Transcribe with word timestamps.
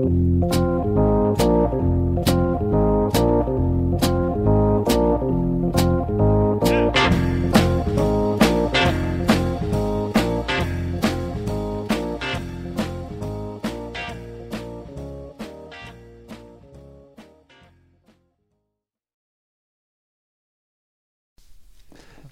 Thank 0.00 0.44
you. 2.28 2.49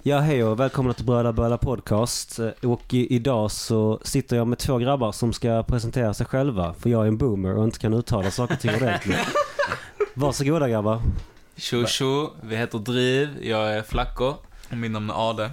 Ja, 0.09 0.19
hej 0.19 0.45
och 0.45 0.61
välkomna 0.61 0.93
till 0.95 1.05
Bröda 1.05 1.33
Böla 1.33 1.59
Podcast. 1.59 2.39
Eh, 2.39 2.49
Och 2.63 2.95
i, 2.95 3.15
idag 3.15 3.51
så 3.51 4.01
sitter 4.03 4.37
jag 4.37 4.47
med 4.47 4.59
två 4.59 4.79
grabbar 4.79 5.13
som 5.13 5.33
ska 5.33 5.63
presentera 5.63 6.15
sig 6.15 6.27
själva. 6.27 6.75
För 6.75 6.91
jag 6.91 7.03
är 7.05 7.09
en 7.09 7.17
boomer 7.19 7.57
och 7.57 7.65
inte 7.65 7.79
kan 7.79 7.95
uttala 7.95 8.31
saker 8.31 8.55
och 8.55 8.61
ting 8.61 8.75
ordentligt. 8.75 9.19
Varsågoda 10.15 10.69
grabbar. 10.69 11.01
Tjo 11.57 11.87
tjo, 11.87 12.31
vi 12.43 12.57
heter 12.57 12.79
Driv, 12.79 13.29
jag 13.43 13.73
är 13.77 13.83
Flacco 13.83 14.35
och 14.71 14.77
min 14.77 14.93
namn 14.93 15.11
är 15.11 15.31
Ade. 15.31 15.51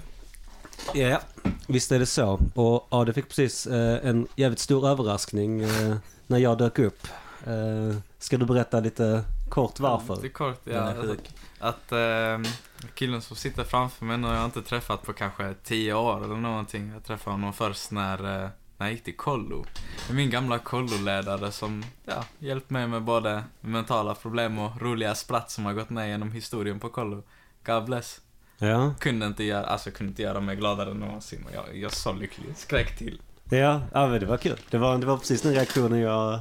Ja, 0.94 1.20
visst 1.68 1.92
är 1.92 2.00
det 2.00 2.06
så. 2.06 2.40
Och 2.54 2.88
ja, 2.90 3.04
det 3.06 3.14
fick 3.14 3.28
precis 3.28 3.68
eh, 3.68 4.10
en 4.10 4.28
jävligt 4.36 4.60
stor 4.60 4.88
överraskning 4.90 5.62
eh, 5.62 5.96
när 6.28 6.38
jag 6.38 6.58
dök 6.58 6.80
upp. 6.80 7.08
Eh, 7.48 7.98
ska 8.20 8.38
du 8.38 8.46
berätta 8.46 8.80
lite 8.80 9.24
kort 9.56 9.80
varför? 9.80 10.16
Lite 10.16 10.30
kort, 10.30 10.62
ja. 10.64 10.74
Den 10.74 10.88
är 10.98 11.02
sjuk. 11.02 11.20
att 11.60 11.92
eh, 11.92 12.52
killen 12.94 13.22
som 13.22 13.36
sitter 13.36 13.64
framför 13.64 14.06
mig 14.06 14.18
nu 14.18 14.28
har 14.28 14.36
jag 14.36 14.46
inte 14.46 14.62
träffat 14.62 15.04
på 15.04 15.14
kanske 15.14 15.54
tio 15.64 15.94
år 15.94 16.24
eller 16.24 16.36
någonting. 16.36 16.92
Jag 16.94 17.04
träffade 17.04 17.34
honom 17.34 17.54
först 17.54 17.92
när, 17.92 18.44
eh, 18.44 18.50
när 18.78 18.86
jag 18.86 18.92
gick 18.92 19.04
till 19.04 19.18
kollo. 19.18 19.66
Min 20.12 20.30
gamla 20.30 20.60
kolloledare 20.60 21.52
som, 21.52 21.84
ja, 22.06 22.26
hjälpt 22.40 22.70
mig 22.70 22.88
med 22.88 23.04
både 23.04 23.44
mentala 23.62 24.16
problem 24.16 24.60
och 24.60 24.82
roliga 24.82 25.16
spratt 25.16 25.52
som 25.52 25.66
har 25.66 25.74
gått 25.74 25.90
med 25.90 26.10
genom 26.10 26.32
historien 26.32 26.80
på 26.80 26.90
kollo. 26.90 27.24
God 27.66 27.86
bless. 27.86 28.22
Ja, 28.58 28.94
Kunde 29.00 29.26
inte 29.26 29.44
göra, 29.44 29.66
alltså 29.66 29.92
kunde 29.92 30.10
inte 30.10 30.22
göra 30.22 30.40
mig 30.40 30.56
gladare 30.56 30.92
än 30.92 30.98
någonsin. 30.98 31.46
Jag, 31.54 31.78
jag 31.78 31.92
är 31.92 31.96
så 31.96 32.14
lycklig. 32.14 32.58
Skrek 32.58 32.98
till. 32.98 33.22
ja, 33.50 33.82
ja 33.94 34.08
men 34.08 34.20
det 34.20 34.26
var 34.26 34.38
kul. 34.38 34.60
Det 34.70 34.78
var, 34.78 34.98
det 34.98 35.06
var 35.06 35.18
precis 35.18 35.42
den 35.42 35.54
reaktionen 35.54 36.00
jag 36.00 36.40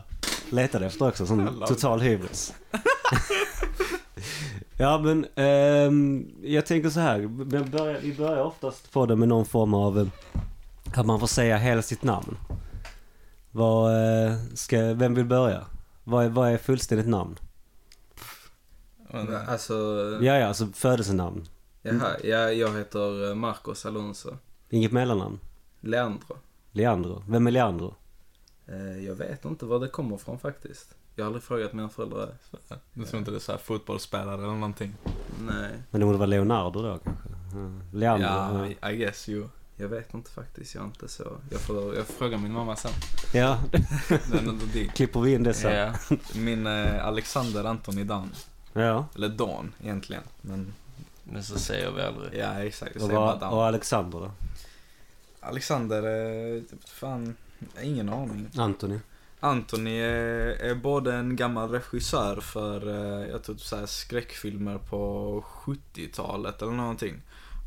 letade 0.51 0.87
efter 0.87 1.09
också. 1.09 1.35
Love 1.37 1.67
total 1.67 2.01
hybris. 2.01 2.55
ja 4.79 4.99
men 4.99 5.27
ehm, 5.35 6.27
jag 6.43 6.67
tänker 6.67 6.91
så 6.91 7.01
här. 7.01 7.19
Vi 7.19 7.29
börjar, 7.65 7.99
vi 8.03 8.15
börjar 8.15 8.45
oftast 8.45 8.93
på 8.93 9.07
det 9.07 9.17
med 9.17 9.29
någon 9.29 9.47
form 9.47 9.75
av 9.75 9.99
eh, 9.99 10.07
att 10.95 11.07
man 11.07 11.21
får 11.21 11.27
säga 11.27 11.57
hela 11.57 11.83
sitt 11.83 12.03
namn. 12.03 12.37
Vad 13.51 13.93
eh, 14.27 14.35
ska, 14.55 14.79
vem 14.95 15.15
vill 15.15 15.25
börja? 15.25 15.65
Vad 16.05 16.25
är, 16.25 16.29
vad 16.29 16.49
är 16.51 16.59
fullständigt 16.59 17.09
namn? 17.09 17.39
Men, 19.11 19.37
Alltså, 19.37 19.75
Ja, 20.23 20.39
ja, 20.39 20.47
alltså 20.47 20.67
födelsenamn. 20.75 21.45
jaha, 21.83 22.11
ja, 22.25 22.53
jag 22.53 22.79
heter 22.79 23.29
eh, 23.31 23.35
Marcos 23.35 23.87
Alonso. 23.87 24.31
Inget 24.71 24.93
mellannamn. 24.93 25.39
Leandro. 25.81 26.37
Leandro. 26.73 27.23
Vem 27.29 27.47
är 27.47 27.51
Leandro? 27.51 27.95
Eh, 28.69 29.05
jag 29.05 29.15
vet 29.15 29.45
inte 29.45 29.65
var 29.67 29.81
det 29.81 29.89
kommer 29.89 30.17
från 30.17 30.39
faktiskt. 30.39 30.95
Jag 31.17 31.25
har 31.25 31.27
aldrig 31.27 31.43
frågat 31.43 31.73
mina 31.73 31.89
föräldrar. 31.89 32.29
Du 32.95 33.05
tror 33.05 33.19
inte 33.19 33.31
det 33.31 33.37
är 33.37 33.41
så 33.41 33.53
här 33.53 33.59
fotbollsspelare 33.59 34.35
eller 34.35 34.47
någonting? 34.53 34.95
Nej, 35.41 35.71
Men 35.91 36.01
det 36.01 36.07
borde 36.07 36.19
vara 36.19 36.27
Leonardo 36.27 36.83
då 36.83 36.99
kanske? 36.99 37.29
Mm. 37.53 37.81
Leandro. 37.93 38.27
Ja, 38.29 38.69
Ja. 38.81 38.91
I 38.91 38.97
guess 38.97 39.29
you. 39.29 39.49
jag 39.77 39.89
vet 39.89 40.15
inte 40.15 40.31
faktiskt. 40.31 40.75
Jag 40.75 40.83
är 40.83 40.87
inte 40.87 41.09
så. 41.09 41.37
Jag 41.51 41.61
får, 41.61 41.95
jag 41.97 42.07
får 42.07 42.15
fråga 42.15 42.39
min 42.39 42.53
mamma 42.53 42.77
sen. 42.77 42.91
ja. 43.35 43.59
Den 44.33 44.49
är 44.49 44.73
dig. 44.73 44.89
Klipper 44.95 45.21
vi 45.21 45.33
in 45.35 45.43
det 45.43 45.55
sen? 45.55 45.73
Ja. 45.77 46.17
Min 46.35 46.67
eh, 46.67 47.07
Alexander 47.07 47.65
Antoni 47.65 48.05
Dan. 48.05 48.31
Ja. 48.73 49.07
Eller 49.15 49.29
Don 49.29 49.73
egentligen. 49.83 50.23
Men 50.41 50.73
Men 51.25 51.43
så 51.45 51.59
säger 51.59 51.91
vi 51.91 52.03
aldrig. 52.03 52.41
ja, 52.41 52.53
exakt. 52.53 52.97
Och, 53.03 53.09
Dan. 53.09 53.43
och 53.43 53.65
Alexander 53.67 54.19
då? 54.19 54.31
Alexander, 55.41 56.03
eh, 56.57 56.63
fan, 56.87 57.37
ingen 57.83 58.09
aning. 58.09 58.51
Anthony? 58.57 58.99
Anthony 59.41 60.01
är, 60.01 60.47
är 60.47 60.75
både 60.75 61.15
en 61.15 61.37
gammal 61.37 61.71
regissör 61.71 62.41
för, 62.41 62.89
eh, 62.89 63.31
jag 63.31 63.43
tror 63.43 63.55
typ 63.55 63.65
så 63.65 63.77
här 63.77 63.87
skräckfilmer 63.87 64.79
på 64.79 65.45
70-talet 65.49 66.63
eller 66.63 66.73
någonting. 66.73 67.23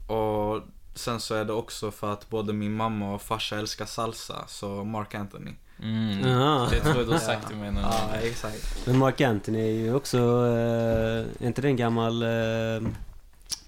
Och 0.08 0.62
sen 0.94 1.20
så 1.20 1.36
är 1.36 1.46
det 1.46 1.54
också 1.54 1.92
för 1.92 2.14
att 2.14 2.30
både 2.30 2.54
min 2.54 2.74
mamma 2.74 3.14
och 3.14 3.22
farsa 3.22 3.58
älskar 3.58 3.86
salsa, 3.86 4.44
så 4.48 4.84
Mark 4.84 5.16
Anthony. 5.16 5.52
Mm. 5.84 6.28
Ja. 6.28 6.68
Det 6.72 6.80
tror 6.80 6.96
jag 6.96 7.06
du 7.08 7.12
har 7.12 7.20
sagt 7.20 7.48
till 7.48 7.58
mig 7.58 7.72
någon 7.72 7.84
Ja, 7.84 8.16
exakt. 8.16 8.86
Men 8.86 8.98
Mark 8.98 9.22
Anthony 9.22 9.60
är 9.60 9.72
ju 9.72 9.94
också, 9.94 10.18
eh, 10.18 11.44
är 11.44 11.48
inte 11.48 11.62
det 11.62 11.68
en 11.68 11.76
gammal 11.76 12.24
eh, 12.24 12.90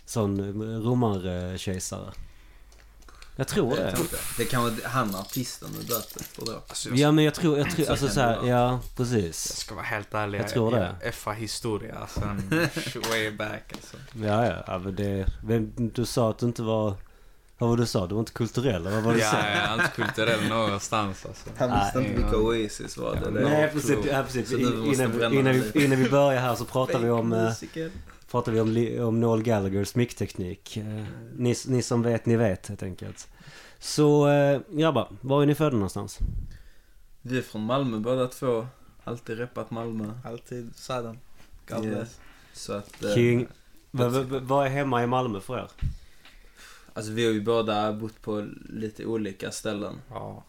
sån 0.05 0.41
romarkejsare? 0.83 2.11
Jag 3.39 3.47
tror 3.47 3.77
Jag 3.77 3.93
det. 3.93 4.17
Det 4.37 4.45
kan 4.45 4.63
vara 4.63 4.73
han 4.83 5.15
artisten 5.15 5.69
du 5.79 5.85
döpt 5.85 6.17
efter 6.17 6.45
då. 6.45 6.51
Alltså, 6.67 6.89
jag, 6.89 6.97
Ja 6.97 7.11
men 7.11 7.23
jag 7.25 7.33
tror, 7.33 7.57
jag 7.57 7.71
tror 7.71 7.85
Så 7.85 7.91
alltså 7.91 8.05
kan 8.05 8.15
så 8.15 8.21
här, 8.21 8.35
ja 8.35 8.47
jag 8.47 8.79
precis. 8.97 9.57
ska 9.57 9.75
vara 9.75 9.85
helt 9.85 10.13
ärlig, 10.13 10.39
Jag 10.39 10.47
tror 10.49 10.71
det. 10.71 10.77
jag 11.01 11.07
effar 11.07 11.33
historia 11.33 12.07
sen 12.07 12.49
way 13.09 13.31
back 13.31 13.63
alltså. 13.73 13.97
Ja 14.27 14.45
ja, 14.45 14.63
ja 14.67 14.77
men 14.77 14.95
det, 14.95 15.25
men 15.43 15.73
du 15.95 16.05
sa 16.05 16.29
att 16.29 16.37
du 16.39 16.45
inte 16.45 16.61
var, 16.61 16.93
vad 17.57 17.69
var 17.69 17.77
det 17.77 17.83
du 17.83 17.87
sa? 17.87 18.07
Du 18.07 18.13
var 18.15 18.19
inte 18.19 18.31
kulturell 18.31 18.87
eller 18.87 18.91
vad 18.95 19.03
var 19.03 19.11
det 19.11 19.17
du 19.17 19.23
Ja, 19.23 19.31
sa? 19.31 19.37
jag 19.37 19.47
är 19.47 19.73
inte 19.73 19.91
kulturell 19.95 20.47
någonstans 20.49 21.25
alltså. 21.25 21.49
Han 21.57 21.79
visste 21.79 21.99
inte 21.99 22.11
vilka 22.11 22.31
ja. 22.31 22.37
Oasis 22.37 22.97
var. 22.97 23.15
Det, 23.15 23.31
det 23.31 23.49
Nej 23.49 23.69
precis, 23.73 23.97
ja, 24.11 24.23
precis. 24.23 24.51
In, 24.51 24.59
innan, 24.93 25.33
innan, 25.33 25.53
vi, 25.73 25.85
innan 25.85 26.03
vi 26.03 26.09
börjar 26.09 26.41
här 26.41 26.55
så 26.55 26.65
pratar 26.65 26.99
vi 26.99 27.09
om, 27.09 27.33
eh, 27.33 27.39
Musiker. 27.43 27.91
Pratar 28.31 28.51
vi 28.51 28.59
om, 28.59 29.07
om 29.07 29.19
Noel 29.19 29.43
Gallaghers 29.43 29.95
mickteknik. 29.95 30.77
Eh, 30.77 31.05
Ni, 31.35 31.55
ni 31.67 31.81
som 31.81 32.01
vet, 32.01 32.25
ni 32.25 32.35
vet 32.35 32.67
helt 32.67 32.83
enkelt. 32.83 33.27
Så 33.79 34.27
eh, 34.29 34.61
grabbar, 34.69 35.07
var 35.21 35.41
är 35.41 35.45
ni 35.45 35.55
födda 35.55 35.75
någonstans? 35.75 36.19
Vi 37.21 37.37
är 37.37 37.41
från 37.41 37.61
Malmö 37.65 37.99
båda 37.99 38.27
två. 38.27 38.67
Alltid 39.03 39.37
reppat 39.37 39.71
Malmö. 39.71 40.11
Alltid 40.23 40.73
Yeah. 41.69 41.81
bless. 41.81 42.19
Så 42.53 42.73
att... 42.73 43.03
eh, 43.03 43.13
King. 43.13 43.47
Vad 43.91 44.65
är 44.65 44.69
hemma 44.69 45.03
i 45.03 45.07
Malmö 45.07 45.39
för 45.39 45.57
er? 45.57 45.67
Alltså 46.93 47.11
vi 47.11 47.25
har 47.25 47.33
ju 47.33 47.41
båda 47.41 47.93
bott 47.93 48.21
på 48.21 48.47
lite 48.69 49.05
olika 49.05 49.51
ställen. 49.51 50.01
Ja. 50.09 50.43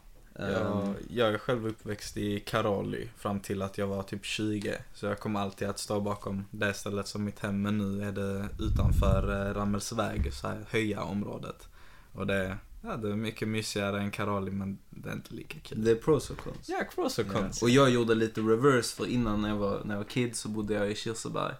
Jag, 0.48 0.94
jag 1.10 1.28
är 1.34 1.38
själv 1.38 1.66
uppväxt 1.66 2.16
i 2.16 2.40
Karoli 2.40 3.08
fram 3.16 3.40
till 3.40 3.62
att 3.62 3.78
jag 3.78 3.86
var 3.86 4.02
typ 4.02 4.24
20. 4.24 4.76
Så 4.94 5.06
jag 5.06 5.18
kommer 5.20 5.40
alltid 5.40 5.68
att 5.68 5.78
stå 5.78 6.00
bakom 6.00 6.44
det 6.50 6.74
stället 6.74 7.08
som 7.08 7.24
mitt 7.24 7.38
hem. 7.40 7.62
Men 7.62 7.78
nu 7.78 8.04
är 8.08 8.12
det 8.12 8.48
utanför 8.58 9.48
eh, 9.48 9.54
Rammelsväg, 9.54 10.34
så 10.34 10.48
här 10.48 10.64
höja 10.70 11.02
området. 11.02 11.68
Och 12.12 12.26
det, 12.26 12.58
ja, 12.82 12.96
det 12.96 13.10
är 13.10 13.16
mycket 13.16 13.48
mysigare 13.48 14.00
än 14.00 14.10
Karoli 14.10 14.50
men 14.50 14.78
det 14.90 15.08
är 15.08 15.12
inte 15.12 15.34
lika 15.34 15.58
kul. 15.58 15.84
Det 15.84 15.90
är 15.90 15.94
pros 15.94 16.30
och 16.30 16.38
cons. 16.38 16.68
Ja, 16.68 16.82
pros 16.94 17.18
och 17.18 17.26
Ja. 17.28 17.32
cons. 17.32 17.62
Och 17.62 17.70
jag 17.70 17.90
gjorde 17.90 18.14
lite 18.14 18.40
reverse 18.40 18.96
för 18.96 19.06
innan 19.06 19.42
när 19.42 19.48
jag 19.48 19.56
var, 19.56 19.80
när 19.84 19.94
jag 19.94 20.00
var 20.02 20.08
kid 20.10 20.36
så 20.36 20.48
bodde 20.48 20.74
jag 20.74 20.90
i 20.90 20.94
Kirseberg. 20.94 21.54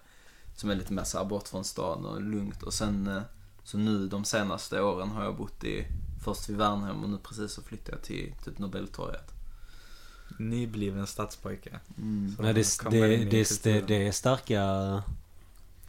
Som 0.57 0.71
är 0.71 0.75
lite 0.75 0.93
mer 0.93 1.05
såhär 1.05 1.25
bort 1.25 1.49
från 1.49 1.65
stan 1.65 2.05
och 2.05 2.23
lugnt. 2.23 2.63
Och 2.63 2.75
sen 2.75 3.07
eh, 3.07 3.23
så 3.65 3.79
nu 3.79 4.07
de 4.07 4.25
senaste 4.25 4.81
åren 4.83 5.09
har 5.09 5.25
jag 5.25 5.37
bott 5.37 5.65
i 5.65 5.87
först 6.21 6.49
vid 6.49 6.57
Värnhem 6.57 7.05
och 7.05 7.11
nu 7.11 7.19
precis 7.23 7.53
så 7.53 7.63
flyttade 7.63 7.97
jag 7.97 8.03
till 8.03 8.33
typ 8.45 8.59
Nobeltorget. 8.59 9.33
Nybliven 10.39 11.07
stadspojke. 11.07 11.81
Mm. 11.99 12.37
Nej, 12.39 12.55
det, 12.55 12.91
det, 12.91 13.63
det, 13.63 13.81
det, 13.81 14.07
är 14.07 14.13
starka 14.13 14.63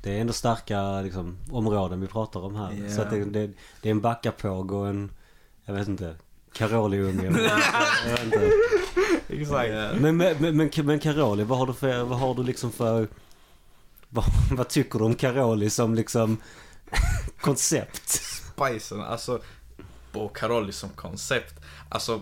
Det 0.02 0.18
är 0.18 0.22
ändå 0.22 0.34
starka 0.34 1.02
liksom, 1.02 1.38
områden 1.52 2.02
vi 2.02 2.08
pratar 2.08 2.40
om 2.40 2.56
här. 2.56 2.72
Ja. 2.72 2.96
Så 2.96 3.02
att 3.02 3.10
det, 3.10 3.26
det, 3.26 3.52
det 3.82 3.90
är 3.90 3.92
en 3.92 4.02
backapåg 4.02 4.72
och 4.72 4.88
en 4.88 5.12
Jag 5.66 5.74
vet 5.74 5.88
inte 5.88 6.16
Karoliunge 6.54 7.26
Jag 8.06 8.12
vet 8.12 8.24
inte 8.24 8.52
Exakt. 9.28 10.02
Men, 10.02 10.18
men, 10.18 10.38
men, 10.40 10.58
men, 10.58 10.70
men 10.84 11.00
Karoli, 11.00 11.44
vad 11.44 11.58
har 11.58 11.68
du 11.68 11.74
för, 11.74 12.04
vad 12.04 12.20
har 12.20 12.36
du 12.36 12.44
liksom 12.44 12.72
för 12.72 13.08
vad, 14.10 14.26
vad 14.52 14.68
tycker 14.68 15.00
du 15.00 15.06
om 15.06 15.16
Karoli 15.16 15.70
som 15.70 15.96
liksom 15.96 16.38
koncept? 17.42 18.10
Spicen, 18.10 19.02
alltså 19.02 19.42
på 20.12 20.28
Karoli 20.28 20.72
som 20.72 20.90
koncept. 20.90 21.56
Alltså, 21.90 22.22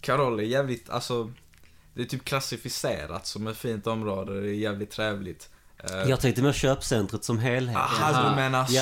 Karoli 0.00 0.44
är 0.44 0.48
jävligt, 0.48 0.90
alltså 0.90 1.32
det 1.94 2.02
är 2.02 2.06
typ 2.06 2.24
klassificerat 2.24 3.26
som 3.26 3.46
ett 3.46 3.56
fint 3.56 3.86
område, 3.86 4.40
det 4.40 4.48
är 4.48 4.52
jävligt 4.52 4.90
trevligt. 4.90 5.48
Eh, 5.78 6.10
Jag 6.10 6.20
tänkte 6.20 6.42
mer 6.42 6.52
köpcentret 6.52 7.24
som 7.24 7.38
helhet. 7.38 7.76
Aha, 7.76 8.30
du 8.30 8.36
menar 8.36 8.64
så. 8.64 8.72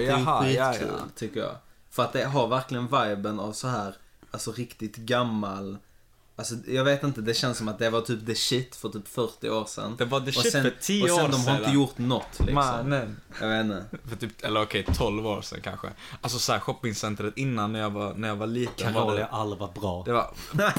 Jaha, 0.00 0.48
ja, 0.50 0.72
skitkul, 0.72 0.88
ja. 0.98 1.04
tycker 1.16 1.40
jag. 1.40 1.54
För 1.90 2.02
att 2.02 2.12
det 2.12 2.24
har 2.24 2.46
verkligen 2.46 2.86
viben 2.86 3.40
av 3.40 3.52
så 3.52 3.68
här, 3.68 3.94
alltså 4.30 4.52
riktigt 4.52 4.96
gammal, 4.96 5.78
Alltså 6.40 6.54
jag 6.66 6.84
vet 6.84 7.02
inte, 7.02 7.20
det 7.20 7.34
känns 7.34 7.58
som 7.58 7.68
att 7.68 7.78
det 7.78 7.90
var 7.90 8.00
typ 8.00 8.26
the 8.26 8.34
shit 8.34 8.76
för 8.76 8.88
typ 8.88 9.08
40 9.08 9.50
år 9.50 9.64
sedan. 9.64 9.94
Det 9.98 10.04
var 10.04 10.20
the 10.20 10.28
och 10.28 10.34
shit 10.34 10.52
sen, 10.52 10.62
för 10.62 10.72
10 10.80 11.02
och 11.02 11.08
sen 11.08 11.24
år 11.24 11.28
de 11.28 11.40
har 11.40 11.52
inte 11.52 11.64
sedan. 11.64 11.74
gjort 11.74 11.98
något 11.98 12.38
liksom. 12.38 12.54
Mannen. 12.54 13.16
Jag 13.40 13.48
vet 13.48 13.64
inte. 13.64 13.84
För 14.08 14.16
typ, 14.16 14.44
eller 14.44 14.62
okej, 14.62 14.84
12 14.94 15.26
år 15.26 15.42
sedan 15.42 15.58
kanske. 15.62 15.88
Alltså 16.20 16.38
såhär 16.38 16.60
shoppingcentret 16.60 17.38
innan 17.38 17.72
när 17.72 17.80
jag 17.80 17.90
var, 17.90 18.14
när 18.14 18.28
jag 18.28 18.36
var 18.36 18.46
liten. 18.46 18.94
var 18.94 19.02
Carolia 19.02 19.24
det, 19.24 19.28
har 19.30 19.40
aldrig 19.40 19.60
varit 19.60 19.74
bra. 19.74 20.02
det 20.06 20.12
var... 20.12 20.30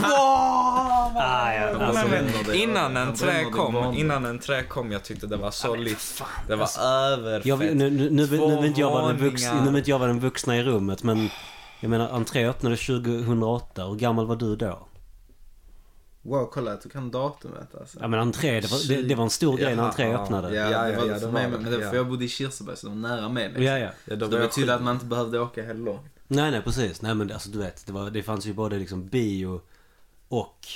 Ah, 1.16 1.54
ja, 1.54 1.86
alltså, 1.86 2.08
det. 2.48 2.58
Innan 2.58 2.98
en 2.98 3.16
trä 3.16 3.44
kom, 3.44 3.94
innan 3.94 4.26
en 4.26 4.40
trä 4.40 4.64
kom, 4.64 4.92
jag 4.92 5.04
tyckte 5.04 5.28
det 5.28 5.38
var 5.38 5.52
så 5.52 5.76
lit. 5.76 6.24
Det 6.48 6.56
var 6.56 6.62
alltså, 6.62 6.82
överfett. 6.82 7.46
jag, 7.46 7.60
nu, 7.60 7.74
nu, 7.74 7.90
nu, 7.90 8.10
nu 8.10 8.26
vill 8.26 8.66
inte 8.66 8.82
jag 8.82 8.92
vara 8.92 9.08
den 9.08 9.18
vuxna, 9.18 9.50
våningar. 9.50 9.66
nu 9.66 9.72
vill 9.72 9.78
inte 9.78 9.90
jag 9.90 10.00
vara 10.00 10.08
den 10.08 10.20
vuxna 10.20 10.58
i 10.58 10.64
rummet 10.64 11.04
men 11.04 11.30
jag 11.80 11.90
menar 11.90 12.10
entré 12.10 12.48
öppnade 12.48 12.78
2008. 12.78 13.86
Hur 13.86 13.96
gammal 13.96 14.26
var 14.26 14.36
du 14.36 14.56
då? 14.56 14.88
Wow, 16.24 16.50
kolla 16.54 16.74
att 16.74 16.82
du 16.82 16.90
kan 16.90 17.12
datumet 17.12 17.76
alltså. 17.80 17.98
Ja 18.02 18.08
men 18.08 18.20
entré, 18.20 18.60
det 18.62 18.72
var, 18.72 18.88
det, 18.88 19.02
det 19.02 19.16
var 19.16 19.24
en 19.24 19.30
stor 19.30 19.58
grej 19.58 19.76
när 19.76 19.84
entré 19.84 20.14
öppnade. 20.16 20.56
Ja, 20.56 20.72
Ja, 20.72 20.84
det 20.84 20.92
ja, 20.94 21.00
var 21.00 21.08
ja, 21.08 21.14
det 21.14 21.20
för 21.20 21.32
mig 21.32 21.44
var 21.44 21.50
med. 21.50 21.60
det. 21.60 21.64
Men 21.64 21.72
det 21.72 21.78
var 21.78 21.84
Ja. 21.84 21.90
för 21.90 21.98
jag 21.98 22.08
bodde 22.08 22.26
i 22.26 22.30
Kirseberg 22.30 22.78
så 22.78 22.88
det 22.88 22.94
var 22.94 23.00
nära 23.00 23.30
med 23.30 23.54
mig. 23.54 23.64
Ja, 23.64 23.78
ja. 23.80 23.86
Ja, 23.86 23.92
Så 24.10 24.16
då 24.16 24.28
det 24.28 24.40
betydde 24.40 24.76
att 24.76 24.82
man 24.84 24.94
inte 24.94 25.06
behövde 25.06 25.40
åka 25.40 25.64
heller 25.64 25.80
långt. 25.86 26.02
Nej 26.28 26.52
nej 26.52 26.62
precis. 26.62 27.02
Nej 27.02 27.16
men 27.16 27.32
alltså 27.32 27.50
du 27.50 27.60
vet, 27.60 27.86
det, 27.86 27.92
var, 27.94 28.10
det 28.10 28.24
fanns 28.24 28.46
ju 28.46 28.54
både 28.54 28.78
liksom 28.80 29.08
bio 29.08 29.62
och, 30.28 30.68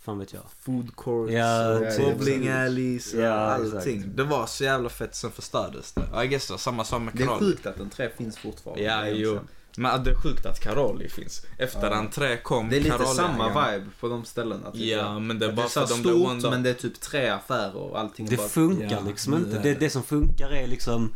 fan 0.00 0.18
vet 0.18 0.32
jag. 0.32 0.42
Food 0.60 0.96
courts 0.96 1.32
Ja, 1.32 1.78
och 1.78 1.84
ja, 1.84 2.14
bowling 2.18 2.48
alleys 2.48 3.14
Ja, 3.14 3.32
allting. 3.32 3.98
exakt. 3.98 4.16
Det 4.16 4.24
var 4.24 4.46
så 4.46 4.64
jävla 4.64 4.88
fett, 4.88 5.14
sen 5.14 5.30
förstördes 5.30 5.92
det. 5.92 6.24
I 6.24 6.28
guess 6.28 6.46
det 6.46 6.52
var 6.52 6.58
samma 6.58 6.84
sak 6.84 7.02
med 7.02 7.14
Det 7.16 7.22
är 7.22 7.26
sjukt 7.38 7.66
att 7.66 7.80
en 7.80 7.90
trä 7.90 8.10
finns 8.16 8.38
fortfarande. 8.38 8.82
Ja, 8.82 9.08
jo. 9.08 9.40
Men 9.76 10.04
det 10.04 10.10
är 10.10 10.14
sjukt 10.14 10.46
att 10.46 10.60
Karoli 10.60 11.08
finns. 11.08 11.46
Efter 11.58 11.90
Ja. 11.90 11.96
entré 11.96 12.36
kom 12.36 12.68
Det 12.68 12.76
är 12.76 12.80
lite 12.80 12.90
Karoli-ägarna. 12.90 13.14
samma 13.14 13.70
vibe 13.72 13.86
på 14.00 14.08
de 14.08 14.24
ställena. 14.24 14.70
tycker 14.70 14.86
Ja, 14.98 15.18
men 15.18 15.38
det 15.38 15.46
är 15.46 15.52
bara 15.52 15.56
det 15.56 15.62
är 15.66 15.68
för 15.68 15.80
de 15.80 16.00
stort 16.00 16.30
onda. 16.30 16.50
men 16.50 16.62
det 16.62 16.70
är 16.70 16.74
typ 16.74 17.00
tre 17.00 17.28
affärer 17.28 17.76
och 17.76 17.98
allting 18.00 18.26
Det 18.26 18.36
bara... 18.36 18.48
funkar 18.48 18.90
Ja, 18.90 19.00
liksom 19.06 19.34
inte. 19.34 19.58
Det, 19.58 19.74
det. 19.74 19.90
som 19.90 20.02
funkar 20.02 20.50
är 20.50 20.66
liksom 20.66 21.14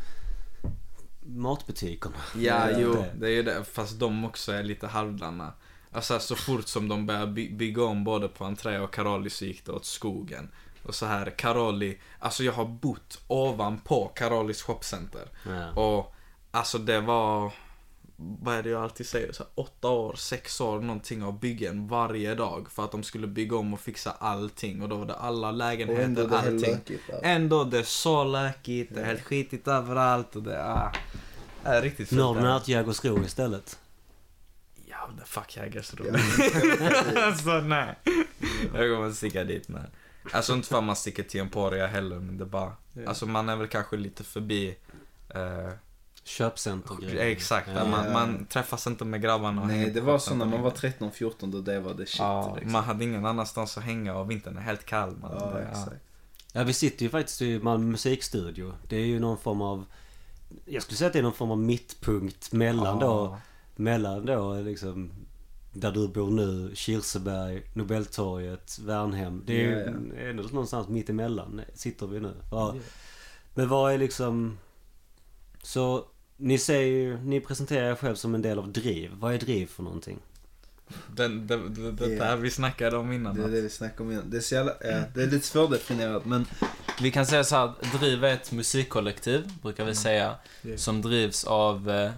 matbutikerna. 1.27 2.15
Ja, 2.37 2.67
jo, 2.79 2.93
det. 2.95 3.11
det 3.21 3.27
är 3.27 3.31
ju 3.31 3.43
det. 3.43 3.65
Fast 3.73 3.99
de 3.99 4.25
också 4.25 4.53
är 4.53 4.63
lite 4.63 4.87
halvdana. 4.87 5.53
Alltså 5.93 6.19
så 6.19 6.37
fort 6.37 6.67
som 6.69 6.89
de 6.89 7.07
börjar 7.07 7.27
by- 7.27 7.51
bygga 7.51 7.85
om 7.85 8.05
både 8.05 8.29
på 8.29 8.45
entré 8.45 8.79
och 8.79 8.95
Karoli 8.95 9.31
så 9.31 9.45
gick 9.45 9.67
det 9.67 9.73
åt 9.73 9.85
skogen. 9.85 10.49
Och 10.83 10.95
så 10.95 11.07
här, 11.07 11.31
Karoli, 11.39 11.99
alltså 12.19 12.45
jag 12.45 12.53
har 12.53 12.65
bott 12.65 13.19
ovanpå 13.27 14.13
Karolis 14.15 14.63
shopcenter. 14.63 15.29
Ja. 15.47 15.71
Och 15.83 16.15
alltså 16.51 16.79
det 16.79 17.01
var, 17.01 17.53
vad 18.17 18.55
är 18.55 18.63
det 18.63 18.71
jag 18.71 18.83
alltid 18.83 19.07
säger, 19.07 19.33
så 19.33 19.43
här, 19.43 19.53
åtta 19.55 19.89
år, 19.89 20.15
sex 20.15 20.61
år 20.61 20.81
någonting 20.81 21.23
av 21.23 21.39
byggen 21.41 21.89
varje 21.89 22.35
dag. 22.35 22.71
För 22.71 22.85
att 22.85 22.91
de 22.93 23.03
skulle 23.03 23.27
bygga 23.27 23.57
om 23.57 23.75
och 23.75 23.81
fixa 23.81 24.11
allting. 24.11 24.83
Och 24.83 24.89
då 24.89 24.97
var 24.97 25.07
det 25.07 25.15
alla 25.15 25.49
Och 25.49 25.55
lägenheter, 25.55 26.03
ändå 26.05 26.27
det 26.27 26.39
allting. 26.39 26.61
lökigt 26.73 27.03
där. 27.07 27.21
Ändå 27.23 27.65
det 27.65 27.79
är 27.79 27.83
så 27.83 28.25
lökigt, 28.25 28.95
det 28.95 29.01
är 29.01 29.05
helt 29.05 29.23
skitigt 29.25 29.69
överallt 29.69 30.37
och 30.37 30.43
det 30.43 30.57
är, 30.57 30.93
det 31.63 31.69
är 31.69 31.83
riktigt 31.83 32.09
fult. 32.09 32.21
Norden 32.21 32.45
är 32.45 32.57
ett 32.57 32.69
Jägersro 32.69 33.25
istället. 33.25 33.79
Jävla 34.87 35.25
fuck 35.25 35.57
Jägersro. 35.57 36.05
Ja. 36.07 37.23
alltså 37.27 37.51
nej. 37.51 37.95
Jag 38.75 38.97
kommer 38.97 39.13
sticka 39.13 39.45
dit 39.45 39.69
med. 39.69 39.87
Alltså 40.33 40.53
inte 40.55 40.69
för 40.69 40.79
att 40.79 40.85
man 40.85 40.97
sticker 40.97 41.23
till 41.23 41.41
Emporia 41.41 41.87
heller 41.87 42.17
men 42.17 42.39
det 42.39 42.45
bara, 42.45 42.73
Ja. 42.93 43.09
alltså 43.09 43.27
man 43.27 43.49
är 43.49 43.57
väl 43.57 43.69
kanske 43.69 43.97
lite 43.97 44.25
förbi 44.25 44.77
eh, 45.35 45.71
Köpcenter 46.27 47.17
Exakt, 47.19 47.69
Ja. 47.75 47.85
man, 47.85 48.13
man 48.13 48.47
träffas 48.47 48.87
inte 48.87 49.05
med 49.05 49.23
grabbarna. 49.23 49.61
och 49.63 49.69
Nej, 49.69 49.91
det 49.91 50.01
var 50.01 50.19
så 50.19 50.35
när 50.35 50.45
man 50.47 50.63
var 50.63 50.75
längre. 50.83 50.95
13-14 50.99 51.51
då 51.53 51.61
det 51.61 51.81
var 51.81 51.95
det 51.95 52.07
shit 52.07 52.19
Ja, 52.19 52.55
liksom. 52.55 52.73
man 52.73 52.85
hade 52.85 53.05
ingen 53.05 53.27
annanstans 53.27 53.79
att 53.79 53.85
hänga 53.85 54.15
och 54.15 54.31
vintern 54.31 54.57
är 54.57 54.61
helt 54.61 54.85
kall. 54.85 55.17
Man. 55.17 55.31
Ja, 55.35 55.47
Det- 55.47 55.63
ja. 55.63 55.69
exakt. 55.81 56.03
Ja, 56.53 56.65
vi 56.65 56.73
sitter 56.73 57.03
ju 57.03 57.09
faktiskt 57.11 57.43
i 57.43 57.59
Malmö 57.59 57.87
musikstudio. 57.87 58.73
Det 58.89 58.97
är 58.97 59.05
ju 59.07 59.19
någon 59.21 59.39
form 59.39 59.63
av... 59.63 59.85
Jag 60.65 60.83
skulle 60.83 60.97
säga 60.97 61.07
att 61.07 61.13
det 61.13 61.19
är 61.19 61.23
någon 61.23 61.33
form 61.33 61.51
av 61.51 61.59
mittpunkt 61.59 62.53
mellan 62.53 62.99
då... 62.99 63.39
Mellan 63.77 64.27
då 64.27 64.55
liksom... 64.55 65.11
Där 65.73 65.93
du 65.93 66.09
bor 66.09 66.31
nu, 66.31 66.71
Kirseberg, 66.75 67.63
Nobeltorget, 67.75 68.79
Värnhem. 68.79 69.43
Det 69.47 69.53
är 69.53 69.57
ju 69.69 69.79
Ja, 70.21 70.21
ändå 70.29 70.43
någonstans 70.43 70.89
mitt 70.89 71.11
emellan 71.11 71.61
sitter 71.75 72.07
vi 72.07 72.21
nu. 72.21 72.35
Ja. 72.51 72.75
Men 73.55 73.69
vad 73.69 73.93
är 73.93 73.99
liksom... 73.99 74.59
Så 75.63 76.05
ni 76.37 76.59
säger 76.59 76.87
ju, 76.87 77.19
ni 77.19 77.41
presenterar 77.41 77.91
er 77.91 77.95
själv 77.95 78.15
som 78.15 78.35
en 78.35 78.43
del 78.43 78.59
av 78.59 78.73
DRIV. 78.73 79.11
Vad 79.15 79.35
är 79.35 79.39
DRIV 79.39 79.67
för 79.67 79.83
någonting? 79.83 80.19
Den, 81.09 81.47
det, 81.47 81.69
det, 81.69 81.91
det 81.93 82.17
där 82.17 82.37
vi 82.37 82.51
snackade 82.51 82.97
om 82.97 83.13
innan. 83.13 83.37
Det 83.37 83.45
är 83.45 83.49
det 83.49 83.61
vi 83.61 83.71
snackade 83.71 84.03
om 84.03 84.13
innan. 84.13 84.31
Det 84.31 84.37
är, 84.37 84.41
så 84.41 84.55
jävla, 84.55 84.73
ja, 84.81 85.03
det 85.15 85.23
är 85.23 85.27
lite 85.27 85.47
svårdefinierat 85.47 86.25
men 86.25 86.47
Vi 87.01 87.11
kan 87.11 87.27
säga 87.27 87.45
så 87.45 87.57
här, 87.57 87.73
Driv 87.99 88.25
är 88.25 88.35
ett 88.35 88.53
musikkollektiv, 88.53 89.53
brukar 89.63 89.85
vi 89.85 89.95
säga, 89.95 90.35
Yeah. 90.65 90.79
som 90.79 91.03
drivs 91.03 91.45
av, 91.45 91.91
eh, 91.91 92.11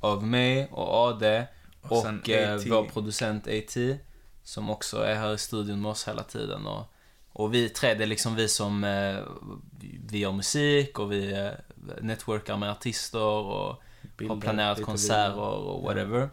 av 0.00 0.26
mig 0.26 0.68
och 0.70 1.08
AD 1.08 1.46
och, 1.82 2.02
sen 2.02 2.22
eh, 2.28 2.56
vår 2.56 2.84
producent 2.84 3.48
AT, 3.48 3.98
som 4.42 4.70
också 4.70 4.96
är 5.02 5.14
här 5.14 5.34
i 5.34 5.38
studion 5.38 5.82
med 5.82 5.90
oss 5.90 6.08
hela 6.08 6.22
tiden. 6.22 6.66
Och, 6.66 6.94
och 7.32 7.54
vi 7.54 7.68
tre, 7.68 7.94
det 7.94 8.04
är 8.04 8.06
liksom 8.06 8.34
vi 8.34 8.48
som, 8.48 8.84
eh, 8.84 9.16
vi 10.06 10.18
gör 10.18 10.32
musik 10.32 10.98
och 10.98 11.12
vi 11.12 11.32
eh, 11.32 11.50
networkar 12.00 12.56
med 12.56 12.70
artister 12.70 13.20
och 13.20 13.66
har 13.66 13.78
Bilder, 14.16 14.36
planerat 14.36 14.78
lite 14.78 14.86
konserter 14.86 15.38
och 15.38 15.82
whatever. 15.82 16.30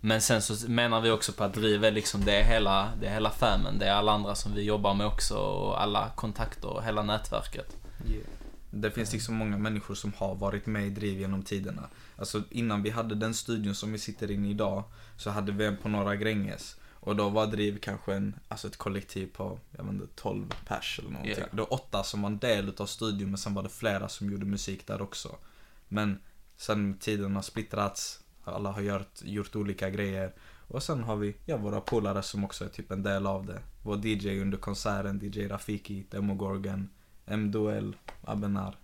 Men 0.00 0.20
sen 0.20 0.42
så 0.42 0.70
menar 0.70 1.00
vi 1.00 1.10
också 1.10 1.32
på 1.32 1.44
att 1.44 1.54
driv 1.54 1.84
är 1.84 1.90
liksom, 1.90 2.24
det 2.24 2.40
är 2.40 2.44
hela, 2.44 2.88
det 3.00 3.06
är 3.06 3.12
hela 3.12 3.30
famen. 3.30 3.78
Det 3.78 3.86
är 3.86 3.92
alla 3.92 4.12
andra 4.12 4.34
som 4.34 4.54
vi 4.54 4.62
jobbar 4.62 4.94
med 4.94 5.06
också 5.06 5.36
och 5.36 5.82
alla 5.82 6.10
kontakter 6.14 6.68
och 6.68 6.84
hela 6.84 7.02
nätverket. 7.02 7.76
Det 8.70 8.90
finns 8.90 9.12
liksom 9.12 9.34
många 9.34 9.58
människor 9.58 9.94
som 9.94 10.12
har 10.16 10.34
varit 10.34 10.66
med 10.66 10.86
i 10.86 10.90
Driv 10.90 11.20
genom 11.20 11.42
tiderna. 11.42 11.88
Alltså 12.16 12.42
innan 12.50 12.82
vi 12.82 12.90
hade 12.90 13.14
den 13.14 13.34
studion 13.34 13.74
som 13.74 13.92
vi 13.92 13.98
sitter 13.98 14.30
in 14.30 14.44
i 14.44 14.50
idag 14.50 14.84
så 15.16 15.30
hade 15.30 15.52
vi 15.52 15.66
en 15.66 15.76
på 15.76 15.88
Norra 15.88 16.16
Gränges. 16.16 16.76
Och 17.04 17.16
då 17.16 17.28
var 17.28 17.46
Driv 17.46 17.78
kanske 17.78 18.14
en, 18.14 18.34
alltså 18.48 18.68
ett 18.68 18.76
kollektiv 18.76 19.26
på, 19.26 19.58
jag 19.70 19.84
vet 19.84 19.92
inte, 19.92 20.06
12 20.14 20.54
pers 20.66 20.98
eller 20.98 21.10
någonting. 21.10 21.36
Yeah. 21.36 21.48
Det 21.50 21.60
var 21.60 21.72
åtta 21.72 22.02
som 22.02 22.22
var 22.22 22.30
en 22.30 22.38
del 22.38 22.68
utav 22.68 22.86
studion 22.86 23.28
men 23.28 23.38
sen 23.38 23.54
var 23.54 23.62
det 23.62 23.68
flera 23.68 24.08
som 24.08 24.30
gjorde 24.30 24.46
musik 24.46 24.86
där 24.86 25.02
också. 25.02 25.36
Men 25.88 26.18
sen 26.56 26.98
tiden 26.98 27.34
har 27.34 27.42
splittrats, 27.42 28.20
alla 28.44 28.70
har 28.70 28.80
gjort, 28.80 29.22
gjort 29.22 29.56
olika 29.56 29.90
grejer. 29.90 30.32
Och 30.68 30.82
sen 30.82 31.02
har 31.02 31.16
vi, 31.16 31.36
ja, 31.46 31.56
våra 31.56 31.80
polare 31.80 32.22
som 32.22 32.44
också 32.44 32.64
är 32.64 32.68
typ 32.68 32.90
en 32.90 33.02
del 33.02 33.26
av 33.26 33.46
det. 33.46 33.60
Vår 33.82 34.06
DJ 34.06 34.40
under 34.40 34.58
konserten, 34.58 35.20
DJ 35.22 35.48
Rafiki, 35.48 36.06
Demogorgon, 36.10 36.88
M-Duell, 37.26 37.96
Abenar. 38.22 38.76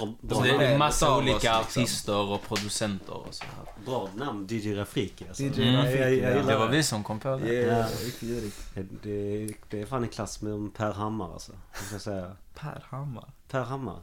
Ja. 0.00 0.14
Bra- 0.20 0.40
det 0.42 0.66
är 0.66 0.78
massa 0.78 1.16
olika 1.16 1.32
liksom. 1.34 1.82
artister 1.82 2.16
och 2.16 2.42
producenter 2.48 3.14
och 3.14 3.34
så 3.34 3.44
här. 3.44 3.84
Bra 3.86 4.08
namn, 4.16 4.46
DJ 4.50 4.74
Rafiki 4.74 5.24
alltså. 5.28 5.42
DJ 5.42 5.72
Jag- 5.72 5.78
Rafiki, 5.84 5.98
jag, 6.02 6.12
jag, 6.14 6.36
ja. 6.36 6.42
Det 6.42 6.56
var 6.58 6.68
vi 6.68 6.82
som 6.82 7.04
kom 7.04 7.20
på 7.20 7.36
det. 7.36 7.52
Ja. 7.54 7.84
riktigt 8.04 8.20
girigt. 8.28 8.56
Det, 9.02 9.46
det 9.70 9.80
är 9.82 9.86
fan 9.86 10.04
i 10.04 10.08
klass 10.08 10.42
med 10.42 10.74
Per 10.76 10.92
Hammar 10.92 11.32
alltså. 11.32 11.52
Jag 11.72 11.82
ska 11.88 11.98
säga. 11.98 12.36
Per 12.54 12.84
Hammar. 12.90 13.24
Per 13.50 13.60
Hammar. 13.62 13.98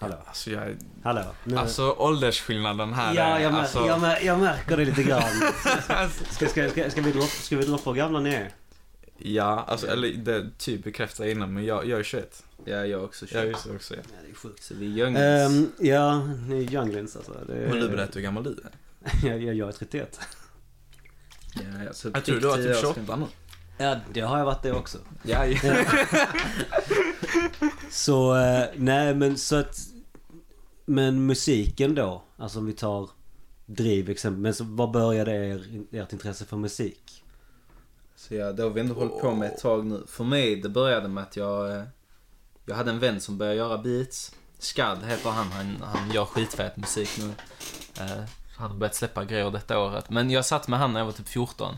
Hallå. 0.00 0.16
Alltså, 0.26 0.50
jag, 0.50 0.76
Hallå. 1.04 1.22
Nu. 1.44 1.56
alltså 1.56 1.94
åldersskillnaden 1.98 2.92
här 2.92 3.14
ja, 3.14 3.22
är, 3.22 3.40
jag, 3.40 3.52
mär, 3.52 3.60
alltså, 3.60 3.86
jag, 3.86 4.00
mär, 4.00 4.20
jag 4.24 4.38
märker 4.40 4.76
det 4.76 4.84
lite 4.84 5.02
grann. 5.02 5.22
Ska, 6.30 6.46
ska, 6.48 6.68
ska, 6.70 6.90
ska 6.90 7.00
vi 7.00 7.12
droppa, 7.12 7.26
ska 7.26 7.56
vi 7.56 7.64
droppa 7.64 7.92
gamla 7.92 8.20
ni 8.20 8.34
är? 8.34 8.50
Ja, 9.18 9.64
alltså, 9.68 9.86
eller 9.86 10.08
det 10.08 10.58
typ 10.58 10.84
bekräftar 10.84 11.24
innan 11.24 11.54
men 11.54 11.64
jag, 11.64 11.86
jag 11.86 11.98
är 11.98 12.02
21. 12.02 12.44
ja, 12.64 12.86
jag 12.86 13.04
också 13.04 13.26
Jag 13.32 13.44
är 13.44 13.74
också, 13.74 13.94
ja. 13.94 14.00
Ja, 14.12 14.18
det 14.24 14.30
är 14.30 14.34
sjukt. 14.34 14.62
Så 14.62 14.74
vi 14.74 14.86
är 14.86 15.04
youngins. 15.04 15.50
Um, 15.78 15.86
ja, 15.86 16.24
ni 16.24 16.64
är 16.64 16.72
younglings 16.72 17.16
alltså. 17.16 17.32
Det 17.46 17.54
är, 17.54 17.68
Men 17.68 17.80
du 17.80 17.88
berättar 17.88 18.14
hur 18.14 18.20
gammal 18.20 18.44
du 18.44 18.50
är. 18.50 18.70
jag, 19.28 19.42
jag, 19.42 19.54
jag 19.54 19.68
är 19.68 19.72
31. 19.72 20.20
ja, 21.54 21.62
ja, 21.84 21.92
så 21.92 22.10
Jag 22.14 22.24
tror 22.24 22.40
du 22.40 22.46
var 22.46 22.56
10 22.56 22.74
typ 22.74 22.84
år 22.84 22.94
28 22.94 23.16
nu. 23.16 23.26
Ja, 23.78 23.96
det 24.12 24.20
har 24.20 24.38
jag 24.38 24.44
varit 24.44 24.62
det 24.62 24.72
också. 24.72 24.98
Ja, 25.22 25.46
ja. 25.46 25.84
Så, 27.90 28.36
eh, 28.36 28.66
nej 28.76 29.14
men 29.14 29.38
så 29.38 29.56
att... 29.56 29.80
Men 30.86 31.26
musiken 31.26 31.94
då? 31.94 32.22
Alltså 32.36 32.58
om 32.58 32.66
vi 32.66 32.72
tar 32.72 33.08
Driv 33.66 34.10
exempel. 34.10 34.40
Men 34.40 34.54
så, 34.54 34.64
vad 34.64 34.90
började 34.90 35.32
er, 35.32 35.84
ert 35.92 36.12
intresse 36.12 36.44
för 36.44 36.56
musik? 36.56 37.23
Så 38.28 38.34
ja, 38.34 38.52
det 38.52 38.62
har 38.62 38.70
vi 38.70 38.80
ändå 38.80 38.94
hållit 38.94 39.20
på 39.20 39.34
med 39.34 39.52
ett 39.52 39.58
tag 39.60 39.86
nu. 39.86 40.04
För 40.08 40.24
mig, 40.24 40.56
det 40.56 40.68
började 40.68 41.08
med 41.08 41.22
att 41.22 41.36
jag... 41.36 41.70
eh, 41.76 41.82
Jag 42.66 42.74
hade 42.76 42.90
en 42.90 42.98
vän 42.98 43.20
som 43.20 43.38
började 43.38 43.56
göra 43.56 43.78
beats. 43.78 44.34
Skad 44.58 45.04
heter 45.04 45.30
han. 45.30 45.52
Han, 45.52 45.82
han 45.82 46.10
gör 46.10 46.24
skitfet 46.24 46.76
musik 46.76 47.10
nu. 47.18 47.32
Eh, 48.04 48.22
Han 48.56 48.70
har 48.70 48.76
börjat 48.78 48.94
släppa 48.94 49.24
grejer 49.24 49.50
detta 49.50 49.78
året. 49.78 50.10
Men 50.10 50.30
jag 50.30 50.44
satt 50.44 50.68
med 50.68 50.78
han 50.78 50.92
när 50.92 51.00
jag 51.00 51.04
var 51.04 51.12
typ 51.12 51.28
14. 51.28 51.76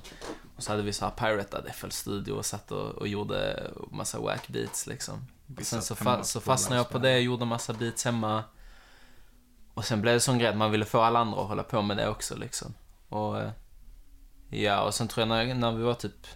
Och 0.57 0.63
så 0.63 0.73
hade 0.73 0.83
vi 0.83 0.93
så 0.93 1.05
här 1.05 1.13
piratad 1.13 1.65
FL 1.75 1.91
Studio 1.91 2.33
och 2.33 2.47
satt 2.47 2.73
och, 2.73 2.87
och 2.91 3.09
gjorde 3.09 3.71
massa 3.91 4.19
wack 4.21 4.49
beats 4.49 4.87
liksom. 4.87 5.27
Och 5.59 5.63
sen 5.67 5.83
så, 5.83 5.95
fa- 5.95 6.23
så 6.23 6.41
fastnade 6.41 6.77
jag 6.81 6.89
på 6.91 6.99
det, 6.99 7.19
gjorde 7.19 7.45
massa 7.45 7.73
beats 7.73 8.05
hemma. 8.05 8.45
Och 9.75 9.85
sen 9.85 10.01
blev 10.03 10.15
det 10.15 10.21
sån 10.21 10.39
grej 10.39 10.49
att 10.49 10.57
man 10.57 10.71
ville 10.71 10.85
få 10.85 11.01
alla 11.01 11.19
andra 11.19 11.41
att 11.41 11.49
hålla 11.49 11.63
på 11.63 11.83
med 11.83 11.97
det 11.97 12.09
också 12.09 12.37
liksom. 12.37 12.75
Och 13.09 13.41
eh, 13.41 13.51
ja, 14.51 14.81
och 14.83 14.95
sen 14.95 15.09
tror 15.09 15.27
jag 15.27 15.47
när, 15.49 15.55
när 15.55 15.73
vi 15.73 15.83
var 15.83 15.95
typ 15.95 16.27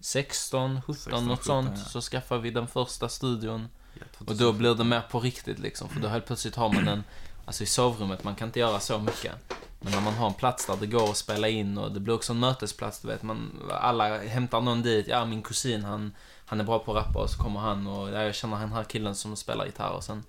16, 0.00 0.82
17, 0.82 0.94
16, 0.94 1.26
något 1.26 1.38
17, 1.38 1.64
sånt. 1.64 1.78
ja. 1.78 1.84
Så 1.84 2.00
skaffade 2.00 2.40
vi 2.40 2.50
den 2.50 2.68
första 2.68 3.08
studion. 3.08 3.68
Ja, 3.94 4.04
Och 4.26 4.36
då 4.36 4.52
blir 4.52 4.74
det 4.74 4.84
mer 4.84 5.00
på 5.00 5.20
riktigt 5.20 5.58
liksom. 5.58 5.88
För 5.88 6.00
då 6.00 6.08
helt 6.08 6.26
plötsligt 6.26 6.54
har 6.56 6.72
man 6.72 6.88
en, 6.88 7.04
alltså 7.44 7.62
i 7.62 7.66
sovrummet, 7.66 8.24
man 8.24 8.34
kan 8.34 8.48
inte 8.48 8.60
göra 8.60 8.80
så 8.80 8.98
mycket. 8.98 9.32
Men 9.80 9.92
när 9.92 10.00
man 10.00 10.14
har 10.14 10.26
en 10.26 10.34
plats 10.34 10.66
där 10.66 10.76
det 10.80 10.86
går 10.86 11.10
att 11.10 11.16
spela 11.16 11.48
in 11.48 11.78
och 11.78 11.92
det 11.92 12.00
blir 12.00 12.14
också 12.14 12.32
en 12.32 12.38
mötesplats, 12.38 13.00
du 13.00 13.08
vet. 13.08 13.22
Man, 13.22 13.70
alla 13.70 14.18
hämtar 14.18 14.60
någon 14.60 14.82
dit. 14.82 15.06
Ja, 15.08 15.24
min 15.24 15.42
kusin 15.42 15.84
han, 15.84 16.12
han 16.46 16.60
är 16.60 16.64
bra 16.64 16.78
på 16.78 16.96
att 16.96 17.06
rappa 17.06 17.18
och 17.18 17.30
så 17.30 17.42
kommer 17.42 17.60
han 17.60 17.86
och 17.86 18.08
ja, 18.08 18.22
jag 18.22 18.34
känner 18.34 18.58
den 18.60 18.72
här 18.72 18.84
killen 18.84 19.14
som 19.14 19.36
spelar 19.36 19.66
gitarr 19.66 19.90
och 19.90 20.04
sen 20.04 20.24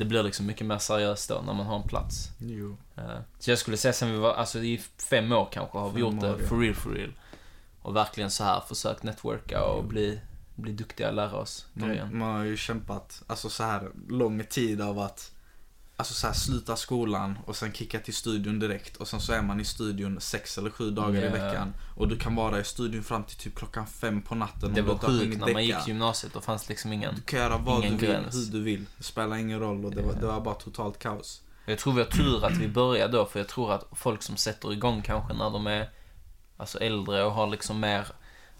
det 0.00 0.06
blir 0.06 0.22
liksom 0.22 0.46
mycket 0.46 0.66
mer 0.66 0.78
seriöst 0.78 1.28
då 1.28 1.42
när 1.46 1.54
man 1.54 1.66
har 1.66 1.76
en 1.76 1.88
plats. 1.88 2.28
Jo. 2.38 2.76
Eh, 2.96 3.18
Så 3.38 3.50
jag 3.50 3.58
skulle 3.58 3.76
säga 3.76 3.92
sen 3.92 4.12
vi 4.12 4.18
var, 4.18 4.34
alltså 4.34 4.58
i 4.58 4.80
fem 5.10 5.32
år 5.32 5.48
kanske 5.52 5.78
har 5.78 5.88
vi 5.88 5.92
Fem 5.92 6.00
gjort 6.00 6.20
det 6.20 6.30
år, 6.30 6.40
ja. 6.40 6.46
for 6.48 6.58
real, 6.58 6.74
for 6.74 6.90
real. 6.90 7.12
Och 7.82 7.96
verkligen 7.96 8.30
så 8.30 8.44
här 8.44 8.60
försökt 8.60 9.02
networka 9.02 9.64
och 9.64 9.84
bli, 9.84 10.20
bli 10.54 10.72
duktiga 10.72 11.08
och 11.08 11.14
lära 11.14 11.36
oss. 11.36 11.66
Man, 11.72 12.18
man 12.18 12.36
har 12.36 12.44
ju 12.44 12.56
kämpat, 12.56 13.22
alltså 13.26 13.48
så 13.48 13.62
här 13.64 13.90
lång 14.08 14.44
tid 14.44 14.80
av 14.80 14.98
att 14.98 15.32
Alltså 16.00 16.14
så 16.14 16.26
här, 16.26 16.34
sluta 16.34 16.76
skolan 16.76 17.38
och 17.46 17.56
sen 17.56 17.72
kicka 17.72 17.98
till 17.98 18.14
studion 18.14 18.58
direkt 18.58 18.96
och 18.96 19.08
sen 19.08 19.20
så 19.20 19.32
är 19.32 19.42
man 19.42 19.60
i 19.60 19.64
studion 19.64 20.20
sex 20.20 20.58
eller 20.58 20.70
sju 20.70 20.90
dagar 20.90 21.20
i 21.22 21.24
Ja. 21.24 21.30
veckan. 21.32 21.74
Och 21.96 22.08
du 22.08 22.18
kan 22.18 22.34
vara 22.36 22.60
i 22.60 22.64
studion 22.64 23.02
fram 23.02 23.24
till 23.24 23.36
typ 23.36 23.54
klockan 23.54 23.86
fem 23.86 24.22
på 24.22 24.34
natten 24.34 24.74
Det 24.74 24.82
var 24.82 24.98
sjukt 24.98 25.40
när 25.40 25.52
man 25.52 25.64
gick 25.64 25.86
gymnasiet, 25.88 26.32
då 26.32 26.40
fanns 26.40 26.68
liksom 26.68 26.92
ingen... 26.92 27.14
Du 27.14 27.20
kan 27.22 27.38
göra 27.38 27.58
vad 27.58 27.82
du 27.82 27.88
vill, 27.88 27.98
gräns. 27.98 28.34
hur 28.34 28.52
du 28.52 28.60
vill. 28.62 28.84
Det 28.98 29.02
spelar 29.04 29.36
ingen 29.36 29.60
roll 29.60 29.84
och 29.84 29.90
det 29.94 30.02
var, 30.02 30.12
Ja. 30.12 30.20
det 30.20 30.26
var 30.26 30.40
bara 30.40 30.54
totalt 30.54 30.98
kaos. 30.98 31.42
Jag 31.66 31.78
tror 31.78 31.92
vi 31.92 32.00
har 32.00 32.10
tur 32.10 32.44
att 32.44 32.56
vi 32.56 32.68
började 32.68 33.16
då, 33.16 33.26
för 33.26 33.38
jag 33.40 33.48
tror 33.48 33.72
att 33.72 33.84
folk 33.92 34.22
som 34.22 34.36
sätter 34.36 34.72
igång 34.72 35.02
kanske 35.02 35.34
när 35.34 35.50
de 35.50 35.66
är 35.66 35.90
alltså 36.56 36.78
äldre 36.78 37.24
och 37.24 37.32
har 37.32 37.46
liksom 37.46 37.80
mer 37.80 38.06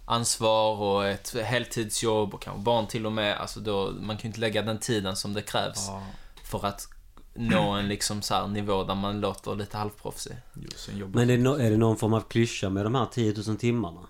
ansvar 0.05 0.77
och 0.77 1.07
ett 1.07 1.35
heltidsjobb 1.45 2.35
och 2.35 2.43
kanske 2.43 2.63
barn 2.63 2.87
till 2.87 3.07
och 3.07 3.13
med, 3.13 3.37
alltså 3.39 3.61
då, 3.61 3.91
man 4.01 4.17
kan 4.17 4.23
ju 4.23 4.27
inte 4.27 4.41
lägga 4.41 4.63
den 4.63 4.79
tiden 4.79 5.17
som 5.17 5.33
det 5.35 5.43
krävs 5.43 5.87
Ja. 5.89 6.03
för 6.45 6.67
att 6.67 6.89
nå 7.35 7.71
en 7.71 7.89
liksom 7.89 8.23
så 8.23 8.35
här 8.35 8.47
nivå 8.47 8.85
där 8.85 8.95
man 8.95 9.21
låter 9.21 9.55
lite 9.55 9.77
halvproffsig. 9.77 10.37
Men 11.13 11.31
är 11.31 11.37
det, 11.37 11.43
no, 11.43 11.49
är 11.49 11.71
det 11.71 11.77
någon 11.77 11.97
form 11.97 12.13
av 12.13 12.21
klyscha 12.21 12.71
med 12.71 12.87
de 12.87 12.95
här 12.95 13.07
10 13.07 13.35
000 13.47 13.57
timmarna? 13.57 14.07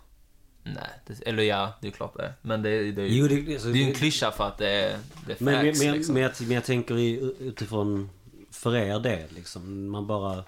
Nej, 0.62 0.90
det, 1.06 1.28
eller 1.28 1.42
ja, 1.42 1.72
det 1.80 1.88
är 1.88 1.92
klart 1.92 2.16
det. 2.16 2.34
Men 2.42 2.62
det, 2.62 2.92
det, 2.92 3.02
är 3.02 3.06
ju 3.06 3.14
Jo, 3.14 3.28
det, 3.28 3.52
alltså, 3.52 3.68
det 3.68 3.78
är 3.78 3.82
ju 3.82 3.88
en 3.88 3.94
klyscha 3.94 4.30
för 4.30 4.44
att 4.44 4.58
det 4.58 4.68
är, 4.68 4.98
det 5.26 5.32
är 5.32 5.36
facts 5.36 5.40
Men, 5.40 5.54
men, 5.54 5.78
men, 5.78 5.92
liksom. 5.92 6.14
men, 6.14 6.22
jag, 6.22 6.32
men 6.40 6.50
jag 6.50 6.64
tänker 6.64 6.98
i, 6.98 7.34
utifrån 7.38 8.10
för 8.50 8.76
er 8.76 9.00
del 9.00 9.28
liksom. 9.34 9.90
Man 9.90 10.06
bara... 10.06 10.44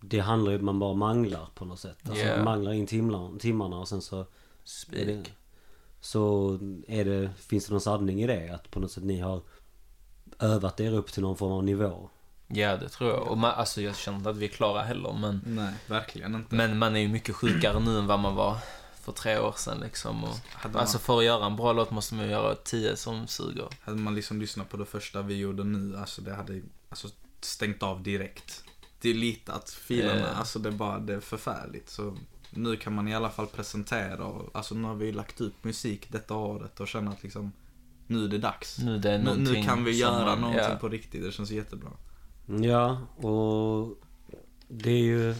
Det 0.00 0.18
handlar 0.18 0.52
ju 0.52 0.58
man 0.58 0.78
bara 0.78 0.94
manglar 0.94 1.48
på 1.54 1.64
något 1.64 1.80
sätt. 1.80 1.98
Alltså 2.08 2.26
man 2.26 2.44
manglar 2.44 2.72
in 2.72 2.86
timlar, 2.86 3.38
timmarna 3.38 3.78
och 3.78 3.88
sen 3.88 4.02
så... 4.02 4.20
Är 4.20 4.26
Spik. 4.64 5.32
så 6.00 6.52
är 6.88 7.04
det, 7.04 7.30
finns 7.48 7.66
det 7.66 7.72
någon 7.72 7.80
sanning 7.80 8.22
i 8.22 8.26
det? 8.26 8.48
Att 8.48 8.70
på 8.70 8.80
något 8.80 8.92
sätt 8.92 9.04
ni 9.04 9.20
har 9.20 9.42
övat 10.40 10.80
er 10.80 10.92
upp 10.92 11.12
till 11.12 11.22
någon 11.22 11.36
form 11.36 11.52
av 11.52 11.64
nivå? 11.64 12.08
Ja, 12.48 12.76
det 12.76 12.88
tror 12.88 13.10
jag. 13.10 13.26
Och 13.26 13.38
man, 13.38 13.50
alltså 13.54 13.80
jag 13.82 13.96
känner 13.96 14.18
inte 14.18 14.30
att 14.30 14.36
vi 14.36 14.44
är 14.44 14.48
klara 14.48 14.82
heller, 14.82 15.12
men, 15.12 15.40
Nej, 15.46 15.74
verkligen 15.86 16.34
inte. 16.34 16.54
men 16.54 16.78
man 16.78 16.96
är 16.96 17.00
ju 17.00 17.08
mycket 17.08 17.36
sjukare 17.36 17.80
nu 17.80 17.98
än 17.98 18.06
vad 18.06 18.18
man 18.20 18.34
var 18.34 18.56
för 19.00 19.12
tre 19.12 19.38
år 19.38 19.54
sedan 19.56 19.80
liksom. 19.80 20.24
Och, 20.24 20.36
hade, 20.52 20.72
man, 20.72 20.80
alltså 20.80 20.98
för 20.98 21.18
att 21.18 21.24
göra 21.24 21.46
en 21.46 21.56
bra 21.56 21.72
låt 21.72 21.90
måste 21.90 22.14
man 22.14 22.24
ju 22.24 22.30
göra 22.30 22.54
tio 22.54 22.96
som 22.96 23.26
suger. 23.26 23.68
hade 23.80 23.96
man 23.98 24.14
liksom 24.14 24.40
lyssnat 24.40 24.68
på 24.68 24.76
det 24.76 24.84
första 24.84 25.22
vi 25.22 25.34
gjorde 25.36 25.64
nu, 25.64 25.96
alltså 25.96 26.22
det 26.22 26.34
hade 26.34 26.62
alltså, 26.88 27.08
stängt 27.40 27.82
av 27.82 28.02
direkt. 28.02 28.64
Deletat 29.00 29.70
filerna, 29.70 30.20
Ja. 30.20 30.26
alltså 30.26 30.58
det 30.58 30.68
är 30.68 30.72
bara, 30.72 30.98
det 30.98 31.14
är 31.14 31.20
förfärligt. 31.20 31.90
Så 31.90 32.16
nu 32.50 32.76
kan 32.76 32.94
man 32.94 33.08
i 33.08 33.14
alla 33.14 33.30
fall 33.30 33.46
presentera 33.46 34.24
och, 34.24 34.50
alltså 34.56 34.74
nu 34.74 34.88
har 34.88 34.94
vi 34.94 35.12
lagt 35.12 35.40
ut 35.40 35.64
musik 35.64 36.06
detta 36.12 36.34
året 36.34 36.80
och 36.80 36.88
känner 36.88 37.12
att 37.12 37.22
liksom, 37.22 37.52
nu 38.10 38.24
är 38.24 38.28
det 38.28 38.38
dags. 38.38 38.78
Nu, 38.78 38.98
det 38.98 39.18
Nu, 39.18 39.36
nu 39.36 39.62
kan 39.62 39.84
vi 39.84 39.92
som 39.92 40.00
göra 40.00 40.24
man- 40.24 40.40
någonting 40.40 40.64
ja. 40.70 40.76
på 40.80 40.88
riktigt, 40.88 41.22
det 41.22 41.32
känns 41.32 41.50
jättebra. 41.50 41.90
Ja, 42.62 42.98
och 43.28 43.98
det 44.68 44.90
är 44.90 45.02
ju 45.02 45.34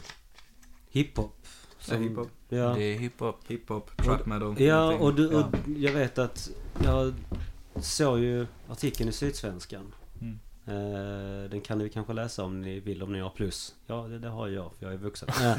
hiphop. 0.91 1.47
Det 1.89 1.95
är 1.95 1.99
hiphop. 1.99 2.29
Ja. 2.49 2.75
Det 2.75 2.83
är 2.83 2.99
hiphop. 2.99 3.37
Hiphop, 3.49 3.97
trap 3.97 4.27
metal. 4.27 4.55
Ja, 4.62 4.81
någonting. 4.81 5.07
och, 5.07 5.15
du, 5.15 5.29
och 5.29 5.41
Ja. 5.67 5.73
jag 5.77 5.93
vet 5.93 6.19
att 6.19 6.50
jag 6.85 7.15
såg 7.77 8.19
ju 8.19 8.47
artikeln 8.71 9.09
i 9.09 9.12
Sydsvenskan. 9.12 9.95
Mm. 10.21 10.39
Eh, 10.67 11.50
den 11.50 11.61
kan 11.61 11.79
ni 11.79 11.89
kanske 11.89 12.12
läsa 12.12 12.45
om 12.45 12.61
ni 12.61 12.81
vill, 12.81 13.03
om 13.03 13.12
ni 13.12 13.21
har 13.21 13.31
plus. 13.31 13.75
Ja, 13.87 13.95
det, 14.09 14.19
det 14.19 14.29
har 14.29 14.49
jag, 14.49 14.71
för 14.79 14.87
jag 14.87 14.93
är 14.95 14.99
vuxen. 14.99 15.29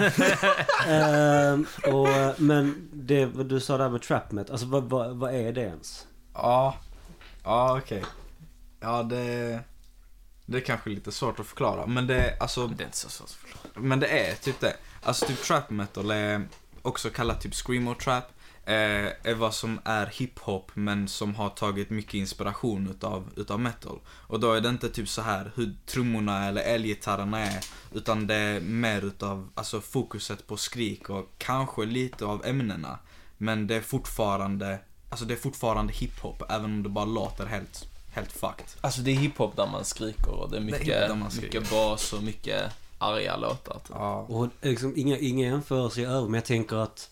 Eh, 0.88 1.60
och, 1.94 2.42
men 2.42 2.90
det 2.94 3.26
du 3.26 3.60
sa 3.60 3.78
där 3.78 3.90
med 3.90 4.02
trap 4.02 4.32
metal, 4.32 4.52
alltså 4.54 4.68
vad, 4.68 4.84
vad, 4.84 5.16
vad 5.18 5.34
är 5.36 5.54
det 5.54 5.62
ens? 5.62 6.08
Ja, 6.34 6.76
ja 7.44 7.78
okej. 7.78 8.04
Ja, 8.80 9.04
det, 9.04 9.60
det 10.46 10.58
är 10.58 10.62
kanske 10.62 10.90
lite 10.90 11.12
svårt 11.12 11.40
att 11.40 11.48
förklara. 11.48 11.86
Men 11.86 12.08
det, 12.08 12.38
alltså, 12.40 12.68
Det 12.68 12.84
är 12.84 12.86
inte 12.86 12.98
så 12.98 13.10
svårt 13.10 13.28
att 13.28 13.34
förklara. 13.36 13.88
men 13.88 14.00
det 14.00 14.08
är 14.08 14.36
typ 14.36 14.60
det. 14.60 14.76
Alltså 15.04 15.26
typ 15.26 15.44
trap 15.44 15.70
metal 15.70 16.12
är 16.12 16.48
också 16.82 17.10
kallat 17.10 17.42
typ 17.42 17.54
screamo 17.56 17.96
trap. 17.96 18.24
Eh, 18.66 18.74
är 19.24 19.34
vad 19.34 19.54
som 19.54 19.80
är 19.86 20.06
hiphop 20.06 20.72
men 20.74 21.08
som 21.08 21.36
har 21.36 21.50
tagit 21.50 21.90
mycket 21.90 22.14
inspiration 22.14 22.88
utav, 22.90 23.30
utav 23.36 23.60
metal. 23.60 24.00
Och 24.08 24.40
då 24.40 24.54
är 24.54 24.62
det 24.62 24.70
inte 24.70 24.90
typ 24.90 25.10
så 25.10 25.22
här 25.22 25.52
hur 25.56 25.76
trummorna 25.86 26.46
eller 26.48 26.62
elgitarrerna 26.62 27.40
är. 27.40 27.66
Utan 27.94 28.28
det 28.28 28.36
är 28.36 28.60
mer 28.60 29.02
utav 29.06 29.50
alltså 29.56 29.82
fokuset 29.82 30.48
på 30.48 30.58
skrik 30.58 31.10
och 31.10 31.30
kanske 31.38 31.86
lite 31.86 32.26
av 32.26 32.46
ämnena. 32.46 33.00
Men 33.38 33.68
det 33.68 33.76
är 33.76 33.82
fortfarande, 33.82 34.80
alltså 35.12 35.26
det 35.26 35.34
är 35.34 35.38
fortfarande 35.38 35.94
hiphop 35.94 36.44
även 36.50 36.66
om 36.66 36.84
det 36.84 36.90
bara 36.90 37.06
låter 37.06 37.46
helt, 37.46 37.88
helt 38.14 38.32
fucked. 38.32 38.66
Alltså 38.82 39.02
det 39.02 39.12
är 39.12 39.16
hiphop 39.16 39.56
där 39.56 39.68
man 39.68 39.86
skriker 39.86 40.30
och 40.30 40.52
det 40.52 40.58
är 40.58 40.62
mycket, 40.62 40.86
där 40.86 41.16
man 41.16 41.32
skriker. 41.32 41.60
mycket 41.60 41.72
bas 41.72 42.14
och 42.14 42.24
mycket 42.24 42.72
arga 42.98 43.38
låtar. 43.38 43.74
Typ. 43.74 43.90
Ja. 43.90 44.26
Och 44.30 44.48
liksom 44.62 44.94
inga, 44.98 45.18
inga 45.18 45.48
jämförelser 45.48 46.02
i 46.02 46.06
övrigt, 46.06 46.30
men 46.30 46.34
jag 46.34 46.46
tänker 46.46 46.76
att... 46.76 47.10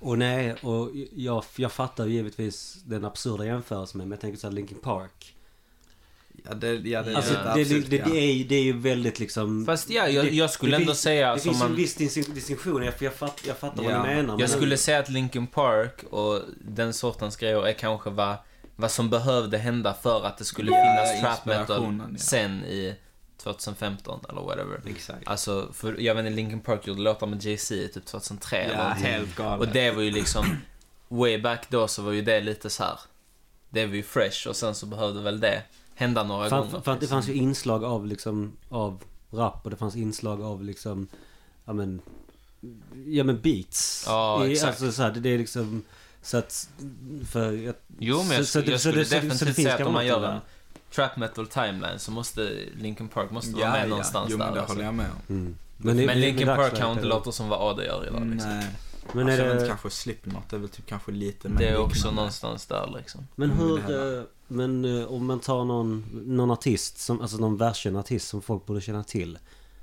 Och 0.00 0.18
nej, 0.18 0.54
och 0.54 0.90
jag, 1.12 1.44
jag 1.56 1.72
fattar 1.72 2.06
givetvis 2.06 2.78
den 2.84 3.04
absurda 3.04 3.44
jämförelsen 3.44 3.98
men 3.98 4.10
jag 4.10 4.20
tänker 4.20 4.38
så 4.38 4.46
här 4.46 4.54
Linkin 4.54 4.78
Park. 4.78 5.33
Ja, 6.48 6.54
det, 6.54 6.74
ja, 6.74 7.02
det, 7.02 7.16
Alltså, 7.16 7.32
det, 7.34 7.42
det, 7.42 7.50
absolut, 7.62 7.90
det, 7.90 7.96
ja. 7.96 8.04
det, 8.04 8.18
är, 8.18 8.32
ju- 8.32 8.44
det 8.44 8.54
är 8.54 8.62
ju 8.62 8.72
väldigt 8.78 9.18
liksom... 9.18 9.66
Fast 9.66 9.90
ja, 9.90 10.08
jag, 10.08 10.24
det- 10.24 10.30
jag 10.30 10.50
skulle 10.50 10.72
det 10.72 10.76
ändå 10.76 10.86
finns- 10.92 11.00
säga 11.00 11.34
Det 11.34 11.40
finns 11.40 11.62
en 11.62 11.68
man... 11.68 11.76
viss 11.76 11.96
dis- 11.98 12.34
distinktion, 12.34 12.82
jag, 12.82 12.94
jag, 12.98 13.14
fatt, 13.14 13.40
jag 13.46 13.56
fattar 13.58 13.82
Ja. 13.84 13.98
vad 13.98 14.08
ni 14.08 14.14
menar. 14.14 14.32
Jag 14.32 14.38
men- 14.40 14.48
skulle 14.48 14.76
säga 14.76 14.98
att 14.98 15.08
Linkin 15.08 15.46
Park 15.46 16.04
och 16.10 16.40
den 16.60 16.92
sortens 16.92 17.36
grejer 17.36 17.66
är 17.66 17.72
kanske 17.72 18.10
vad, 18.10 18.36
vad 18.76 18.90
som 18.90 19.10
behövde 19.10 19.58
hända 19.58 19.94
för 20.02 20.26
att 20.26 20.38
det 20.38 20.44
skulle 20.44 20.70
finnas 20.70 21.20
trap 21.20 21.46
metal 21.46 22.00
sen 22.18 22.64
i 22.64 22.94
2015 23.42 24.20
eller 24.28 24.40
whatever. 24.40 24.80
Exakt. 24.86 25.18
Alltså, 25.28 25.68
för 25.72 25.96
jag 26.00 26.14
vet 26.14 26.26
inte, 26.26 26.36
Linkin 26.36 26.60
Park 26.60 26.86
gjorde 26.86 27.00
låtar 27.00 27.26
med 27.26 27.42
Jay-Z 27.44 27.88
typ 27.94 28.04
2003 28.06 28.56
eller 28.58 28.76
någonting. 28.76 29.04
helt 29.06 29.36
galet. 29.36 29.60
Och 29.68 29.72
det 29.74 29.90
var 29.90 30.02
ju 30.02 30.10
liksom, 30.10 30.44
way 31.08 31.38
back 31.38 31.66
då 31.70 31.88
så 31.88 32.02
var 32.02 32.12
ju 32.12 32.22
det 32.22 32.40
lite 32.40 32.70
så 32.70 32.82
här. 32.82 32.98
Det 33.70 33.86
var 33.86 33.94
ju 33.94 34.02
fresh 34.02 34.48
och 34.48 34.56
sen 34.56 34.74
så 34.74 34.86
behövde 34.86 35.20
väl 35.22 35.40
det 35.40 35.62
hända 35.94 36.22
några 36.22 36.48
För, 36.48 36.56
gånger. 36.58 36.70
för, 36.70 36.80
för 36.80 36.92
att 36.92 37.00
det 37.00 37.06
fanns 37.06 37.28
ju 37.28 37.34
inslag 37.34 37.84
av 37.84 38.06
liksom, 38.06 38.52
av 38.68 39.02
rap 39.30 39.60
och 39.64 39.70
det 39.70 39.76
fanns 39.76 39.96
inslag 39.96 40.42
av 40.42 40.64
liksom, 40.64 41.08
ja 41.64 41.72
men, 41.72 42.00
ja 43.06 43.24
men 43.24 43.40
beats. 43.40 44.04
Ja, 44.06 44.46
I, 44.46 44.52
exakt. 44.52 44.68
Alltså 44.68 44.92
så 44.92 45.02
här, 45.02 45.10
det, 45.10 45.28
är 45.28 45.38
liksom, 45.38 45.82
så 46.22 46.36
att, 46.36 46.68
för 47.30 47.52
jag, 47.52 47.74
Jo, 47.98 48.22
men 48.22 48.36
jag, 48.36 48.46
så- 48.46 48.58
jag 48.58 48.66
så 48.66 48.68
skulle 48.68 48.72
det- 48.72 48.78
så 48.78 48.88
det- 48.90 49.04
så 49.04 49.14
det 49.14 49.20
definitivt 49.20 49.38
finns 49.44 49.56
säga 49.56 49.74
att 49.74 49.86
om 49.86 49.92
man 49.92 50.06
gör 50.06 50.24
en 50.30 50.40
trap 50.94 51.16
metal 51.16 51.46
timeline 51.46 51.98
så 51.98 52.10
måste 52.10 52.50
Linkin 52.78 53.08
Park 53.08 53.30
måste 53.30 53.52
vara 53.52 53.62
ja, 53.64 53.70
med 53.72 53.82
ja. 53.82 53.86
någonstans 53.86 54.28
jo, 54.30 54.36
där. 54.38 54.44
men 54.44 54.54
det 54.54 54.60
alltså. 54.60 54.74
håller 54.74 54.84
jag 54.84 54.94
med 54.94 55.06
om. 55.28 55.36
mm. 55.36 55.56
Men, 55.76 55.98
i- 56.00 56.14
Linkin 56.14 56.46
Park 56.46 56.76
kan 56.76 56.92
inte 56.92 57.04
låta 57.04 57.32
som 57.32 57.48
vad 57.48 57.60
AD 57.78 57.84
gör 57.86 58.06
idag 58.06 58.26
liksom. 58.26 58.50
Nej. 58.50 58.66
Men 59.12 59.26
alltså, 59.26 59.42
är 59.42 59.46
jag 59.46 59.46
vet 59.46 59.52
inte, 59.54 59.64
det, 59.64 59.68
kanske 59.68 59.90
Slipknot 59.90 60.52
är 60.52 60.58
väl 60.58 60.68
typ 60.68 60.86
kanske 60.86 61.12
lite 61.12 61.48
Det 61.48 61.68
är 61.68 61.76
också 61.76 61.94
liknande. 61.96 62.16
någonstans 62.16 62.66
där 62.66 62.94
liksom. 62.98 63.26
men 63.34 63.50
Mm, 63.50 63.62
hur, 63.62 63.78
det 63.78 64.18
eh, 64.18 64.24
men 64.48 64.84
eh, 65.00 65.06
om 65.06 65.26
man 65.26 65.40
tar 65.40 65.64
någon, 65.64 66.04
någon 66.26 66.50
artist, 66.50 66.98
som, 66.98 67.20
alltså 67.20 67.36
någon 67.36 67.56
världskänd 67.56 67.96
artist 67.96 68.28
som 68.28 68.42
folk 68.42 68.66
borde 68.66 68.80
känna 68.80 69.04
till. 69.04 69.38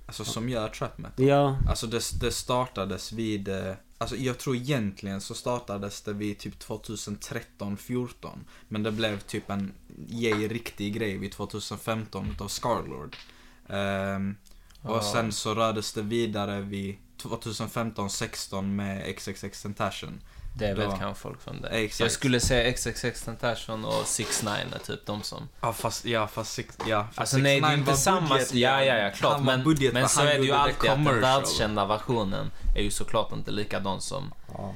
Alltså 0.05 0.25
som 0.25 0.49
gör 0.49 0.69
trap 0.69 0.97
metal. 0.97 1.25
Ja, 1.25 1.57
Alltså 1.69 1.87
det, 1.87 2.01
det 2.21 2.31
startades 2.31 3.11
vid, 3.11 3.47
eh, 3.47 3.73
alltså 3.97 4.15
jag 4.15 4.37
tror 4.37 4.55
egentligen 4.55 5.21
så 5.21 5.33
startades 5.33 6.01
det 6.01 6.13
vid 6.13 6.39
typ 6.39 6.59
2013-14. 6.63 8.29
Men 8.67 8.83
det 8.83 8.91
blev 8.91 9.19
typ 9.19 9.49
en 9.49 9.71
yay 10.09 10.47
riktig 10.47 10.93
grej 10.93 11.17
vid 11.17 11.31
2015 11.31 12.27
utav 12.31 12.47
Scarlord. 12.47 13.17
Ehm, 13.69 14.35
och 14.81 14.95
Ja. 14.95 15.01
sen 15.13 15.31
så 15.31 15.53
rördes 15.55 15.93
det 15.93 16.01
vidare 16.01 16.61
vid 16.61 16.95
2015-16 17.29 18.61
med 18.61 19.15
XXX 19.17 19.61
Tentation. 19.61 20.21
Det 20.53 20.73
vet 20.73 20.99
kanske 20.99 21.21
folk 21.21 21.41
från 21.41 21.61
det. 21.61 21.69
Exakt. 21.69 21.99
Jag 21.99 22.11
skulle 22.11 22.39
säga 22.39 22.73
XXX 22.73 23.23
Tentation 23.23 23.85
och 23.85 24.05
6 24.05 24.43
9 24.43 24.51
är 24.51 24.79
typ 24.85 25.05
de 25.05 25.23
som... 25.23 25.49
Ja 25.61 25.73
fast, 25.73 26.05
ja 26.05 26.27
fast, 26.27 26.53
six, 26.53 26.77
ja, 26.87 27.03
fast 27.03 27.19
Alltså 27.19 27.37
nej, 27.37 27.61
det 27.61 27.67
är 27.67 27.71
6ix9ine 27.71 27.77
inte 27.77 27.93
samma... 27.97 28.29
budget, 28.29 28.53
Ja, 28.53 28.83
ja, 28.83 28.95
ja, 28.97 29.11
klart. 29.11 29.43
Men, 29.43 29.63
budget, 29.63 29.93
men 29.93 30.09
så 30.09 30.21
är 30.21 30.39
det 30.39 30.45
ju 30.45 30.51
alltid 30.51 30.89
att 30.89 31.05
den 31.05 31.21
världskända 31.21 31.85
versionen 31.85 32.51
är 32.75 32.81
ju 32.81 32.91
såklart 32.91 33.31
inte 33.31 33.51
likadan 33.51 34.01
som... 34.01 34.33
Ja. 34.53 34.73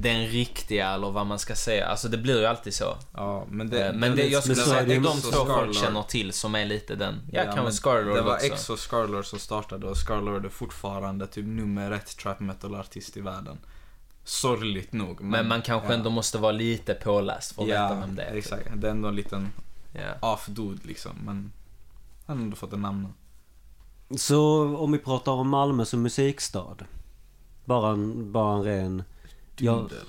Den 0.00 0.26
riktiga 0.26 0.90
eller 0.90 1.10
vad 1.10 1.26
man 1.26 1.38
ska 1.38 1.54
säga. 1.54 1.86
Alltså 1.86 2.08
det 2.08 2.18
blir 2.18 2.40
ju 2.40 2.46
alltid 2.46 2.74
så. 2.74 2.96
Ja, 3.14 3.44
men 3.50 3.72
Eh, 3.72 3.78
det... 3.78 3.92
men 3.92 4.16
det, 4.16 4.26
jag 4.28 4.42
skulle 4.42 4.56
men 4.56 4.64
säga 4.66 4.80
att 4.80 4.88
det 4.88 4.94
är 4.94 5.00
de 5.00 5.20
två 5.20 5.44
folk 5.46 5.74
känner 5.76 6.02
till 6.02 6.32
som 6.32 6.54
är 6.54 6.64
lite 6.64 6.94
den. 6.94 7.20
Ja, 7.32 7.44
kan 7.44 7.54
men 7.54 7.62
vara 7.64 7.72
Scarlord 7.72 8.16
Det 8.16 8.22
var 8.22 8.34
också. 8.34 8.46
Exo 8.46 8.76
Scarlord 8.76 9.26
som 9.26 9.38
startade 9.38 9.86
och 9.86 9.96
Scarlord 9.96 10.44
är 10.44 10.48
fortfarande 10.48 11.26
typ 11.26 11.46
nummer 11.46 11.90
ett 11.90 12.16
trap 12.16 12.40
metal-artist 12.40 13.16
i 13.16 13.20
världen. 13.20 13.58
Sorgligt 14.24 14.92
nog. 14.92 15.20
Men 15.20 15.48
man 15.48 15.62
kanske 15.62 15.88
ja. 15.88 15.94
ändå 15.94 16.10
måste 16.10 16.38
vara 16.38 16.52
lite 16.52 16.94
påläst 16.94 17.52
för 17.54 17.62
att 17.62 17.68
Ja, 17.68 17.82
veta 17.88 18.00
vem 18.00 18.14
det 18.14 18.22
är. 18.22 18.28
typ. 18.30 18.38
exakt. 18.38 18.68
Det 18.74 18.86
är 18.86 18.90
ändå 18.90 19.08
en 19.08 19.16
liten 19.16 19.52
Ja. 19.92 20.28
off-dude 20.36 20.78
liksom, 20.86 21.12
men 21.24 21.52
han 22.26 22.36
har 22.36 22.44
ändå 22.44 22.56
fått 22.56 22.72
en 22.72 22.82
namn. 22.82 23.08
Så 24.16 24.64
om 24.76 24.92
vi 24.92 24.98
pratar 24.98 25.32
om 25.32 25.48
Malmö 25.48 25.84
som 25.84 26.02
musikstad. 26.02 26.76
Bara 27.64 27.90
en, 27.92 28.32
bara 28.32 28.54
en 28.56 28.64
ren... 28.64 29.02
Ja, 29.60 29.72
Dunder. 29.72 30.02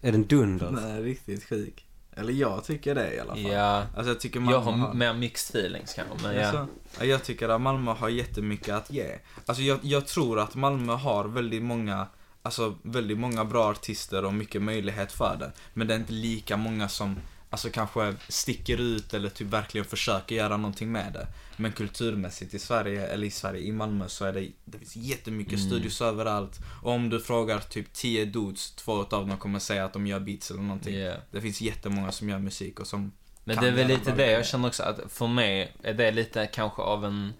är 0.00 0.12
den 0.12 0.26
dunder? 0.26 0.70
Nej, 0.70 1.02
riktigt 1.02 1.44
sjuk. 1.44 1.82
Eller 2.18 2.32
jag 2.32 2.64
tycker 2.64 2.94
det 2.94 3.14
i 3.14 3.20
alla 3.20 3.32
fall. 3.34 3.42
ja. 3.42 3.82
Alltså 3.96 4.10
jag 4.10 4.20
tycker 4.20 4.40
Malmö 4.40 4.52
Jag 4.56 4.60
har 4.60 4.72
har... 4.72 4.94
mer 4.94 5.14
mixed 5.14 5.56
feelings 5.60 5.94
kanske, 5.94 6.14
men 6.26 6.36
ja. 6.36 6.42
Alltså, 6.42 6.66
ja, 6.98 7.04
jag 7.04 7.24
tycker 7.24 7.48
att 7.48 7.60
Malmö 7.60 7.90
har 7.92 8.08
jättemycket 8.08 8.74
att 8.74 8.90
ge. 8.90 9.18
Alltså 9.46 9.62
jag, 9.62 9.78
jag 9.82 10.06
tror 10.06 10.38
att 10.40 10.54
Malmö 10.54 10.92
har 10.92 11.24
väldigt 11.24 11.62
många, 11.62 12.06
alltså 12.42 12.74
väldigt 12.82 13.18
många 13.18 13.44
bra 13.44 13.70
artister 13.70 14.24
och 14.24 14.34
mycket 14.34 14.62
möjlighet 14.62 15.12
för 15.12 15.36
det. 15.40 15.52
Men 15.74 15.86
det 15.86 15.94
är 15.94 15.98
inte 15.98 16.12
lika 16.12 16.56
många 16.56 16.88
som, 16.88 17.16
alltså 17.50 17.70
kanske 17.70 18.14
sticker 18.28 18.80
ut 18.80 19.14
eller 19.14 19.28
typ 19.28 19.48
verkligen 19.48 19.84
försöker 19.84 20.34
göra 20.34 20.56
någonting 20.56 20.92
med 20.92 21.12
det. 21.12 21.26
Men 21.56 21.72
kulturmässigt 21.72 22.54
i 22.54 22.58
Sverige, 22.58 23.06
eller 23.06 23.26
i 23.26 23.30
Sverige, 23.30 23.60
i 23.60 23.72
Malmö 23.72 24.08
så 24.08 24.24
är 24.24 24.32
det, 24.32 24.48
det 24.64 24.78
finns 24.78 24.96
jättemycket 24.96 25.58
Mm. 25.58 25.66
studios 25.66 26.00
överallt. 26.00 26.58
Och 26.82 26.92
om 26.92 27.10
du 27.10 27.20
frågar 27.20 27.58
typ 27.60 27.92
10 27.92 28.24
dudes, 28.24 28.70
två 28.70 28.92
av 28.92 29.28
dem 29.28 29.38
kommer 29.38 29.58
säga 29.58 29.84
att 29.84 29.92
de 29.92 30.06
gör 30.06 30.20
beats 30.20 30.50
eller 30.50 30.62
någonting. 30.62 30.98
Ja. 30.98 31.14
Det 31.30 31.40
finns 31.40 31.60
jättemånga 31.60 32.12
som 32.12 32.28
gör 32.28 32.38
musik 32.38 32.80
och 32.80 32.86
som 32.86 33.12
Men 33.44 33.56
det 33.56 33.68
är 33.68 33.72
väl 33.72 33.86
lite 33.86 34.12
det 34.12 34.30
jag 34.30 34.46
känner 34.46 34.68
också 34.68 34.82
att 34.82 35.00
för 35.08 35.26
mig 35.26 35.72
är 35.82 35.94
det 35.94 36.10
lite 36.10 36.46
kanske 36.46 36.82
av 36.82 37.04
en 37.04 37.32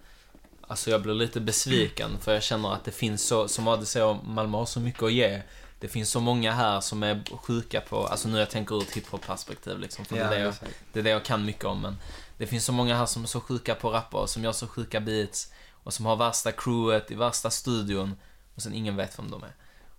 Alltså 0.69 0.89
jag 0.89 1.01
blir 1.01 1.13
lite 1.13 1.39
besviken 1.39 2.17
för 2.21 2.33
jag 2.33 2.43
känner 2.43 2.73
att 2.73 2.85
det 2.85 2.91
finns 2.91 3.21
så, 3.21 3.47
som 3.47 3.67
Adde 3.67 3.85
säger, 3.85 4.17
Malmö 4.23 4.57
har 4.57 4.65
så 4.65 4.79
mycket 4.79 5.03
att 5.03 5.13
ge. 5.13 5.41
Det 5.79 5.87
finns 5.87 6.09
så 6.09 6.19
många 6.19 6.51
här 6.51 6.81
som 6.81 7.03
är 7.03 7.23
sjuka 7.37 7.81
på, 7.81 8.07
alltså 8.07 8.27
nu 8.29 8.39
jag 8.39 8.49
tänker 8.49 8.75
ur 8.75 8.81
ett 8.81 8.91
hiphop-perspektiv 8.91 9.79
liksom, 9.79 10.05
för 10.05 10.15
det, 10.15 10.21
är 10.21 10.29
det, 10.29 10.39
jag, 10.39 10.53
det 10.93 10.99
är 10.99 11.03
det 11.03 11.09
jag 11.09 11.25
kan 11.25 11.45
mycket 11.45 11.65
om. 11.65 11.81
Men 11.81 11.97
det 12.37 12.47
finns 12.47 12.65
så 12.65 12.71
många 12.71 12.97
här 12.97 13.05
som 13.05 13.23
är 13.23 13.27
så 13.27 13.41
sjuka 13.41 13.75
på 13.75 13.89
rappa 13.89 14.17
och 14.17 14.29
som 14.29 14.43
gör 14.43 14.51
så 14.51 14.67
sjuka 14.67 14.99
beats 14.99 15.51
och 15.71 15.93
som 15.93 16.05
har 16.05 16.15
värsta 16.15 16.51
crewet 16.51 17.11
i 17.11 17.15
värsta 17.15 17.49
studion 17.49 18.15
och 18.55 18.61
sen 18.61 18.73
ingen 18.73 18.95
vet 18.95 19.19
vem 19.19 19.31
de 19.31 19.43
är. 19.43 19.55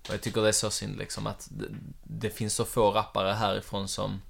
Och 0.09 0.15
jag 0.15 0.21
tycker 0.21 0.43
det 0.43 0.49
är 0.49 0.53
så 0.53 0.71
synd 0.71 0.99
liksom 0.99 1.27
att 1.27 1.49
det, 1.51 1.67
det 2.03 2.31
finns 2.31 2.55
så 2.55 2.65
få 2.65 2.91
rappare 2.91 3.33
härifrån 3.33 3.89
som 3.89 4.21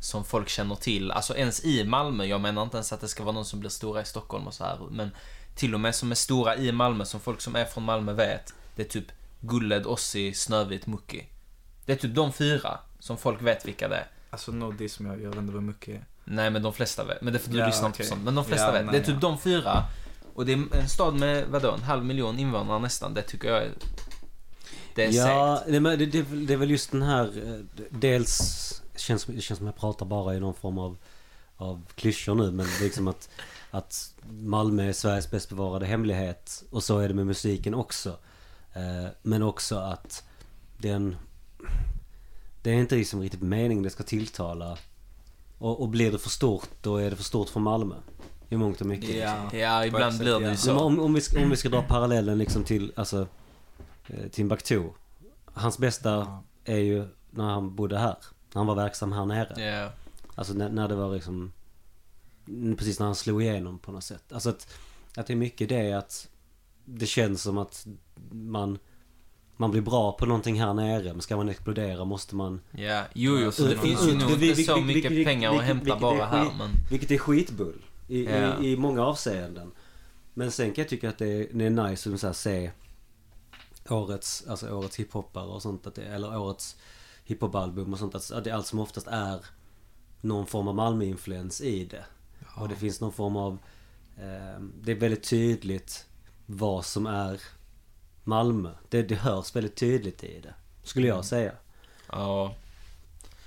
som 0.00 0.24
folk 0.24 0.48
känner 0.48 0.74
till, 0.74 1.10
alltså 1.10 1.36
ens 1.36 1.64
i 1.64 1.84
Malmö, 1.84 2.24
jag 2.24 2.40
menar 2.40 2.62
inte 2.62 2.76
ens 2.76 2.92
att 2.92 3.00
det 3.00 3.08
ska 3.08 3.24
vara 3.24 3.34
någon 3.34 3.44
som 3.44 3.60
blir 3.60 3.70
stora 3.70 4.02
i 4.02 4.04
Stockholm 4.04 4.46
och 4.46 4.54
så 4.54 4.64
här, 4.64 4.78
men 4.90 5.10
till 5.54 5.74
och 5.74 5.80
med 5.80 5.94
som 5.94 6.10
är 6.10 6.14
stora 6.14 6.56
i 6.56 6.72
Malmö, 6.72 7.04
som 7.04 7.20
folk 7.20 7.40
som 7.40 7.56
är 7.56 7.64
från 7.64 7.84
Malmö 7.84 8.12
vet, 8.12 8.54
det 8.76 8.82
är 8.82 8.88
typ 8.88 9.12
Gulled, 9.40 9.86
Ossi, 9.86 10.34
Snövit, 10.34 10.86
Mucki. 10.86 11.26
Det 11.86 11.92
är 11.92 11.96
typ 11.96 12.14
de 12.14 12.32
fyra 12.32 12.78
som 12.98 13.16
folk 13.18 13.42
vet 13.42 13.66
vilka 13.66 13.88
det 13.88 13.96
är. 13.96 14.06
Alltså 14.30 14.52
no 14.52 14.72
diss 14.72 15.00
men 15.00 15.12
jag, 15.12 15.22
jag 15.22 15.28
vet 15.30 15.38
inte 15.38 15.52
vad 15.54 15.62
mycket 15.62 15.88
är. 15.94 16.04
Nej 16.24 16.50
men 16.50 16.62
de 16.62 16.72
flesta 16.72 17.04
vet, 17.04 17.22
men 17.22 17.32
det 17.32 17.38
är 17.38 17.40
för 17.40 17.50
du 17.50 17.58
Ja, 17.58 17.66
lyssnar 17.66 17.86
inte 17.86 17.98
på 17.98 18.04
sånt. 18.04 18.24
Men 18.24 18.34
de 18.34 18.44
flesta 18.44 18.66
Ja, 18.66 18.72
vet. 18.72 18.84
nej, 18.84 18.92
det 18.92 18.98
är 18.98 19.04
typ 19.04 19.22
ja. 19.22 19.28
de 19.28 19.38
fyra. 19.38 19.84
Och 20.34 20.46
det 20.46 20.52
är 20.52 20.76
en 20.76 20.88
stad 20.88 21.14
med, 21.14 21.46
vadå, 21.48 21.72
en 21.72 21.82
halv 21.82 22.04
miljon 22.04 22.38
invånare 22.38 22.78
nästan. 22.78 23.14
Det 23.14 23.22
tycker 23.22 23.48
jag 23.48 23.62
är... 23.62 23.70
Det 24.94 25.04
är 25.04 25.12
ja, 25.12 25.62
det, 25.66 25.80
men 25.80 25.98
det, 25.98 26.06
det, 26.06 26.22
det 26.22 26.52
är 26.52 26.56
väl 26.56 26.70
just 26.70 26.90
den 26.90 27.02
här... 27.02 27.24
eh, 27.48 27.84
Dels 27.90 28.82
känns, 28.96 29.24
det 29.24 29.40
känns 29.40 29.58
som 29.58 29.66
jag 29.66 29.76
pratar 29.76 30.06
bara 30.06 30.34
i 30.34 30.40
någon 30.40 30.54
form 30.54 30.78
av, 30.78 30.96
av 31.56 31.82
klyschor 31.94 32.34
nu 32.34 32.50
men 32.50 32.66
det 32.66 32.76
är 32.78 32.84
liksom 32.84 33.08
att, 33.08 33.28
att 33.70 34.14
Malmö 34.30 34.88
är 34.88 34.92
Sveriges 34.92 35.30
bäst 35.30 35.48
bevarade 35.48 35.86
hemlighet 35.86 36.62
och 36.70 36.82
så 36.82 36.98
är 36.98 37.08
det 37.08 37.14
med 37.14 37.26
musiken 37.26 37.74
också. 37.74 38.16
Eh, 38.74 39.08
men 39.22 39.42
också 39.42 39.78
att 39.78 40.24
den... 40.78 41.16
Det 42.62 42.70
är 42.70 42.74
inte 42.74 42.94
liksom 42.94 43.20
riktigt 43.20 43.42
meningen 43.42 43.82
det 43.82 43.90
ska 43.90 44.02
tilltala. 44.02 44.78
Och, 45.58 45.80
och 45.80 45.88
blir 45.88 46.12
det 46.12 46.18
för 46.18 46.30
stort 46.30 46.68
då 46.82 46.96
är 46.96 47.10
det 47.10 47.16
för 47.16 47.24
stort 47.24 47.48
för 47.48 47.60
Malmö. 47.60 47.94
I 48.48 48.56
mångt 48.56 48.80
och 48.80 48.86
mycket. 48.86 49.08
liksom. 49.08 49.58
Ja, 49.58 49.86
ibland 49.86 50.18
blir 50.18 50.38
det 50.40 50.44
ja. 50.44 50.50
ju 50.50 50.56
så. 50.56 50.78
Om, 50.78 51.00
om, 51.00 51.14
vi 51.14 51.20
ska, 51.20 51.42
om 51.42 51.50
vi 51.50 51.56
ska 51.56 51.68
dra 51.68 51.82
parallellen 51.82 52.38
liksom 52.38 52.64
till, 52.64 52.92
alltså, 52.96 53.26
eh, 54.06 54.28
Timbuktu. 54.28 54.82
Hans 55.44 55.78
bästa 55.78 56.10
Ja. 56.10 56.42
är 56.64 56.78
ju 56.78 57.08
när 57.30 57.44
han 57.44 57.74
bodde 57.74 57.98
här. 57.98 58.16
När 58.52 58.60
han 58.60 58.66
var 58.66 58.74
verksam 58.74 59.12
här 59.12 59.26
nere. 59.26 59.62
Ja. 59.62 59.90
Alltså 60.34 60.54
när, 60.54 60.68
när 60.68 60.88
det 60.88 60.94
var 60.94 61.14
liksom, 61.14 61.52
precis 62.78 62.98
när 62.98 63.06
han 63.06 63.14
slog 63.14 63.42
igenom 63.42 63.78
på 63.78 63.92
något 63.92 64.04
sätt. 64.04 64.32
Alltså 64.32 64.50
att, 64.50 64.74
att 65.16 65.26
det 65.26 65.32
är 65.32 65.36
mycket 65.36 65.68
det 65.68 65.92
att 65.92 66.28
det 66.84 67.06
känns 67.06 67.42
som 67.42 67.58
att 67.58 67.86
man, 68.30 68.78
man 69.56 69.70
blir 69.70 69.82
bra 69.82 70.12
på 70.12 70.26
någonting 70.26 70.60
här 70.60 70.74
nere. 70.74 71.12
Men 71.12 71.20
ska 71.20 71.36
man 71.36 71.48
explodera 71.48 72.04
måste 72.04 72.36
man, 72.36 72.60
Ja, 72.70 73.04
jo, 73.14 73.38
jo, 73.38 73.52
så 73.52 73.62
det 73.62 73.74
Uh, 73.74 73.80
finns 73.80 74.08
ju 74.08 74.14
nog 74.18 74.42
inte 74.42 74.62
så 74.64 74.76
mycket 74.80 75.12
vi- 75.12 75.24
pengar 75.24 75.52
vi- 75.52 75.58
att 75.58 75.64
hämta 75.64 75.84
vilket 75.84 76.00
bara 76.00 76.22
är 76.22 76.26
här, 76.26 76.44
skit- 76.44 76.52
men... 76.58 76.70
vilket 76.90 77.10
är 77.10 77.18
skitbull. 77.18 77.82
I, 78.08 78.24
Ja. 78.24 78.60
i, 78.62 78.72
i 78.72 78.76
många 78.76 79.02
avseenden. 79.04 79.72
Men 80.34 80.50
sen 80.52 80.72
kan 80.72 80.82
jag 80.82 80.88
tycka 80.88 81.08
att 81.08 81.18
det 81.18 81.26
är, 81.28 81.48
det 81.52 81.64
är 81.66 81.70
nice 81.70 82.12
att 82.14 82.20
så 82.20 82.26
här, 82.26 82.34
se 82.34 82.70
årets, 83.88 84.44
alltså 84.48 84.70
årets 84.70 84.96
hiphoppare 84.96 85.46
och 85.46 85.62
sånt. 85.62 85.86
Att 85.86 85.94
det, 85.94 86.02
eller 86.04 86.38
årets 86.38 86.76
hiphopalbum 87.24 87.92
och 87.92 87.98
sånt. 87.98 88.14
Att, 88.14 88.44
det 88.44 88.50
allt 88.50 88.66
som 88.66 88.78
oftast 88.78 89.06
är 89.06 89.44
någon 90.20 90.46
form 90.46 90.68
av 90.68 90.74
Malmö-influens 90.74 91.60
i 91.60 91.84
det. 91.84 92.04
Och 92.56 92.68
det 92.68 92.76
finns 92.76 93.00
någon 93.00 93.12
form 93.12 93.36
av... 93.36 93.58
Eh, 94.16 94.60
det 94.82 94.92
är 94.92 94.96
väldigt 94.96 95.22
tydligt 95.28 96.06
vad 96.56 96.84
som 96.84 97.06
är 97.06 97.40
Malmö. 98.24 98.70
Det, 98.88 99.02
det 99.02 99.14
hörs 99.14 99.56
väldigt 99.56 99.76
tydligt 99.76 100.24
i 100.24 100.40
det. 100.40 100.54
Skulle 100.82 101.06
jag 101.06 101.24
säga. 101.24 101.52
Ja, 102.12 102.54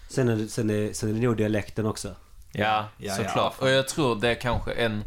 Sen 0.10 0.30
är 0.30 0.36
det, 0.36 0.48
sen 0.48 0.70
är, 0.70 0.94
sen 0.94 1.10
är 1.10 1.14
det 1.14 1.20
nog 1.20 1.38
dialekten 1.38 1.86
också. 1.86 2.16
ja, 2.52 2.86
Ja, 2.98 3.16
såklart. 3.16 3.54
ja. 3.60 3.66
och 3.66 3.70
jag 3.70 3.88
tror 3.88 4.16
det 4.16 4.30
är 4.30 4.36
kanske 4.36 4.72
en... 4.72 5.04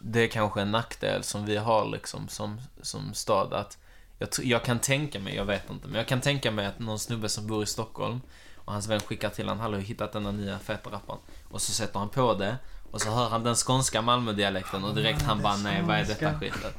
Det 0.00 0.20
är 0.20 0.28
kanske 0.28 0.60
en 0.60 0.70
nackdel 0.70 1.22
som 1.22 1.46
vi 1.46 1.56
har 1.56 1.86
liksom 1.86 2.28
som, 2.28 2.60
som 2.82 3.14
stad 3.14 3.52
att 3.52 3.78
jag, 4.18 4.28
jag 4.42 4.64
kan 4.64 4.78
tänka 4.78 5.20
mig, 5.20 5.34
jag 5.34 5.44
vet 5.44 5.70
inte, 5.70 5.86
men 5.88 5.96
jag 5.96 6.08
kan 6.08 6.20
tänka 6.20 6.50
mig 6.50 6.66
att 6.66 6.78
någon 6.78 6.98
snubbe 6.98 7.28
som 7.28 7.46
bor 7.46 7.62
i 7.62 7.66
Stockholm 7.66 8.20
och 8.56 8.72
hans 8.72 8.88
vän 8.88 9.00
skickar 9.00 9.30
till 9.30 9.48
honom, 9.48 9.72
jag 9.72 9.78
har 9.78 9.84
hittat 9.84 10.12
denna 10.12 10.32
nya 10.32 10.58
feta 10.58 10.90
rapparen. 10.90 11.20
Och 11.50 11.62
så 11.62 11.72
sätter 11.72 11.98
han 11.98 12.08
på 12.08 12.34
det 12.34 12.56
och 12.90 13.00
så 13.00 13.10
hör 13.10 13.28
han 13.28 13.42
den 13.44 13.54
skånska 13.54 14.02
Malmödialekten 14.02 14.84
och 14.84 14.94
direkt 14.94 15.22
han 15.22 15.42
bara, 15.42 15.56
nej, 15.56 15.82
vad 15.82 15.96
är 15.96 16.04
detta 16.04 16.38
skiten? 16.38 16.70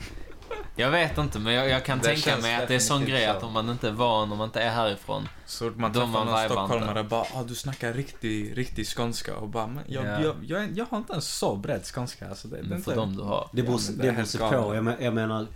Jag 0.76 0.92
vet 0.92 1.18
inte, 1.18 1.40
men 1.40 1.54
jag, 1.54 1.70
jag 1.70 1.86
kan 1.86 1.98
Det 2.00 2.04
tänka 2.04 2.38
mig 2.38 2.56
att 2.56 2.68
det 2.68 2.76
är 2.76 2.80
sån 2.80 3.06
grej 3.06 3.26
så. 3.26 3.32
att 3.32 3.44
om 3.44 3.54
man 3.54 3.70
inte 3.70 3.88
är 3.88 3.92
van, 3.92 4.32
om 4.32 4.38
man 4.38 4.48
inte 4.48 4.62
är 4.62 4.70
härifrån, 4.70 5.28
Så 5.46 5.66
fort 5.66 5.78
man 5.78 5.94
träffar 5.94 6.08
man 6.08 6.28
någon 6.28 6.46
stockholmare 6.46 7.04
bara 7.04 7.22
ah, 7.22 7.44
du 7.44 7.56
snackar 7.56 7.94
riktig, 7.94 8.58
riktig 8.58 8.88
skånska 8.88 9.36
och 9.36 9.50
bara 9.50 9.68
men 9.68 9.84
jag, 9.88 10.06
Ja. 10.06 10.22
jag, 10.22 10.36
jag, 10.44 10.78
jag 10.78 10.86
har 10.90 10.98
inte 10.98 11.12
ens 11.14 11.28
så 11.38 11.56
bred 11.56 11.86
skånska 11.86 12.30
alltså 12.30 12.48
det, 12.48 12.58
men 12.64 12.72
inte... 12.78 12.84
för 12.92 12.96
dem 12.96 13.16
du 13.16 13.24
har. 13.24 13.50
Det 13.52 13.64
beror, 13.64 13.80
Ja, 13.88 13.94
det 14.04 14.12
beror 14.12 14.64
på. 14.64 14.76
Jag, 14.76 14.84
men, 14.84 15.04
jag 15.04 15.14
menar... 15.14 15.48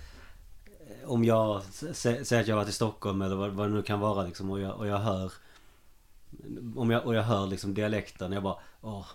Om 1.06 1.24
jag 1.24 1.62
sä- 1.72 2.24
säger 2.24 2.42
att 2.42 2.48
jag 2.48 2.56
varit 2.56 2.70
i 2.70 2.72
Stockholm 2.72 3.22
eller 3.22 3.36
vad, 3.36 3.50
vad 3.50 3.70
det 3.70 3.74
nu 3.74 3.82
kan 3.84 4.00
vara 4.00 4.24
liksom 4.24 4.50
och 4.52 4.60
jag, 4.60 4.76
och 4.78 4.88
jag 4.88 4.98
hör... 4.98 5.32
Om 6.76 6.92
jag, 6.92 7.06
och 7.06 7.16
jag 7.16 7.24
hör 7.24 7.48
liksom 7.48 7.74
dialekten. 7.74 8.32
Jag 8.32 8.44
bara... 8.44 8.56
Åh, 8.82 9.06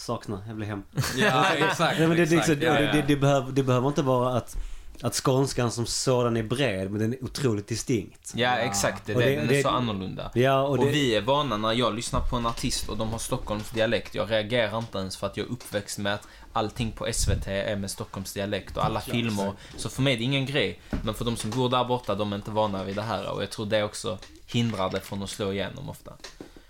saknar. 0.00 0.42
Jag 0.46 0.56
blir 0.56 0.66
hem. 0.66 0.82
Ja 1.18 1.44
exakt, 1.54 1.98
Nej, 1.98 2.08
men 2.08 2.16
det, 2.16 2.24
det, 2.24 2.36
exakt. 2.36 2.60
det, 2.60 2.66
ja, 2.66 2.72
det, 2.72 2.84
ja. 2.84 2.92
det, 2.92 3.02
det, 3.02 3.16
behöver, 3.16 3.52
det 3.52 3.62
behöver 3.62 3.88
inte 3.88 4.02
vara 4.02 4.36
att, 4.36 4.56
att 5.02 5.14
skånskan 5.14 5.70
som 5.70 5.86
sådan 5.86 6.36
är 6.36 6.42
bred, 6.42 6.90
men 6.90 7.00
den 7.00 7.12
är 7.12 7.24
otroligt 7.24 7.68
distinkt. 7.68 8.32
Ja, 8.34 8.56
exakt. 8.56 9.06
Det 9.06 9.12
är 9.12 9.16
Och 9.16 9.22
det, 9.22 9.28
det- 9.28 9.36
den 9.36 9.44
är 9.44 9.52
det- 9.52 9.62
så 9.62 9.68
annorlunda. 9.68 10.30
Ja, 10.34 10.62
och 10.62 10.70
Och, 10.78 10.84
det... 10.84 10.90
vi 10.90 11.14
är 11.16 11.20
vana 11.20 11.56
när 11.56 11.72
jag 11.72 11.94
lyssnar 11.94 12.20
på 12.20 12.36
en 12.36 12.46
artist 12.46 12.88
och 12.88 12.96
de 12.96 13.08
har 13.10 13.18
Stockholms 13.18 13.70
dialekt. 13.70 14.14
Jag 14.14 14.30
reagerar 14.30 14.78
inte 14.78 14.98
ens 14.98 15.16
för 15.16 15.26
att 15.26 15.36
jag 15.36 15.46
är 15.46 15.52
uppväxt 15.52 15.98
med 15.98 16.14
att 16.14 16.28
allting 16.52 16.92
på 16.92 17.08
SVT 17.12 17.46
är 17.46 17.76
med 17.76 17.90
Stockholms 17.90 18.32
dialekt 18.32 18.76
och 18.76 18.84
alla 18.84 19.00
filmer. 19.00 19.52
Så 19.76 19.88
för 19.88 20.02
mig 20.02 20.14
är 20.14 20.18
det 20.18 20.24
ingen 20.24 20.46
grej. 20.46 20.80
Men 21.02 21.14
för 21.14 21.24
de 21.24 21.36
som 21.36 21.50
bor 21.50 21.68
där 21.68 21.84
borta, 21.84 22.14
de 22.14 22.32
är 22.32 22.36
inte 22.36 22.50
vana 22.50 22.84
vid 22.84 22.96
det 22.96 23.02
här. 23.02 23.30
Och 23.30 23.42
jag 23.42 23.50
tror 23.50 23.66
det 23.66 23.82
också 23.82 24.18
hindrar 24.46 24.90
det 24.90 25.00
från 25.00 25.22
att 25.22 25.30
slå 25.30 25.52
igenom 25.52 25.88
ofta. 25.88 26.12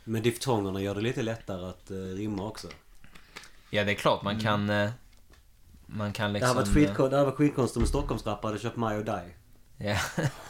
Men 0.04 0.22
diftongerna 0.22 0.80
gör 0.82 0.94
det 0.94 1.00
lite 1.00 1.22
lättare 1.22 1.66
att 1.66 1.90
uh, 1.90 2.14
rimma 2.16 2.46
också. 2.46 2.68
Ja, 3.70 3.84
det 3.84 3.90
är 3.92 3.94
klart 3.94 4.22
man 4.22 4.40
kan... 4.40 4.70
eh, 4.70 4.90
Man 5.86 6.12
kan 6.12 6.32
Det 6.32 6.38
liksom... 6.38 6.56
hade 6.56 6.70
varit 6.70 6.76
skitkon- 6.76 7.08
det 7.10 7.16
hade 7.16 7.24
varit 7.30 7.36
skitkonstigt 7.36 7.80
om 7.82 7.86
Stockholmsrappare 7.86 8.48
hade 8.50 8.58
köpt 8.62 8.76
My 8.76 8.86
och 8.86 9.04
Die. 9.04 9.12
eh, 9.78 9.98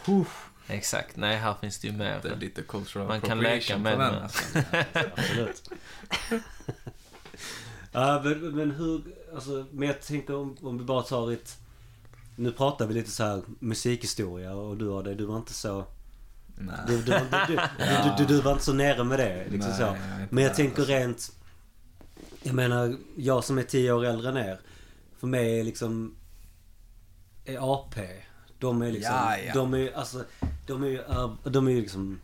Ja. 0.07 0.25
Exakt. 0.69 1.17
Nej, 1.17 1.37
här 1.37 1.55
finns 1.61 1.79
det 1.79 1.89
ju 1.89 1.93
mer. 1.95 2.21
Det 2.23 2.29
är 2.29 2.37
lite 2.37 2.63
cultural 2.63 3.09
Man 3.09 3.21
kan 3.21 3.39
leka 3.41 3.79
med 3.79 3.99
den, 3.99 4.13
det. 4.13 4.23
alltså. 4.23 4.43
Absolut. 5.17 5.71
ja, 7.93 8.21
men, 8.25 8.41
men 8.57 8.71
hur... 8.71 9.03
Alltså, 9.35 9.67
men 9.73 9.89
jag 9.89 10.03
tänker 10.03 10.35
om, 10.37 10.57
om 10.63 10.79
vi 10.79 10.85
bara 10.85 11.03
tar 11.03 11.33
ett... 11.33 11.59
Nu 12.37 12.53
pratar 12.53 12.87
vi 12.87 12.95
lite 12.95 13.11
så 13.11 13.25
här 13.25 13.43
musikhistoria 13.59 14.53
och 14.55 14.77
du 14.77 14.89
har 14.89 15.03
det. 15.03 15.15
Du 15.15 15.25
var 15.27 15.37
inte 15.37 15.53
så... 15.53 15.85
Nej. 16.59 16.77
Du, 16.87 16.97
du, 16.97 17.03
du, 17.13 17.19
du, 17.47 17.57
du, 17.79 18.15
du, 18.19 18.25
du 18.25 18.41
var 18.41 18.53
inte 18.53 18.65
så 18.65 18.73
nere 18.73 19.05
med 19.05 19.19
det. 19.19 19.45
Liksom 19.51 19.71
Nej, 19.71 19.79
så. 19.79 19.83
jag 19.83 19.97
Men 20.31 20.45
jag 20.45 20.55
tänker 20.55 20.83
rent... 20.83 21.33
Jag 22.43 22.55
menar, 22.55 22.97
jag 23.17 23.45
som 23.45 23.59
är 23.59 23.63
tio 23.63 23.93
år 23.93 24.05
äldre 24.05 24.29
än 24.29 24.37
er. 24.37 24.61
För 25.19 25.27
mig 25.27 25.61
är 25.61 25.65
liksom... 25.65 26.17
Är 27.45 27.75
AP. 27.75 28.01
De 28.59 28.83
är 28.83 28.93
liksom... 28.93 29.15
Ja, 29.15 29.39
ja. 29.39 29.55
De 29.55 29.75
är 29.75 29.93
alltså... 29.97 30.25
De 30.67 30.83
är 30.83 30.89
ju 30.89 31.03
de 31.45 31.67
är 31.67 31.71
ju 31.73 31.81
liksom... 31.81 32.21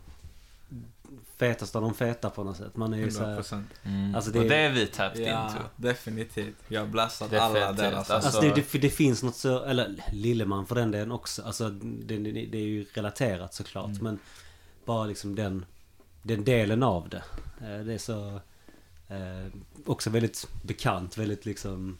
Fetast 1.37 1.75
av 1.75 1.81
de 1.81 1.93
feta 1.93 2.29
på 2.29 2.43
något 2.43 2.57
sätt. 2.57 2.75
Man 2.77 2.93
är 2.93 2.97
ju 2.97 3.11
så 3.11 3.25
här, 3.25 3.37
100%. 3.41 3.63
Mm. 3.83 4.15
Alltså, 4.15 4.31
det 4.31 4.39
och 4.39 4.45
det 4.45 4.55
är 4.55 4.69
vi 4.71 4.87
tapped 4.87 5.21
Ja, 5.27 5.47
into. 5.47 5.63
definitivt. 5.75 6.55
Jag 6.67 6.81
har 6.81 6.87
blastat 6.87 7.33
alla 7.33 7.71
deras. 7.71 8.09
Alltså- 8.09 8.13
Alltså 8.27 8.41
det, 8.41 8.65
det, 8.71 8.77
det 8.79 8.89
finns 8.89 9.23
något 9.23 9.35
så, 9.35 9.63
eller 9.63 9.95
Lilleman 10.11 10.65
för 10.65 10.75
den 10.75 10.91
delen 10.91 11.11
också. 11.11 11.41
Alltså 11.43 11.69
det, 11.69 12.17
det, 12.17 12.31
det 12.31 12.57
är 12.57 12.61
ju 12.65 12.85
relaterat 12.93 13.53
såklart. 13.53 13.85
Mm. 13.89 14.03
Men 14.03 14.19
bara 14.85 15.05
liksom 15.05 15.35
den, 15.35 15.65
den 16.23 16.43
delen 16.43 16.83
av 16.83 17.09
det. 17.09 17.23
Eh, 17.61 17.79
Det 17.85 17.93
är 17.93 17.97
så, 17.97 18.39
eh, 19.09 19.47
också 19.85 20.09
väldigt 20.09 20.47
bekant, 20.61 21.17
väldigt 21.17 21.45
liksom, 21.45 21.97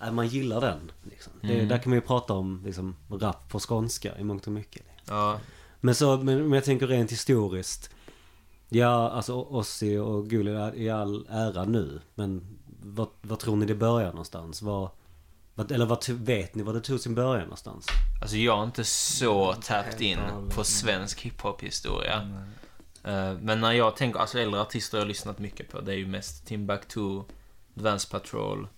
eh, 0.00 0.10
man 0.12 0.28
gillar 0.28 0.60
den. 0.60 0.90
Liksom. 1.10 1.32
Det, 1.42 1.54
Mm. 1.54 1.68
där 1.68 1.78
kan 1.78 1.90
man 1.90 1.96
ju 1.96 2.00
prata 2.06 2.32
om 2.32 2.62
liksom 2.64 2.96
rap 3.10 3.48
på 3.48 3.58
skånska 3.60 4.18
i 4.18 4.24
mångt 4.24 4.46
och 4.46 4.52
mycket. 4.52 4.82
Ja. 5.08 5.40
Men 5.80 5.94
så, 5.94 6.16
men, 6.16 6.38
men 6.42 6.52
jag 6.52 6.64
tänker 6.64 6.86
rent 6.86 7.12
historiskt. 7.12 7.90
Ja, 8.68 9.10
alltså 9.10 9.34
Ossi 9.34 9.96
och 9.96 10.28
Gulli 10.30 10.50
är 10.54 10.74
i 10.76 10.90
all 10.90 11.26
ära 11.30 11.64
nu. 11.64 12.00
Men 12.14 12.58
vad, 12.82 13.08
vad 13.22 13.38
tror 13.38 13.56
ni 13.56 13.66
det 13.66 13.74
börjar 13.74 14.08
någonstans? 14.08 14.62
Vad, 14.62 14.90
vad, 15.54 15.72
eller 15.72 15.86
vad, 15.86 16.08
vet 16.08 16.54
ni 16.54 16.62
var 16.62 16.74
det 16.74 16.80
tog 16.80 17.00
sin 17.00 17.14
början 17.14 17.42
någonstans? 17.42 17.86
Alltså 18.22 18.36
jag 18.36 18.58
är 18.58 18.64
inte 18.64 18.84
så 18.84 19.52
tapped 19.52 19.84
helt 19.84 20.00
in 20.00 20.18
på 20.54 20.64
svensk 20.64 21.20
hiphop-historia. 21.20 22.46
Eh, 23.06 23.32
Men 23.40 23.60
när 23.60 23.72
jag 23.72 23.96
tänker, 23.96 24.20
alltså 24.20 24.38
äldre 24.38 24.60
artister 24.60 24.98
jag 24.98 25.02
har 25.02 25.08
lyssnat 25.08 25.38
mycket 25.38 25.70
på, 25.70 25.80
det 25.80 25.92
är 25.92 25.96
ju 25.96 26.06
mest 26.06 26.46
Timbuktu, 26.46 27.22
Advance 27.76 28.08
Patrol. 28.10 28.68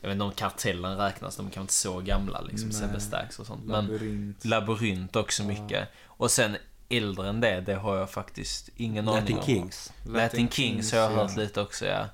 Jag 0.00 0.08
vet 0.08 0.14
inte 0.14 0.24
om 0.24 0.32
Kartellen 0.32 0.96
räknas, 0.96 1.36
de 1.36 1.50
kan 1.50 1.60
inte 1.60 1.72
så 1.72 2.00
gamla 2.00 2.40
liksom. 2.40 2.72
Sebbe 2.72 3.00
Stax 3.00 3.38
och 3.38 3.46
sånt. 3.46 3.64
Men 3.64 3.86
Labyrint. 3.86 4.44
Labyrint 4.44 5.16
också 5.16 5.44
mycket. 5.44 5.88
Och 6.04 6.30
sen 6.30 6.56
äldre 6.88 7.28
än 7.28 7.40
det, 7.40 7.60
det 7.60 7.74
har 7.74 7.96
jag 7.96 8.10
faktiskt 8.10 8.70
ingen 8.76 9.08
aning 9.08 9.20
Latin 9.20 9.36
om. 9.38 9.42
Kings. 9.42 9.92
Latin 10.06 10.48
Kings 10.48 10.92
har 10.92 10.98
jag 10.98 11.10
hört 11.10 11.30
ja. 11.36 11.42
lite 11.42 11.60
också, 11.60 11.86
ja. 11.86 12.08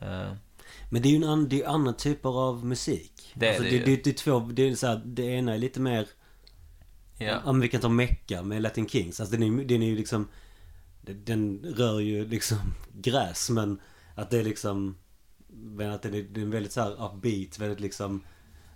Eh, 0.00 0.32
Men 0.90 1.02
det 1.02 1.08
är 1.08 1.10
ju 1.10 1.16
en 1.16 1.24
annan, 1.24 1.48
det 1.48 1.62
är 1.62 1.68
andra 1.68 1.92
typer 1.92 2.28
av 2.28 2.64
musik. 2.64 3.32
Det 3.34 3.46
är 3.46 3.50
alltså, 3.50 3.62
det 3.62 3.70
det, 3.70 3.76
ju. 3.76 3.84
det, 3.84 4.04
det 4.04 4.10
är 4.10 4.14
två, 4.14 4.40
det 4.40 4.68
är 4.68 4.74
så 4.74 4.86
här, 4.86 5.02
det 5.04 5.22
ena 5.22 5.54
är 5.54 5.58
lite 5.58 5.80
mer, 5.80 6.08
ja. 7.18 7.40
om 7.44 7.60
vi 7.60 7.68
kan 7.68 7.80
ta 7.80 7.88
Mecca 7.88 8.42
med 8.42 8.62
Latin 8.62 8.88
Kings. 8.88 9.20
Alltså 9.20 9.36
den 9.36 9.60
är, 9.60 9.64
den 9.64 9.82
är 9.82 9.86
ju 9.86 9.96
liksom, 9.96 10.28
den, 11.14 11.74
rör 11.76 12.00
ju 12.00 12.28
liksom 12.28 12.58
gräs 12.94 13.50
men 13.50 13.80
att 14.14 14.30
det 14.30 14.38
är 14.38 14.44
liksom, 14.44 14.96
men 15.48 15.90
att 15.90 16.02
den 16.02 16.14
är, 16.14 16.38
är 16.38 16.44
väldigt 16.46 16.72
så 16.72 16.80
här 16.80 17.04
upbeat, 17.04 17.58
väldigt 17.58 17.80
liksom, 17.80 18.22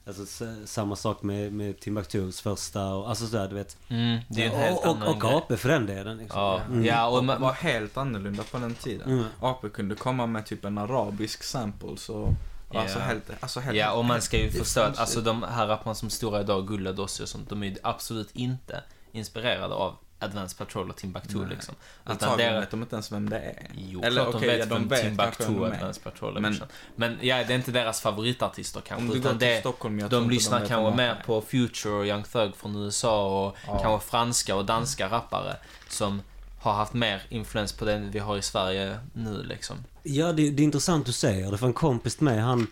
alltså 0.06 0.46
samma 0.64 0.96
sak 0.96 1.22
med, 1.22 1.52
med 1.52 1.80
Timbuktus 1.80 2.40
första 2.40 2.86
och, 2.94 3.08
alltså 3.08 3.26
sådär 3.26 3.48
du 3.48 3.54
vet. 3.54 3.76
Mm, 3.88 4.20
det 4.28 4.42
är 4.44 4.50
en 4.50 4.56
helt 4.58 4.78
och, 4.78 4.86
och, 4.86 4.96
annan 4.96 5.08
och 5.08 5.20
grej. 5.20 5.34
AP 5.34 5.56
för 5.56 5.68
den 5.68 5.86
delen 5.86 6.18
liksom. 6.18 6.40
Ja, 6.40 6.60
Mm. 6.68 6.84
ja 6.84 7.08
och 7.08 7.24
man, 7.24 7.40
var 7.40 7.52
helt 7.52 7.96
annorlunda 7.96 8.42
på 8.42 8.58
den 8.58 8.74
tiden. 8.74 9.10
Mm. 9.10 9.24
AP 9.40 9.68
kunde 9.68 9.94
komma 9.94 10.26
med 10.26 10.46
typ 10.46 10.64
en 10.64 10.78
arabisk 10.78 11.42
sample 11.42 11.96
så... 11.96 12.34
Alltså 12.74 12.98
Ja. 12.98 13.04
helt... 13.04 13.30
Alltså 13.40 13.60
helt 13.60 13.76
Ja, 13.76 13.92
och 13.92 14.04
man 14.04 14.22
ska 14.22 14.38
ju 14.38 14.50
det 14.50 14.58
förstå 14.58 14.80
att 14.80 14.98
alltså, 14.98 15.20
de 15.20 15.42
här 15.42 15.66
rapparna 15.66 15.94
som 15.94 16.10
stora 16.10 16.40
idag, 16.40 16.68
Gulla 16.68 16.92
Dossi 16.92 17.24
och 17.24 17.28
sånt, 17.28 17.48
de 17.48 17.62
är 17.62 17.66
ju 17.66 17.76
absolut 17.82 18.30
inte 18.32 18.82
inspirerade 19.12 19.74
av 19.74 19.96
Advance 20.20 20.56
Patrol 20.56 20.90
och 20.90 20.96
Timbuktu 20.96 21.38
Nej. 21.38 21.48
liksom. 21.50 21.74
Utan 22.10 22.38
deras- 22.38 22.62
vet 22.62 22.70
de 22.70 22.82
inte 22.82 22.94
ens 22.96 23.12
vem 23.12 23.30
det 23.30 23.38
är. 23.38 23.70
Jo, 23.74 24.02
Eller 24.02 24.22
klart 24.22 24.34
okej, 24.34 24.48
de 24.48 24.52
ja, 24.54 24.58
vet 24.58 24.68
de 24.68 24.74
vem 24.74 24.88
vet 24.88 25.02
Timbuktu 25.02 25.44
och 25.44 25.68
de. 25.70 25.74
Advance 25.76 26.00
Patrol 26.00 26.36
är. 26.36 26.40
Men- 26.40 26.62
Men, 26.96 27.18
ja, 27.20 27.36
det 27.36 27.52
är 27.52 27.56
inte 27.56 27.70
deras 27.72 28.00
favoritartister 28.00 28.78
Om 28.80 28.84
kanske. 28.86 29.06
du 29.06 29.08
går 29.10 29.18
Utan 29.18 29.38
till 29.38 29.48
det, 29.48 29.60
Stockholm, 29.60 29.98
jag 29.98 30.10
de 30.10 30.30
lyssnar 30.30 30.60
vet 30.60 30.68
kanske 30.68 30.96
mer 30.96 31.22
på 31.26 31.40
Future 31.40 31.94
och 31.94 32.06
Young 32.06 32.22
Thug 32.22 32.56
från 32.56 32.76
USA 32.76 33.46
och 33.46 33.56
Ja. 33.66 33.78
kanske 33.82 34.10
franska 34.10 34.56
och 34.56 34.64
danska 34.64 35.08
rappare 35.08 35.56
som 35.88 36.22
har 36.60 36.72
haft 36.72 36.92
mer 36.92 37.22
influens 37.28 37.72
på 37.72 37.84
den 37.84 38.10
vi 38.10 38.18
har 38.18 38.36
i 38.36 38.42
Sverige 38.42 38.98
nu 39.12 39.42
liksom. 39.42 39.76
Ja, 40.02 40.32
det, 40.32 40.50
det 40.50 40.62
är 40.62 40.64
intressant 40.64 41.06
du 41.06 41.12
säger 41.12 41.50
det. 41.50 41.58
För 41.58 41.66
en 41.66 41.72
kompis 41.72 42.14
till 42.16 42.24
mig, 42.24 42.38
han 42.38 42.66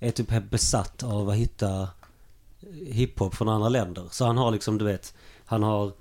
är 0.00 0.10
typ 0.10 0.30
helt 0.30 0.50
besatt 0.50 1.02
av 1.02 1.28
att 1.28 1.36
hitta 1.36 1.88
hiphop 2.86 3.34
från 3.34 3.48
andra 3.48 3.68
länder. 3.68 4.08
Så 4.10 4.26
han 4.26 4.36
har 4.38 4.50
liksom, 4.50 4.78
du 4.78 4.84
vet, 4.84 5.14
han 5.44 5.62
har 5.62 5.92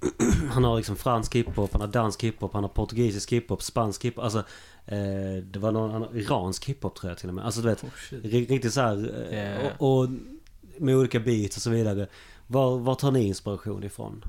han 0.50 0.64
har 0.64 0.76
liksom 0.76 0.96
fransk 0.96 1.34
hiphop, 1.34 1.72
han 1.72 1.80
har 1.80 1.88
dansk 1.88 2.24
hiphop, 2.24 2.52
han 2.52 2.64
har 2.64 2.68
portugisisk 2.68 3.32
hiphop, 3.32 3.62
spansk 3.62 4.04
hiphop. 4.04 4.24
Alltså, 4.24 4.38
eh, 4.86 5.42
det 5.44 5.58
var 5.58 5.72
någon 5.72 5.90
han 5.90 6.02
har 6.02 6.16
iransk 6.16 6.64
hiphop 6.64 6.96
tror 6.96 7.10
jag 7.10 7.18
till 7.18 7.28
och 7.28 7.34
med. 7.34 7.44
Alltså 7.44 7.60
du 7.60 7.68
vet, 7.68 7.84
Oh, 7.84 8.16
riktigt 8.22 8.72
så 8.74 8.80
här, 8.80 9.28
eh, 9.32 9.64
Ja. 9.64 9.70
och, 9.78 9.98
och 9.98 10.08
med 10.78 10.96
olika 10.96 11.20
beats 11.20 11.56
och 11.56 11.62
så 11.62 11.70
vidare. 11.70 12.08
Var, 12.46 12.78
var 12.78 12.94
tar 12.94 13.10
ni 13.10 13.22
inspiration 13.26 13.84
ifrån? 13.84 14.24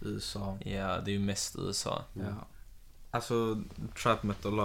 USA. 0.00 0.58
Ja, 0.64 1.00
det 1.00 1.10
är 1.10 1.12
ju 1.12 1.18
mest 1.18 1.56
USA. 1.58 2.02
Ja. 2.14 2.46
Alltså, 3.10 3.62
trap 4.02 4.22
metal 4.22 4.58
äh, 4.58 4.64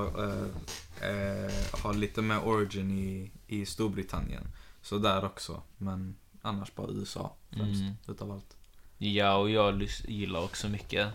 äh, 1.09 1.51
har 1.71 1.93
lite 1.93 2.21
mer 2.21 2.47
origin 2.47 2.99
i, 2.99 3.31
i 3.47 3.65
Storbritannien. 3.65 4.47
Så 4.81 4.97
där 4.97 5.25
också. 5.25 5.62
Men 5.77 6.15
annars 6.41 6.75
bara 6.75 6.91
USA 6.91 7.35
främst. 7.49 7.81
Mm. 7.81 7.93
Utav 8.07 8.31
allt. 8.31 8.57
Ja, 9.01 9.35
och 9.35 9.49
jag 9.49 9.89
gillar 10.07 10.39
också 10.43 10.69
mycket 10.69 11.07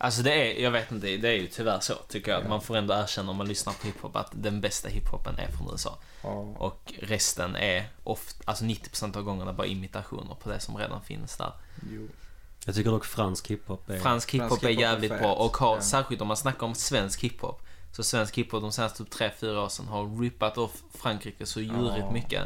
Alltså 0.00 0.22
det 0.22 0.32
är, 0.32 0.62
jag 0.62 0.70
vet 0.70 0.92
inte, 0.92 1.06
det 1.16 1.28
är 1.28 1.32
ju 1.32 1.46
tyvärr 1.46 1.80
så 1.80 1.94
tycker 1.94 2.30
jag. 2.30 2.38
Att 2.38 2.44
Ja. 2.44 2.48
man 2.50 2.60
får 2.60 2.76
ändå 2.76 2.94
erkänna 2.94 3.30
om 3.30 3.36
man 3.36 3.48
lyssnar 3.48 3.72
på 3.72 3.86
hiphop 3.86 4.16
att 4.16 4.28
den 4.32 4.60
bästa 4.60 4.88
hiphopen 4.88 5.38
är 5.38 5.48
från 5.48 5.68
USA. 5.70 5.98
Och 6.58 6.92
resten 7.02 7.56
är 7.56 7.88
ofta, 8.04 8.42
alltså 8.50 8.64
90% 8.64 9.16
av 9.16 9.22
gångerna 9.22 9.52
bara 9.52 9.66
imitationer 9.66 10.34
på 10.34 10.48
det 10.50 10.60
som 10.60 10.76
redan 10.76 11.02
finns 11.02 11.36
där. 11.36 11.52
Jo. 11.90 12.08
Jag 12.66 12.74
tycker 12.74 12.90
dock 12.90 13.04
fransk 13.04 13.50
hiphop 13.50 13.90
är... 13.90 13.98
Fransk 14.00 14.30
hiphop 14.34 14.48
fransk 14.48 14.62
är 14.64 14.68
hiphop 14.68 14.78
är 14.78 14.82
jävligt 14.82 15.10
fet. 15.12 15.20
bra 15.20 15.34
och 15.34 15.56
har, 15.56 15.74
Ja. 15.76 15.80
särskilt 15.82 16.20
om 16.20 16.28
man 16.28 16.36
snackar 16.36 16.66
om 16.66 16.74
svensk 16.74 17.24
hiphop. 17.24 17.62
Så 17.92 18.02
svensk 18.02 18.38
hiphop 18.38 18.60
de 18.62 18.72
senaste 18.72 19.04
typ 19.04 19.12
3-4 19.14 19.56
år 19.64 19.68
sedan 19.68 19.86
har 19.88 20.20
rippat 20.22 20.58
off 20.58 20.82
Frankrike 20.94 21.46
så 21.46 21.60
djurigt 21.60 21.96
Ja. 21.98 22.10
mycket. 22.10 22.42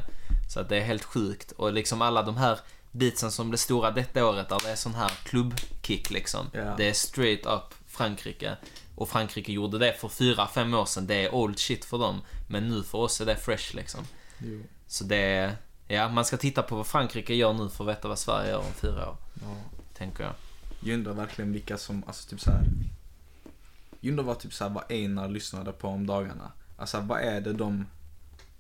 Så 0.55 0.61
att 0.61 0.69
det 0.69 0.77
är 0.77 0.85
helt 0.85 1.05
sjukt. 1.05 1.53
Och 1.53 1.73
liksom 1.73 2.03
alla 2.03 2.23
de 2.23 2.37
här 2.37 2.59
beatsen 2.93 3.31
som 3.31 3.51
blev 3.51 3.59
stora 3.59 3.91
detta 3.91 4.27
året 4.27 4.49
där 4.49 4.61
det 4.65 4.71
är 4.71 4.77
sån 4.77 4.95
här 4.95 5.11
klubbkick 5.25 6.11
liksom. 6.11 6.47
Ja. 6.53 6.75
Det 6.77 6.89
är 6.89 6.93
straight 6.93 7.47
up 7.47 7.75
Frankrike. 7.87 8.57
Och 8.95 9.09
Frankrike 9.09 9.53
gjorde 9.53 9.79
det 9.79 9.93
för 9.93 10.09
4-5 10.09 10.77
år 10.77 10.85
sedan. 10.85 11.07
Det 11.07 11.15
är 11.15 11.35
old 11.35 11.59
shit 11.59 11.85
för 11.85 11.99
dem. 11.99 12.21
Men 12.49 12.69
nu 12.69 12.83
för 12.83 12.99
oss 12.99 13.21
är 13.21 13.27
det 13.27 13.37
fresh 13.37 13.77
liksom. 13.77 14.05
Jo. 14.39 14.63
Så 14.87 15.05
det 15.05 15.17
är, 15.17 15.57
ja 15.89 16.09
man 16.09 16.25
ska 16.25 16.37
titta 16.37 16.63
på 16.63 16.77
vad 16.77 16.87
Frankrike 16.87 17.35
gör 17.35 17.53
nu 17.53 17.69
för 17.69 17.85
att 17.85 17.97
veta 17.97 18.09
vad 18.09 18.19
Sverige 18.19 18.51
gör 18.51 18.59
om 18.59 18.73
fyra 18.73 19.11
år. 19.11 19.17
Ja. 19.35 19.57
Tänker 19.95 20.25
jag. 20.25 20.33
Jag 20.81 20.95
undrar 20.95 21.13
verkligen 21.13 21.53
vilka 21.53 21.79
som, 21.79 22.05
alltså 22.07 22.31
typ 22.31 22.41
så 22.41 22.51
här. 22.51 22.65
Jag 24.01 24.11
undrar 24.11 24.25
vad 24.25 24.39
typ 24.39 24.53
så 24.53 24.65
här, 24.65 24.71
vad 24.71 24.85
Einar 24.93 25.29
lyssnade 25.29 25.73
på 25.73 25.89
om 25.89 26.07
dagarna. 26.07 26.53
Alltså 26.77 27.01
vad 27.01 27.21
är 27.21 27.41
det 27.41 27.53
de, 27.53 27.87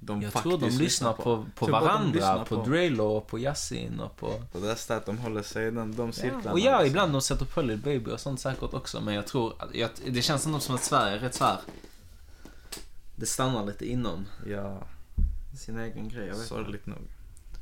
de 0.04 0.22
Jag 0.22 0.32
faktiskt 0.32 0.58
tror 0.60 0.70
de 0.70 0.76
lyssnar 0.76 1.12
på, 1.12 1.46
på 1.54 1.66
de 1.66 1.72
varandra, 1.72 2.12
lyssnar 2.12 2.44
på, 2.44 2.56
på- 2.56 2.64
Drelo 2.70 3.04
och 3.04 3.26
på 3.26 3.38
Yasin 3.38 4.00
och 4.00 4.16
på... 4.16 4.26
Och 4.26 4.60
det 4.60 4.90
är 4.90 4.96
att 4.96 5.06
de 5.06 5.18
håller 5.18 5.42
sig 5.42 5.66
i 5.66 5.70
den, 5.70 5.96
de 5.96 6.12
cirklarna. 6.12 6.52
och 6.52 6.60
ja, 6.60 6.70
liksom. 6.70 6.86
ibland 6.86 7.12
de 7.12 7.20
sätter 7.20 7.44
på 7.44 7.62
Lil 7.62 7.78
Baby 7.78 8.10
och 8.10 8.20
sånt 8.20 8.40
säkert 8.40 8.74
också. 8.74 9.00
Men 9.00 9.14
jag 9.14 9.26
tror, 9.26 9.52
jag, 9.72 9.90
det 10.06 10.22
känns 10.22 10.46
ändå 10.46 10.58
som 10.60 10.74
att 10.74 10.84
Sverige 10.84 11.16
är 11.16 11.18
rätt 11.18 11.34
så 11.34 11.44
här. 11.44 11.58
Det 13.16 13.26
stannar 13.26 13.66
lite 13.66 13.86
inom 13.90 14.26
Ja, 14.46 14.82
sin 15.58 15.78
egen 15.78 16.08
grej. 16.08 16.26
Jag 16.26 16.34
vet 16.36 16.46
sorgligt 16.46 16.86
nog. 16.86 16.98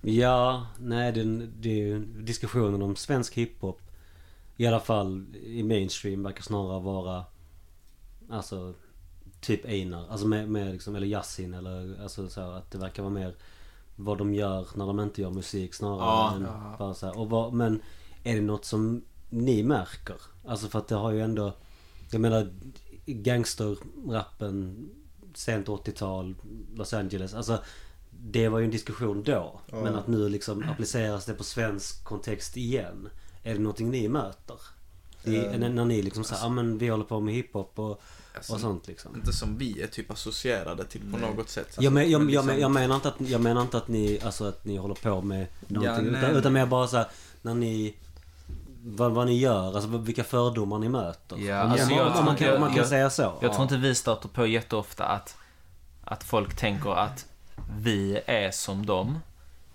Ja, 0.03 0.67
nej 0.79 1.13
den, 1.13 1.53
det 1.61 1.69
är 1.69 1.87
ju 1.87 2.05
diskussionen 2.05 2.83
om 2.83 2.97
svensk 2.97 3.35
hiphop 3.35 3.81
i 4.57 4.67
alla 4.67 4.81
fall 4.81 5.25
i 5.35 5.63
mainstream 5.63 6.23
verkar 6.23 6.43
snarare 6.43 6.81
vara 6.81 7.25
alltså 8.31 8.75
typ 9.41 9.65
Einar, 9.65 10.07
alltså 10.09 10.27
med, 10.27 10.49
med 10.49 10.73
liksom, 10.73 10.97
eller 10.97 11.07
Yasin 11.07 11.55
eller 11.55 12.03
alltså 12.03 12.29
så 12.29 12.41
här, 12.41 12.53
att 12.53 12.71
det 12.71 12.79
verkar 12.79 13.03
vara 13.03 13.13
mer 13.13 13.35
vad 13.97 14.19
de 14.19 14.35
gör 14.35 14.67
när 14.75 14.87
de 14.87 15.01
inte 15.01 15.23
gör 15.23 15.31
musik 15.31 15.75
snarare 15.75 15.99
Ja. 16.01 16.35
än 16.37 16.43
Ja. 16.43 16.77
bara 16.79 16.95
så 16.95 17.07
här, 17.07 17.19
och 17.19 17.31
vad, 17.31 17.53
men 17.53 17.83
är 18.25 18.35
det 18.35 18.41
något 18.41 18.65
som 18.65 19.03
ni 19.31 19.63
märker? 19.63 20.17
Alltså 20.47 20.69
för 20.69 20.79
att 20.79 20.89
det 20.89 20.95
har 20.95 21.11
ju 21.11 21.21
ändå 21.21 21.53
jag 22.11 22.21
menar 22.21 22.53
gangsterrappen 23.07 24.89
sent 25.35 25.67
80-tal, 25.69 26.35
Los 26.75 26.95
Angeles, 26.95 27.35
alltså 27.35 27.59
det 28.11 28.49
var 28.49 28.59
ju 28.59 28.65
en 28.65 28.71
diskussion 28.71 29.23
då. 29.23 29.61
Ja. 29.71 29.83
Men 29.83 29.95
att 29.95 30.07
nu 30.07 30.29
liksom 30.29 30.65
appliceras 30.71 31.25
det 31.25 31.35
på 31.35 31.45
svensk 31.45 32.05
kontext 32.05 32.57
igen. 32.57 33.09
Är 33.43 33.53
det 33.55 33.61
någonting 33.61 33.91
ni 33.91 34.09
möter? 34.09 34.57
I, 35.25 35.37
Eh, 35.37 35.59
när, 35.59 35.85
ni 35.85 36.03
liksom 36.03 36.25
säger, 36.25 36.43
ja 36.43 36.49
men 36.49 36.79
vi 36.79 36.89
håller 36.89 37.05
på 37.05 37.21
med 37.21 37.35
hiphop 37.35 37.79
och, 37.79 38.01
Alltså, 38.35 38.53
och 38.53 38.61
sånt 38.61 38.87
liksom. 38.89 39.15
Inte 39.17 39.33
som 39.33 39.59
vi 39.59 39.83
är 39.83 39.87
typ 39.87 40.11
associerade 40.11 40.85
till 40.85 41.01
på 41.13 41.19
Nej. 41.19 41.35
något 41.35 41.49
sätt. 41.49 41.67
Alltså, 41.67 41.83
Jag, 41.83 41.93
men, 41.93 42.11
jag, 42.11 42.23
liksom- 42.25 42.59
jag, 42.61 42.71
menar 42.71 42.95
inte 42.95 43.09
att, 43.09 43.15
jag 43.19 43.41
menar 43.41 43.63
inte 43.63 43.77
att 43.77 43.89
ni, 43.89 44.21
alltså 44.25 44.45
att 44.49 44.65
ni 44.65 44.77
håller 44.77 44.95
på 44.95 45.23
med 45.23 45.47
någonting. 45.69 46.13
nej, 46.13 46.33
utan, 46.35 46.53
mer 46.53 46.67
bara 46.67 46.87
så 46.87 46.97
här, 46.97 47.07
när 47.43 47.55
ni 47.55 47.95
vad, 48.85 49.13
vad 49.13 49.27
ni 49.27 49.39
gör, 49.39 49.75
alltså 49.75 49.89
vilka 49.99 50.25
fördomar 50.25 50.79
ni 50.79 50.89
möter. 50.89 51.37
Ja, 51.39 51.57
alltså 51.57 51.91
jag- 51.95 52.17
om 52.19 52.25
man 52.25 52.37
kan, 52.37 52.47
jag- 52.49 52.61
man 52.61 52.69
kan 52.69 52.79
jag- 52.79 52.87
säga 52.89 53.11
så. 53.11 53.39
Jag 53.41 53.53
tror 53.53 53.63
inte 53.63 53.77
vi 53.77 53.95
stöter 53.95 54.29
på 54.29 54.47
jätteofta 54.47 55.05
att, 55.05 55.37
att 56.05 56.25
folk 56.25 56.57
tänker 56.57 56.91
att 56.91 57.27
vi 57.79 58.21
är 58.27 58.51
som 58.51 58.87
dem. 58.87 59.19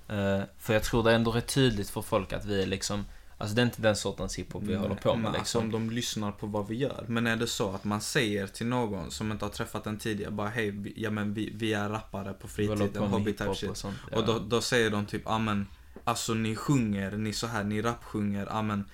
Eh, 0.09 0.39
för 0.59 0.73
jag 0.73 0.83
tror 0.83 1.03
det 1.03 1.11
är 1.11 1.15
ändå 1.15 1.31
rätt 1.31 1.47
tydligt 1.47 1.89
för 1.89 2.01
folk 2.01 2.33
att 2.33 2.45
vi 2.45 2.61
är 2.63 2.65
liksom, 2.67 3.05
alltså 3.37 3.55
det 3.55 3.61
är 3.61 3.65
inte 3.65 3.81
den 3.81 3.95
sortens 3.95 4.35
hiphop 4.35 4.63
vi 4.63 4.75
håller 4.75 4.95
på 4.95 5.15
med 5.15 5.31
Men 5.31 5.39
Alltså 5.39 5.57
om 5.59 5.65
liksom. 5.65 5.87
de 5.87 5.95
lyssnar 5.95 6.31
på 6.31 6.47
vad 6.47 6.67
vi 6.67 6.75
gör. 6.75 7.05
Men 7.07 7.27
är 7.27 7.35
det 7.35 7.47
så 7.47 7.71
att 7.71 7.83
man 7.83 8.01
säger 8.01 8.47
till 8.47 8.67
någon 8.67 9.11
som 9.11 9.31
inte 9.31 9.45
har 9.45 9.49
träffat 9.49 9.87
en 9.87 9.97
tidigare, 9.97 10.31
bara 10.31 10.49
hej, 10.49 10.71
vi, 10.71 10.93
ja 10.97 11.09
men 11.09 11.33
vi, 11.33 11.51
vi 11.55 11.73
är 11.73 11.89
rappare 11.89 12.33
på 12.33 12.47
fritiden, 12.47 13.03
hobby 13.03 13.33
type 13.33 13.55
shit. 13.55 13.69
och 13.69 13.77
sånt. 13.77 13.97
Och 14.11 14.25
då, 14.25 14.39
då 14.39 14.61
säger 14.61 14.89
de 14.89 15.05
typ, 15.05 15.21
ja 15.25 15.37
men 15.37 15.67
alltså 16.03 16.33
ni 16.33 16.55
sjunger, 16.55 17.17
ni 17.17 17.33
så 17.33 17.47
här, 17.47 17.63
ni 17.63 17.81
rapsjunger, 17.81 18.47
ja 18.49 18.61
men 18.61 18.89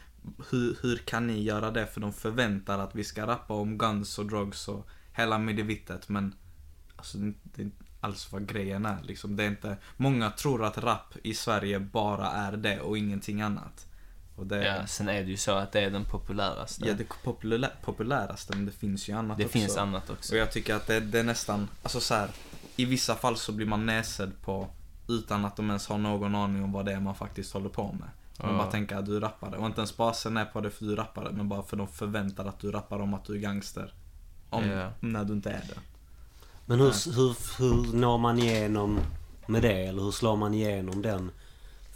hur, 0.52 0.78
hur 0.82 0.98
kan 0.98 1.28
ni 1.28 1.44
göra 1.44 1.72
det? 1.72 1.88
För 1.88 2.02
de 2.02 2.14
förväntar 2.14 2.80
att 2.80 2.96
vi 2.96 3.04
ska 3.04 3.28
rappa 3.28 3.54
om 3.54 3.78
guns 3.78 4.20
och 4.20 4.26
drugs 4.26 4.68
och 4.68 4.88
hela 5.14 5.38
midevittet 5.38 6.10
men 6.10 6.36
alltså 6.96 7.18
det 7.18 7.62
är 7.62 7.64
inte 7.64 7.86
alls 8.02 8.32
vad 8.32 8.48
grejen 8.48 8.86
är 8.86 9.04
liksom. 9.04 9.36
Det 9.36 9.44
är 9.44 9.48
inte, 9.48 9.78
många 9.98 10.32
tror 10.32 10.66
att 10.66 10.78
rap 10.78 11.14
i 11.24 11.34
Sverige 11.34 11.80
bara 11.80 12.32
är 12.32 12.58
det 12.58 12.80
och 12.80 12.98
ingenting 12.98 13.42
annat. 13.42 13.88
Och 14.42 14.48
det, 14.48 14.66
Ja, 14.66 14.88
sen 14.88 15.10
är 15.10 15.24
det 15.24 15.30
ju 15.30 15.38
så 15.38 15.52
att 15.52 15.72
det 15.72 15.80
är 15.80 15.90
den 15.90 16.06
populäraste. 16.06 16.88
Ja, 16.88 16.94
det 16.94 17.04
populä 17.24 17.70
populäraste, 17.84 18.56
men 18.56 18.66
det 18.66 18.72
finns 18.72 19.10
ju 19.10 19.14
annat 19.14 19.38
det 19.38 19.46
också. 19.46 19.54
finns 19.60 19.78
annat 19.78 20.10
också. 20.10 20.34
Och 20.34 20.40
jag 20.40 20.52
tycker 20.52 20.76
att 20.76 20.88
det, 20.88 21.00
det 21.00 21.20
är 21.20 21.24
nästan, 21.24 21.68
alltså 21.84 22.00
så 22.00 22.14
här, 22.14 22.30
i 22.76 22.86
vissa 22.86 23.16
fall 23.16 23.38
så 23.38 23.52
blir 23.52 23.66
man 23.68 23.86
näsedd 23.86 24.32
på 24.42 24.68
utan 25.08 25.46
att 25.46 25.56
de 25.56 25.68
ens 25.68 25.88
har 25.88 25.98
någon 25.98 26.36
aning 26.36 26.64
om 26.64 26.72
vad 26.72 26.86
det 26.86 26.92
är 26.94 27.00
man 27.00 27.16
faktiskt 27.16 27.54
håller 27.54 27.70
på 27.70 27.84
med. 28.00 28.10
Man 28.48 28.58
bara 28.58 28.72
tänker 28.72 28.96
att 28.96 29.06
du 29.06 29.18
är 29.18 29.22
rappare. 29.22 29.58
Och 29.58 29.66
inte 29.66 29.80
ens 29.82 29.98
basen 29.98 30.38
är 30.38 30.46
på 30.46 30.62
det 30.62 30.70
för 30.70 30.86
du 30.86 30.92
är 30.92 30.96
rappare, 30.96 31.32
men 31.32 31.50
bara 31.50 31.64
för 31.64 31.78
de 31.78 31.88
förväntar 31.88 32.46
att 32.46 32.60
du 32.60 32.72
rappar 32.72 33.00
om 33.00 33.14
att 33.14 33.26
du 33.26 33.34
är 33.36 33.40
gangster. 33.40 33.94
Om, 34.50 34.70
Ja. 34.70 34.92
när 35.00 35.24
du 35.24 35.34
inte 35.34 35.50
är 35.50 35.64
det. 35.70 35.80
Men 36.66 36.80
hur, 36.80 37.16
hur, 37.16 37.36
hur 37.58 37.94
når 37.98 38.18
man 38.18 38.40
igenom 38.40 39.00
med 39.48 39.62
det? 39.62 39.86
Eller 39.86 40.04
hur 40.04 40.12
slår 40.12 40.36
man 40.38 40.54
igenom 40.54 41.02
den 41.02 41.32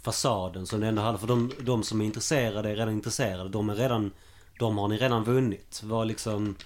fasaden 0.06 0.66
som 0.66 0.80
ni 0.80 0.86
ändå 0.86 1.02
hade? 1.02 1.18
För 1.18 1.26
de, 1.26 1.52
de 1.60 1.82
som 1.82 2.00
är 2.00 2.04
intresserade 2.04 2.70
är 2.70 2.76
redan 2.76 2.94
intresserade. 2.94 3.48
De 3.48 3.70
är 3.70 3.74
redan... 3.74 4.10
De 4.58 4.78
har 4.78 4.88
ni 4.88 4.96
redan 4.96 5.24
vunnit. 5.24 5.80
Vad 5.84 6.06
liksom... 6.06 6.56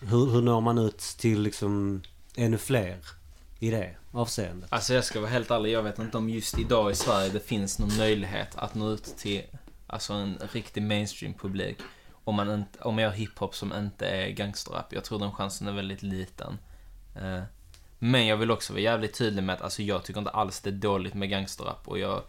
Hur, 0.00 0.26
hur 0.30 0.42
når 0.42 0.60
man 0.60 0.78
ut 0.78 0.98
till 0.98 1.40
liksom 1.42 2.02
ännu 2.36 2.58
fler 2.58 2.98
i 3.58 3.70
det 3.70 3.96
avseendet? 4.12 4.72
Alltså 4.72 4.94
jag 4.94 5.04
ska 5.04 5.20
vara 5.20 5.30
helt 5.30 5.50
ärlig, 5.50 5.72
jag 5.72 5.82
vet 5.82 5.98
inte 5.98 6.18
om 6.18 6.28
just 6.30 6.58
idag 6.58 6.90
i 6.90 6.94
Sverige 6.94 7.30
det 7.32 7.40
finns 7.40 7.78
någon 7.78 7.96
möjlighet 7.96 8.56
att 8.56 8.74
nå 8.74 8.90
ut 8.90 9.04
till 9.18 9.42
alltså 9.86 10.12
en 10.12 10.38
riktig 10.52 10.82
mainstream-publik. 10.82 11.76
Om 12.24 12.34
man, 12.34 12.50
inte, 12.50 12.78
om 12.78 12.94
man 12.94 13.04
gör 13.04 13.10
hiphop 13.10 13.54
som 13.54 13.72
inte 13.72 14.06
är 14.06 14.30
gangsterrap. 14.30 14.92
Jag 14.92 15.04
tror 15.04 15.18
den 15.18 15.32
chansen 15.32 15.68
är 15.68 15.72
väldigt 15.72 16.02
liten. 16.02 16.58
Eh, 17.16 17.42
Men 17.98 18.26
jag 18.26 18.36
vill 18.36 18.50
också 18.50 18.72
vara 18.72 18.82
jävligt 18.82 19.18
tydlig 19.18 19.42
med 19.42 19.54
att 19.54 19.62
alltså, 19.62 19.82
jag 19.82 20.04
tycker 20.04 20.18
inte 20.18 20.30
alls 20.30 20.60
det 20.60 20.70
är 20.70 20.72
dåligt 20.72 21.14
med 21.14 21.30
gangsterrap. 21.30 21.88
Och 21.88 21.98
jag, 21.98 22.22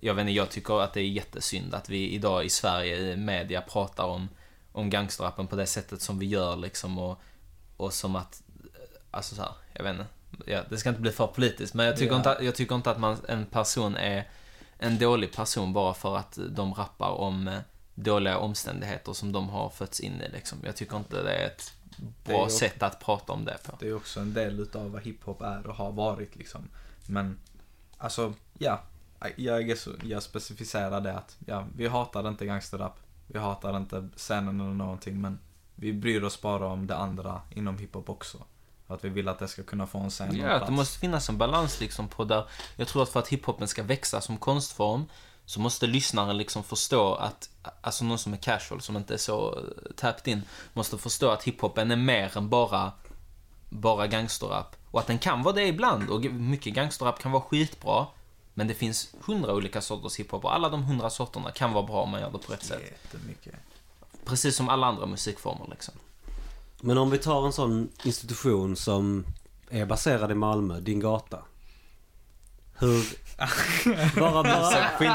jag 0.00 0.14
vet 0.14 0.20
inte, 0.22 0.32
jag 0.32 0.50
tycker 0.50 0.80
att 0.80 0.92
det 0.94 1.00
är 1.00 1.08
jättesynd 1.08 1.74
att 1.74 1.88
vi 1.88 2.08
idag 2.10 2.44
i 2.44 2.48
Sverige 2.50 2.96
i 3.12 3.16
media 3.16 3.60
pratar 3.60 4.04
om, 4.04 4.28
om 4.72 4.90
gangsterrappen 4.90 5.46
på 5.46 5.56
det 5.56 5.66
sättet 5.66 6.02
som 6.02 6.18
vi 6.18 6.26
gör 6.26 6.56
liksom. 6.56 6.98
Och, 6.98 7.20
och 7.76 7.92
som 7.92 8.16
att, 8.16 8.42
alltså 9.10 9.34
så 9.34 9.42
här, 9.42 9.52
jag 9.72 9.82
vet 9.84 9.92
inte. 9.92 10.06
Ja, 10.46 10.62
det 10.68 10.76
ska 10.78 10.88
inte 10.88 11.00
bli 11.00 11.10
för 11.12 11.26
politiskt, 11.26 11.74
men 11.74 11.86
jag 11.86 11.96
tycker, 11.96 12.12
Ja. 12.12 12.16
inte, 12.16 12.30
att- 12.30 12.44
jag 12.44 12.54
tycker 12.54 12.74
inte 12.74 12.90
att 12.90 12.98
man, 13.00 13.16
en 13.28 13.46
person 13.46 13.96
är 13.96 14.28
en 14.78 14.98
dålig 14.98 15.32
person 15.32 15.72
bara 15.72 15.94
för 15.94 16.16
att 16.16 16.38
de 16.50 16.74
rappar 16.74 17.10
om 17.10 17.48
eh, 17.48 17.58
dåliga 17.94 18.38
omständigheter 18.38 19.12
som 19.12 19.32
de 19.32 19.48
har 19.48 19.70
fötts 19.70 20.00
in 20.00 20.20
i. 20.22 20.28
Liksom. 20.28 20.58
Jag 20.64 20.76
tycker 20.76 20.96
inte 20.96 21.22
det 21.22 21.32
är 21.32 21.46
ett 21.46 21.72
Det 21.96 22.32
är 22.32 22.36
bra 22.36 22.44
ju- 22.44 22.50
sätt 22.50 22.82
att 22.82 23.00
prata 23.00 23.32
om 23.32 23.44
det 23.44 23.56
på. 23.64 23.76
Det 23.80 23.88
är 23.88 23.96
också 23.96 24.20
en 24.20 24.34
del 24.34 24.60
utav 24.60 24.90
vad 24.90 25.02
hiphop 25.02 25.42
är 25.42 25.66
och 25.66 25.74
har 25.74 25.92
varit 25.92 26.36
liksom. 26.36 26.68
Men, 27.06 27.38
alltså, 27.98 28.34
ja. 28.58 28.80
Jag, 29.36 29.70
är 29.70 29.76
så, 29.76 29.90
jag 30.02 30.22
specificerar 30.22 31.00
det 31.00 31.14
att, 31.14 31.36
ja, 31.46 31.66
vi 31.76 31.88
hatar 31.88 32.28
inte 32.28 32.46
gangsterrap. 32.46 32.98
Vi 33.26 33.38
hatar 33.38 33.76
inte 33.76 34.08
scenen 34.16 34.60
eller 34.60 34.74
någonting, 34.74 35.20
men 35.20 35.38
vi 35.74 35.92
bryr 35.92 36.24
oss 36.24 36.40
bara 36.40 36.66
om 36.66 36.86
det 36.86 36.96
andra 36.96 37.40
inom 37.50 37.78
hiphop 37.78 38.08
också. 38.08 38.44
Att 38.86 39.04
vi 39.04 39.08
vill 39.08 39.28
att 39.28 39.38
det 39.38 39.48
ska 39.48 39.62
kunna 39.62 39.86
få 39.86 39.98
en 39.98 40.10
scen 40.10 40.36
Ja, 40.36 40.50
att 40.50 40.66
det 40.66 40.72
måste 40.72 40.98
finnas 40.98 41.28
en 41.28 41.38
balans 41.38 41.80
liksom 41.80 42.08
på 42.08 42.24
där. 42.24 42.44
Jag 42.76 42.88
tror 42.88 43.02
att 43.02 43.08
för 43.08 43.20
att 43.20 43.28
hiphopen 43.28 43.68
ska 43.68 43.82
växa 43.82 44.20
som 44.20 44.36
konstform 44.36 45.04
så 45.44 45.60
måste 45.60 45.86
lyssnaren 45.86 46.36
liksom 46.36 46.64
förstå 46.64 47.14
att, 47.14 47.50
alltså 47.80 48.04
någon 48.04 48.18
som 48.18 48.32
är 48.32 48.36
casual, 48.36 48.80
som 48.80 48.96
inte 48.96 49.14
är 49.14 49.18
så 49.18 49.58
eh, 49.58 49.92
tapped 49.96 50.32
in, 50.32 50.42
måste 50.72 50.98
förstå 50.98 51.30
att 51.30 51.42
hiphopen 51.42 51.90
är 51.90 51.96
mer 51.96 52.36
än 52.36 52.48
bara, 52.48 52.92
bara 53.68 54.06
gangsterrap. 54.06 54.76
Och 54.90 55.00
att 55.00 55.06
den 55.06 55.18
kan 55.18 55.42
vara 55.42 55.54
det 55.54 55.66
ibland, 55.66 56.10
och 56.10 56.24
mycket 56.24 56.74
gangsterrap 56.74 57.22
kan 57.22 57.32
vara 57.32 57.42
skitbra. 57.42 58.06
Men 58.58 58.68
det 58.68 58.74
finns 58.74 59.14
hundra 59.24 59.54
olika 59.54 59.80
sorters 59.80 60.16
hiphop 60.16 60.44
och 60.44 60.54
alla 60.54 60.68
de 60.68 60.82
hundra 60.82 61.10
sorterna 61.10 61.50
kan 61.50 61.72
vara 61.72 61.86
bra 61.86 62.02
om 62.02 62.10
man 62.10 62.20
gör 62.20 62.30
det 62.30 62.38
på 62.38 62.52
rätt 62.52 62.62
sätt. 62.64 62.82
Jättemycket. 62.82 63.54
Precis 64.24 64.56
som 64.56 64.68
alla 64.68 64.86
andra 64.86 65.06
musikformer 65.06 65.66
liksom. 65.70 65.94
Men 66.80 66.98
om 66.98 67.10
vi 67.10 67.18
tar 67.18 67.46
en 67.46 67.52
sån 67.52 67.88
institution 68.02 68.76
som 68.76 69.24
är 69.70 69.86
baserad 69.86 70.30
i 70.30 70.34
Malmö, 70.34 70.80
din 70.80 71.00
gata. 71.00 71.38
Hur... 72.78 73.04
bara, 74.20 74.42
bara... 74.42 74.64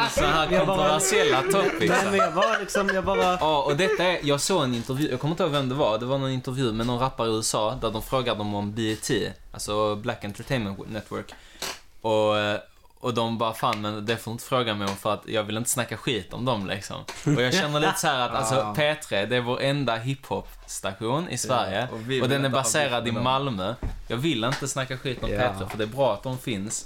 Så 0.09 0.21
här 0.25 0.51
Jag 0.51 0.67
bara- 0.67 0.77
kontroversiella 0.77 1.41
topics. 1.41 1.91
Nej 1.91 2.05
men 2.05 2.15
jag 2.15 2.33
bara 2.33 2.59
liksom, 2.59 2.89
jag 2.93 3.05
bara... 3.05 3.23
Ja, 3.39 3.63
och 3.63 3.77
detta 3.77 4.03
är, 4.03 4.19
jag 4.23 4.41
såg 4.41 4.63
en 4.63 4.73
intervju, 4.73 5.09
jag 5.11 5.19
kommer 5.19 5.31
inte 5.31 5.43
ihåg 5.43 5.51
vem 5.51 5.69
det 5.69 5.75
var, 5.75 5.97
det 5.97 6.05
var 6.05 6.17
någon 6.17 6.31
intervju 6.31 6.71
med 6.71 6.87
någon 6.87 6.99
rappare 6.99 7.27
i 7.29 7.31
USA 7.35 7.75
där 7.81 7.91
de 7.91 8.01
frågade 8.01 8.37
dem 8.37 8.55
om 8.55 8.73
BET, 8.73 9.11
alltså 9.51 9.95
Black 9.95 10.23
Entertainment 10.23 10.89
Network. 10.89 11.33
Och, 12.01 12.37
eh, 12.39 12.59
och 13.03 13.13
de 13.13 13.37
bara, 13.37 13.53
fan 13.53 13.81
men 13.81 14.05
det 14.05 14.17
får 14.17 14.31
du 14.31 14.33
inte 14.33 14.43
fråga 14.43 14.75
mig 14.75 14.87
om 14.87 14.95
för 14.95 15.13
att 15.13 15.27
jag 15.27 15.43
vill 15.43 15.57
inte 15.57 15.69
snacka 15.69 15.97
skit 15.97 16.33
om 16.33 16.45
dem 16.45 16.67
liksom. 16.67 17.01
Och 17.25 17.41
jag 17.41 17.53
känner 17.53 17.79
lite 17.79 17.99
så 17.99 18.07
här 18.07 18.29
att 18.29 18.35
alltså 18.35 18.55
Ah. 18.55 18.73
P3, 18.75 19.25
det 19.25 19.35
är 19.35 19.41
vår 19.41 19.61
enda 19.61 19.95
hiphop-station 19.95 21.29
i 21.29 21.37
Sverige. 21.37 21.87
och 21.87 21.93
och, 21.93 22.09
vill 22.09 22.29
den 22.29 22.45
är 22.45 22.49
baserad 22.49 23.07
i. 23.07 23.11
Malmö. 23.11 23.75
Jag 24.07 24.17
vill 24.17 24.43
inte 24.43 24.67
snacka 24.67 24.97
skit 24.97 25.23
om 25.23 25.29
Ja. 25.29 25.39
P3 25.39 25.69
för 25.69 25.77
det 25.77 25.83
är 25.83 25.87
bra 25.87 26.13
att 26.13 26.23
de 26.23 26.37
finns. 26.37 26.85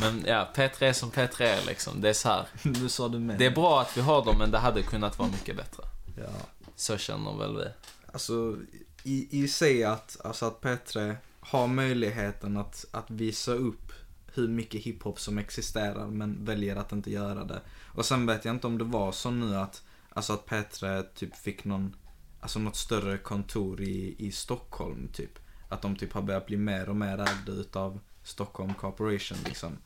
Men 0.00 0.24
ja, 0.26 0.48
P3 0.54 0.84
är 0.84 0.92
som 0.92 1.10
P3 1.10 1.42
är 1.42 1.66
liksom. 1.66 2.00
Det 2.00 2.08
är 2.08 2.12
så 2.12 2.28
här. 2.28 2.44
Du 2.62 2.88
sa 2.88 3.08
du 3.08 3.18
med. 3.18 3.38
Det 3.38 3.46
är 3.46 3.50
bra 3.50 3.80
att 3.80 3.96
vi 3.96 4.00
har 4.00 4.24
dem 4.24 4.38
men 4.38 4.50
det 4.50 4.58
hade 4.58 4.82
kunnat 4.82 5.18
vara 5.18 5.28
mycket 5.28 5.56
bättre. 5.56 5.82
Ja. 6.16 6.30
Så 6.76 6.96
känner 6.98 7.38
väl 7.38 7.56
vi. 7.56 7.64
Alltså, 8.12 8.56
i, 9.02 9.44
i 9.44 9.48
sig 9.48 9.84
att, 9.84 10.16
alltså 10.24 10.46
att 10.46 10.60
Petre 10.60 11.16
har 11.40 11.66
möjligheten 11.66 12.56
att, 12.56 12.84
att 12.92 13.10
visa 13.10 13.52
upp 13.52 13.92
hur 14.34 14.48
mycket 14.48 14.82
hiphop 14.82 15.20
som 15.20 15.38
existerar 15.38 16.06
men 16.06 16.44
väljer 16.44 16.76
att 16.76 16.92
inte 16.92 17.10
göra 17.10 17.44
det. 17.44 17.60
Och 17.84 18.04
sen 18.04 18.26
vet 18.26 18.44
jag 18.44 18.54
inte 18.54 18.66
om 18.66 18.78
det 18.78 18.84
var 18.84 19.12
så 19.12 19.30
nu 19.30 19.56
att, 19.56 19.82
alltså 20.08 20.32
att 20.32 20.46
Petre 20.46 21.02
typ 21.02 21.36
fick 21.36 21.64
någon, 21.64 21.96
alltså 22.40 22.58
något 22.58 22.76
större 22.76 23.18
kontor 23.18 23.80
i, 23.82 24.14
i 24.18 24.32
Stockholm 24.32 25.08
typ. 25.12 25.38
Att 25.68 25.82
de 25.82 25.96
typ 25.96 26.12
har 26.12 26.22
börjat 26.22 26.46
bli 26.46 26.56
mer 26.56 26.88
och 26.88 26.96
mer 26.96 27.18
ägda 27.18 27.52
utav 27.52 28.00
Stockholm 28.22 28.74
Corporation 28.74 29.38
liksom. 29.44 29.78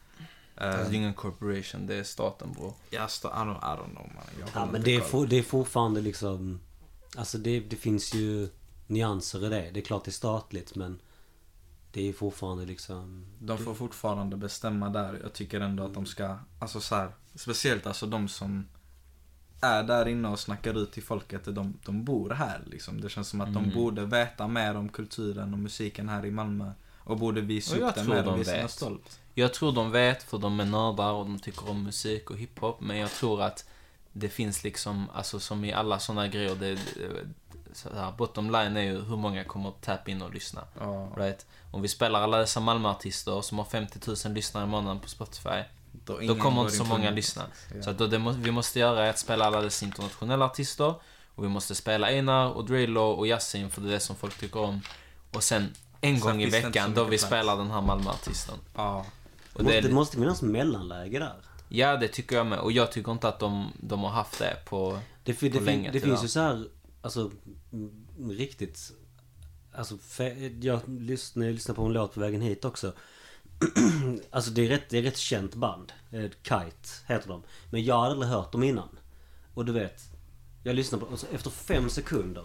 Alltså, 0.61 0.91
det 0.91 0.97
är 0.97 0.99
ingen 0.99 1.15
corporation, 1.15 1.87
det 1.87 1.95
är 1.95 2.05
staten 2.05 2.53
bror. 2.53 2.75
ja, 2.91 3.07
sta- 3.07 3.29
I, 3.29 3.47
don't, 3.47 3.59
I 3.59 3.81
don't 3.81 3.95
know 3.95 4.11
man. 4.15 4.25
Jag 4.41 4.49
Ja 4.55 4.69
men 4.73 4.83
det 4.83 4.95
är, 4.95 5.01
for, 5.01 5.27
det 5.27 5.37
är 5.37 5.43
fortfarande 5.43 6.01
liksom... 6.01 6.61
Alltså 7.17 7.39
det, 7.39 7.61
det 7.61 7.77
finns 7.77 8.15
ju 8.15 8.49
nyanser 8.87 9.47
i 9.47 9.49
det. 9.49 9.71
Det 9.75 9.81
är 9.81 9.85
klart 9.85 10.05
det 10.05 10.09
är 10.09 10.13
statligt 10.13 10.75
men... 10.75 10.99
Det 11.93 12.09
är 12.09 12.13
fortfarande 12.13 12.65
liksom... 12.67 13.25
De 13.39 13.59
får 13.59 13.75
fortfarande 13.75 14.37
bestämma 14.37 14.89
där. 14.89 15.19
Jag 15.23 15.33
tycker 15.33 15.61
ändå 15.61 15.85
att 15.85 15.95
de 15.95 16.07
ska, 16.07 16.37
alltså 16.59 16.81
så 16.81 16.95
här, 16.95 17.11
speciellt 17.35 17.87
alltså 17.87 18.07
de 18.07 18.29
som 18.29 18.69
är 19.61 19.83
där 19.83 20.09
inne 20.09 20.29
och 20.29 20.39
snackar 20.41 20.79
ut 20.83 20.93
till 20.93 21.03
folket, 21.03 21.45
de, 21.45 21.79
de 21.85 22.05
bor 22.05 22.31
här 22.31 22.61
liksom. 22.67 23.01
Det 23.01 23.09
känns 23.09 23.29
som 23.29 23.41
att 23.41 23.55
de 23.55 23.65
Mm. 23.65 23.75
borde 23.75 24.05
veta 24.07 24.49
mer 24.49 24.75
om 24.77 24.89
kulturen 24.89 25.53
och 25.53 25.59
musiken 25.59 26.09
här 26.09 26.27
i 26.27 26.31
Malmö. 26.31 26.73
Och 26.99 27.19
borde 27.19 27.41
visa 27.41 27.77
Och 27.77 27.89
upp 27.89 27.95
det 27.95 28.05
tror 28.05 28.15
mer 28.15 28.23
de 28.23 28.29
och 28.35 28.41
visa 28.41 28.53
vet. 28.53 28.71
stolt. 28.71 29.21
Jag 29.35 29.55
tror 29.55 29.73
de 29.73 29.91
vet 29.91 30.23
för 30.23 30.39
de 30.39 30.61
är 30.61 30.65
nördar 30.65 31.13
och 31.13 31.25
de 31.25 31.39
tycker 31.39 31.71
om 31.71 31.83
musik 31.83 32.31
och 32.31 32.37
hiphop. 32.39 32.81
Men 32.81 32.97
jag 32.99 33.11
tror 33.11 33.43
att 33.43 33.69
det 34.13 34.29
finns 34.29 34.65
liksom, 34.65 35.11
alltså 35.15 35.41
som 35.41 35.65
i 35.65 35.73
alla 35.73 35.99
sådana 35.99 36.29
grejer, 36.29 36.55
det, 36.55 36.79
så 37.79 37.89
här, 37.95 38.13
bottom 38.13 38.51
line 38.51 38.77
är 38.77 38.81
ju 38.83 39.03
hur 39.05 39.17
många 39.17 39.45
kommer 39.45 39.69
att 39.69 39.81
tap 39.83 40.09
in 40.09 40.23
och 40.23 40.35
lyssna. 40.35 40.65
Ja, 40.81 41.09
Right? 41.17 41.47
Om 41.71 41.83
vi 41.83 41.89
spelar 41.89 42.21
alla 42.23 42.39
dessa 42.39 42.61
Malmöartister 42.61 43.41
som 43.41 43.59
har 43.59 43.65
50 43.65 43.99
000 44.27 44.35
lyssnare 44.35 44.65
i 44.65 44.67
månaden 44.67 45.01
på 45.01 45.09
Spotify, 45.09 45.63
då, 46.05 46.19
då 46.21 46.35
kommer 46.37 46.63
inte 46.63 46.77
så 46.77 46.85
många 46.85 47.11
det. 47.11 47.17
lyssna. 47.17 47.43
Ja. 47.77 47.83
Så 47.83 47.91
att 47.91 47.99
då 47.99 48.07
det 48.07 48.19
må, 48.19 48.31
vi 48.31 48.51
måste 48.51 48.79
göra 48.79 49.07
är 49.07 49.11
att 49.11 49.19
spela 49.19 49.45
alla 49.45 49.61
dessa 49.61 49.85
internationella 49.85 50.45
artister. 50.45 50.95
Och 51.35 51.45
vi 51.45 51.49
måste 51.49 51.75
spela 51.75 52.07
Einar 52.07 52.47
och 52.51 52.65
Drelo 52.67 53.01
och 53.03 53.27
Yasin 53.27 53.71
för 53.71 53.81
det 53.81 53.89
är 53.89 53.93
det 53.93 54.01
som 54.01 54.17
folk 54.17 54.39
tycker 54.39 54.61
om. 54.61 54.81
Och 55.35 55.43
sen 55.43 55.63
en 56.01 56.17
Sen 56.17 56.21
gång 56.21 56.43
i 56.43 56.51
det 56.51 56.61
veckan 56.63 56.89
så 56.89 56.95
då 56.97 57.05
vi 57.05 57.09
plats. 57.11 57.25
spelar 57.25 57.57
den 57.57 57.71
här 57.71 57.81
Malmöartisten. 57.81 58.55
Ja. 58.77 59.05
Och 59.53 59.63
måste, 59.63 59.81
det 59.81 59.89
det 59.89 59.95
måste 59.95 60.17
finnas 60.17 60.43
mellanläge 60.43 61.19
där. 61.19 61.35
Ja, 61.69 61.97
det 61.97 62.09
tycker 62.09 62.37
jag 62.37 62.47
med. 62.47 62.59
Och 62.59 62.73
jag 62.73 62.93
tycker 62.93 63.13
inte 63.13 63.29
att 63.29 63.39
de, 63.39 63.73
de 63.81 64.03
har 64.03 64.11
haft 64.11 64.39
det 64.39 64.57
på... 64.65 64.99
Det, 65.25 65.33
det, 65.41 65.51
På 65.51 65.57
fin- 65.57 65.65
länge 65.65 65.91
det 65.91 66.01
tyvärr. 66.01 66.07
finns 66.17 66.25
ju 66.25 66.29
så 66.29 66.41
här, 66.41 66.67
alltså 67.01 67.31
riktigt, 68.29 68.93
alltså 69.73 69.97
jag 70.61 70.81
lyssnar, 70.87 71.47
jag 71.47 71.53
lyssnar 71.53 71.75
på 71.75 71.83
en 71.83 71.93
låt 71.93 72.15
på 72.15 72.21
vägen 72.21 72.41
hit 72.41 72.65
också. 72.65 72.93
alltså 74.31 74.51
det 74.51 74.65
är 74.65 74.69
rätt, 74.69 74.89
det 74.89 74.99
är 74.99 75.03
rätt 75.03 75.17
känt 75.17 75.55
band. 75.55 75.93
Eh, 76.11 76.31
Kite 76.43 76.89
heter 77.07 77.29
de. 77.29 77.43
Men 77.71 77.85
jag 77.85 78.01
hade 78.01 78.11
aldrig 78.11 78.31
hört 78.31 78.53
dem 78.53 78.63
innan. 78.63 78.99
Och 79.55 79.65
du 79.65 79.73
vet, 79.73 80.03
jag 80.63 80.77
lyssnar 80.77 80.99
på 80.99 81.07
och 81.07 81.21
så 81.21 81.27
efter 81.33 81.51
fem 81.51 81.91
sekunder, 81.91 82.45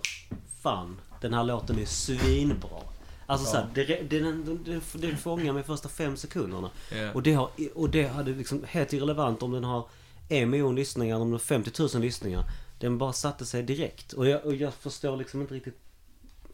fan, 0.62 1.02
den 1.22 1.34
här 1.34 1.44
låten 1.44 1.80
är 1.80 1.86
svinbra. 1.86 2.82
Alltså 3.26 3.52
så 3.52 3.58
här, 3.58 3.70
det, 3.74 3.84
det, 3.84 4.02
det, 4.10 4.20
det, 4.66 4.82
det 4.94 5.18
fångar 5.18 5.54
mig 5.54 5.64
första 5.64 5.90
fem 5.90 6.18
sekunderna. 6.18 6.70
Ja. 6.92 7.12
Och 7.14 7.24
det, 7.24 7.34
har, 7.34 7.50
och 7.74 7.90
det 7.90 8.08
hade 8.08 8.32
liksom 8.32 8.64
helt 8.68 8.94
irrelevant 8.94 9.44
om 9.44 9.52
den 9.52 9.64
har 9.64 9.88
en 10.30 10.50
miljon 10.50 10.76
lyssningar 10.76 11.16
om 11.16 11.22
den 11.22 11.32
har 11.32 11.40
50 11.40 11.82
000 11.82 12.02
lyssningar. 12.02 12.44
Den 12.84 12.98
bara 12.98 13.14
satte 13.14 13.46
sig 13.46 13.64
direkt. 13.64 14.14
Och 14.14 14.28
jag, 14.28 14.46
och 14.46 14.56
jag 14.56 14.74
förstår 14.74 15.18
liksom 15.18 15.42
inte 15.42 15.54
riktigt 15.54 15.80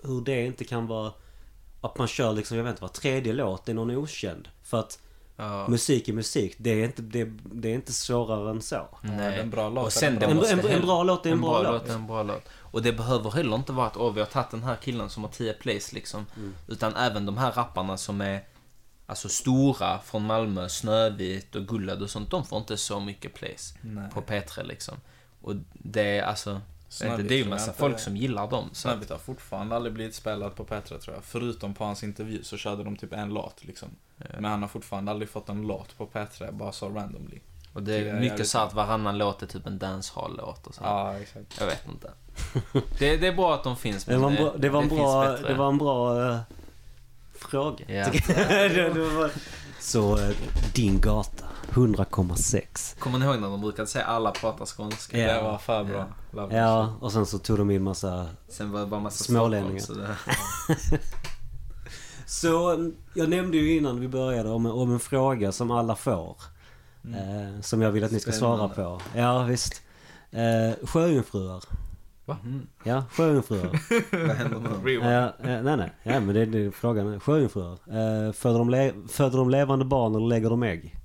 hur 0.04 0.22
det 0.22 0.46
inte 0.46 0.64
kan 0.64 0.88
vara... 0.88 1.14
Att 1.82 1.98
man 1.98 2.08
kör 2.08 2.34
liksom, 2.34 2.58
jag 2.58 2.64
vet 2.64 2.70
inte, 2.72 2.82
var 2.82 2.90
tredje 2.90 3.34
låt 3.34 3.70
är 3.70 3.74
någon 3.74 3.92
okänd. 3.92 4.48
För 4.64 4.80
att 4.80 5.00
Ja. 5.36 5.68
musik 5.68 6.08
är 6.08 6.14
musik. 6.14 6.56
Det 6.58 6.70
är 6.70 6.86
inte, 6.86 7.02
det, 7.02 7.24
det 7.44 7.70
är 7.70 7.74
inte 7.74 7.94
svårare 7.94 8.50
än 8.50 8.62
så. 8.62 8.88
är 9.04 9.40
en 9.40 9.50
bra 9.50 9.70
låt, 9.70 9.86
Och 9.86 9.94
sen 9.94 10.24
En, 10.24 10.36
måste 10.36 10.54
en, 10.54 10.66
en 10.66 10.82
bra 10.82 11.04
låt 11.04 11.26
är 11.26 11.32
en, 11.32 11.42
bra, 11.42 11.62
låt. 11.62 11.90
är 11.90 11.94
en 11.94 12.08
bra 12.08 12.24
låt. 12.24 12.44
Och 12.56 12.82
det 12.82 12.94
behöver 12.94 13.32
heller 13.32 13.56
inte 13.56 13.72
vara 13.72 13.88
att 13.88 13.98
åh, 13.98 14.14
vi 14.14 14.20
har 14.20 14.28
tagit 14.28 14.52
den 14.52 14.64
här 14.64 14.76
killen 14.76 15.10
som 15.10 15.24
har 15.24 15.32
10 15.32 15.54
plays 15.54 15.94
liksom. 15.94 16.26
Mm. 16.38 16.54
Utan 16.68 16.96
även 16.96 17.26
de 17.26 17.38
här 17.38 17.52
rapparna 17.52 17.98
som 17.98 18.22
är 18.22 18.44
alltså 19.06 19.30
stora 19.30 20.00
från 20.00 20.26
Malmö, 20.26 20.70
Snövit 20.70 21.56
och 21.56 21.68
Gullad 21.68 22.02
och 22.02 22.10
sånt. 22.10 22.32
De 22.32 22.46
får 22.46 22.60
inte 22.60 22.78
så 22.78 23.00
mycket 23.00 23.34
plays 23.34 23.74
Nej. 23.82 24.10
på 24.14 24.22
P3 24.22 24.64
liksom. 24.64 24.96
Och 25.42 25.56
det 25.74 26.18
är 26.18 26.24
alltså... 26.24 26.62
Snövit 26.90 27.28
det 27.30 27.36
är 27.36 27.38
ju 27.38 27.50
massa 27.50 27.74
folk 27.74 27.96
det. 27.96 28.02
som 28.02 28.18
gillar 28.18 28.48
dem. 28.48 28.70
Snövit 28.74 29.10
har 29.10 29.18
fortfarande 29.18 29.76
aldrig 29.76 29.94
blivit 29.94 30.16
spelad 30.16 30.56
på 30.56 30.64
Petra 30.64 30.98
tror 30.98 31.16
jag. 31.16 31.24
Förutom 31.24 31.74
på 31.74 31.84
hans 31.84 32.04
intervju 32.04 32.44
så 32.44 32.58
körde 32.58 32.84
de 32.84 32.96
typ 32.96 33.14
en 33.14 33.30
låt 33.34 33.64
liksom. 33.64 33.90
Men 34.18 34.46
han 34.46 34.62
har 34.62 34.70
fortfarande 34.70 35.12
aldrig 35.12 35.30
fått 35.30 35.50
en 35.50 35.62
låt 35.62 35.98
på 35.98 36.06
Petra, 36.06 36.52
bara 36.52 36.72
så 36.72 36.90
randomly. 36.90 37.40
och 37.74 37.84
det 37.84 37.96
är 37.96 38.06
är 38.06 38.20
mycket 38.20 38.48
så 38.48 38.60
att 38.60 38.74
varannan 38.74 39.18
låt 39.18 39.42
är 39.42 39.48
typ 39.48 39.68
en 39.68 39.80
dancehall-låt 39.80 40.68
och 40.68 40.76
så. 40.76 40.82
Ja, 40.84 41.20
exakt. 41.20 41.60
Jag 41.60 41.66
vet 41.66 41.88
inte. 41.88 42.12
Det, 43.00 43.18
det 43.18 43.28
är 43.28 43.34
bra 43.34 43.54
att 43.54 43.64
de 43.64 43.78
finns 43.78 44.06
Det 44.06 44.18
var 44.18 44.30
en 44.30 44.36
bra, 44.36 44.54
det 44.58 44.70
var 44.70 44.82
en 44.82 44.90
bra, 44.90 45.38
det 45.38 45.54
var 45.54 45.70
en 45.70 45.78
bra 45.78 46.30
eh, 46.32 46.40
fråga. 47.36 47.86
Ja. 47.88 48.12
det, 48.28 48.90
det 48.94 49.10
var, 49.10 49.32
så 49.80 50.18
eh, 50.18 50.36
din 50.76 51.02
gata, 51.02 51.46
100,6. 51.72 53.00
Kommer 53.00 53.20
ni 53.20 53.26
ihåg 53.26 53.40
när 53.40 53.50
de 53.50 53.62
brukade 53.62 53.88
säga 53.88 54.06
alla 54.06 54.32
pratar 54.32 54.66
skånska? 54.66 55.18
Ja. 55.18 55.34
Det 55.34 55.42
var 55.42 55.58
för 55.58 55.84
bra. 55.84 56.06
Love 56.32 56.58
Ja, 56.58 56.94
och 57.02 57.12
sen 57.12 57.26
så 57.26 57.38
tog 57.38 57.58
de 57.58 57.72
in 57.72 57.84
massa... 57.84 58.28
Sen 58.48 58.72
var 58.72 58.80
det 58.80 58.86
bara 58.86 59.00
massa 59.00 59.24
Smålänningar. 59.24 59.80
Så 59.80 59.94
det... 59.94 60.16
Så 62.26 62.72
mm, 62.74 62.96
jag 63.14 63.30
nämnde 63.30 63.58
ju 63.58 63.78
innan 63.78 64.00
vi 64.00 64.08
började 64.08 64.50
om, 64.50 64.66
om 64.66 64.92
en 64.94 65.00
fråga 65.00 65.52
som 65.52 65.72
alla 65.72 65.96
får. 65.96 66.38
Eh, 67.04 67.62
som 67.62 67.82
jag 67.82 67.92
vill 67.92 68.04
att 68.04 68.12
ni 68.12 68.20
ska 68.20 68.32
svara 68.32 68.70
Spännande. 68.70 68.76
på. 68.76 69.20
Ja, 69.20 69.44
visst. 69.44 69.82
Eh, 70.32 70.88
sjöjungfruar. 72.36 72.38
Mhm. 72.44 72.68
Ja, 72.84 73.06
sjöjungfruar. 73.12 73.80
Vad 74.28 74.36
händer 74.36 74.82
nu? 74.84 74.92
Ja, 74.94 75.28
eh, 75.40 75.64
nej, 75.64 75.78
nej. 75.78 75.92
Ja, 76.04 76.20
men 76.20 76.36
det, 76.36 76.46
det 76.46 76.66
är 76.66 76.72
frågan. 76.72 77.20
Sjöjungfruar. 77.20 77.72
Eh, 77.72 78.32
föder, 78.32 78.60
de 78.60 79.08
föder 79.08 79.38
de 79.38 79.50
levande 79.50 79.86
barn 79.86 80.16
eller 80.16 80.28
lägger 80.28 80.50
de 80.50 80.64
ägg? 80.64 80.96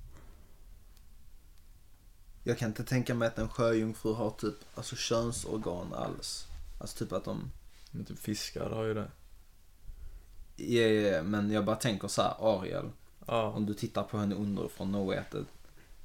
Jag 2.44 2.58
kan 2.58 2.68
inte 2.68 2.84
tänka 2.84 3.14
mig 3.14 3.28
att 3.28 3.38
en 3.38 3.48
sjöjungfru 3.48 4.14
har 4.14 4.30
typ 4.30 4.54
alltså 4.74 4.96
könsorgan 4.96 5.94
alls. 5.94 6.46
Alltså 6.80 7.04
typ 7.04 7.12
att 7.12 7.24
de... 7.24 7.50
Men 7.90 8.04
typ 8.04 8.18
fiskar 8.18 8.70
har 8.70 8.84
ju 8.84 8.94
det. 8.94 9.10
Ja, 10.56 10.82
ja, 10.82 11.16
ja, 11.16 11.22
men 11.22 11.50
jag 11.50 11.64
bara 11.64 11.76
tänker 11.76 12.08
så 12.08 12.22
här, 12.22 12.34
Ariel. 12.38 12.90
Ja. 13.26 13.50
Om 13.50 13.66
du 13.66 13.74
tittar 13.74 14.02
på 14.02 14.18
henne 14.18 14.34
underifrån 14.34 14.94
och 14.94 15.12
vet 15.12 15.30
det. 15.30 15.44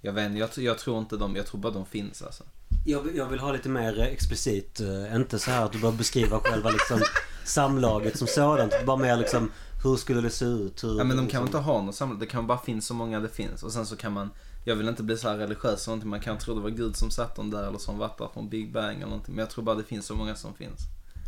Jag 0.01 0.13
vet 0.13 0.37
jag, 0.37 0.49
jag 0.57 0.77
tror 0.77 0.99
inte 0.99 1.17
de, 1.17 1.35
jag 1.35 1.45
tror 1.45 1.61
bara 1.61 1.73
de 1.73 1.85
finns 1.85 2.21
alltså. 2.21 2.43
Jag, 2.85 3.01
vill- 3.01 3.15
jag 3.15 3.25
vill 3.25 3.39
ha 3.39 3.51
lite 3.51 3.69
mer 3.69 3.99
eh, 3.99 4.05
explicit. 4.05 4.79
eh, 4.79 5.15
Inte 5.15 5.39
så 5.39 5.51
här 5.51 5.65
att 5.65 5.71
du 5.71 5.79
bara 5.79 5.91
beskriva 5.91 6.39
själva 6.39 6.69
liksom 6.69 7.01
samlaget 7.45 8.17
som 8.17 8.27
sådant. 8.27 8.73
Bara 8.85 8.97
mer 8.97 9.17
liksom 9.17 9.51
hur 9.83 9.95
skulle 9.95 10.21
det 10.21 10.29
se 10.29 10.45
ut? 10.45 10.83
Hur, 10.83 10.97
Ja 10.97 11.03
men 11.03 11.09
de 11.09 11.15
kan 11.17 11.25
liksom. 11.25 11.45
inte 11.45 11.57
ha 11.57 11.81
något 11.81 11.95
samlat, 11.95 12.19
det 12.19 12.25
kan 12.25 12.47
bara 12.47 12.57
finnas 12.57 12.85
så 12.85 12.93
många 12.93 13.19
det 13.19 13.29
finns. 13.29 13.63
Och 13.63 13.71
sen 13.71 13.85
så 13.85 13.95
kan 13.95 14.11
man, 14.13 14.29
jag 14.65 14.75
vill 14.75 14.87
inte 14.87 15.03
bli 15.03 15.17
så 15.17 15.29
här 15.29 15.37
religiös 15.37 15.87
och 15.87 15.91
någonting, 15.91 16.09
man 16.09 16.19
kan 16.19 16.37
tro 16.37 16.55
det 16.55 16.61
var 16.61 16.69
Gud 16.69 16.95
som 16.95 17.11
satt 17.11 17.35
dem 17.35 17.49
där 17.51 17.67
eller 17.67 17.77
som 17.77 17.97
varit 17.97 18.17
där 18.17 18.27
från 18.33 18.49
Big 18.49 18.73
Bang 18.73 18.95
eller 18.95 19.05
någonting. 19.05 19.35
Men 19.35 19.39
jag 19.41 19.49
tror 19.49 19.63
bara 19.63 19.75
det 19.75 19.83
finns 19.83 20.05
så 20.05 20.15
många 20.15 20.35
som 20.35 20.53
finns. 20.53 20.79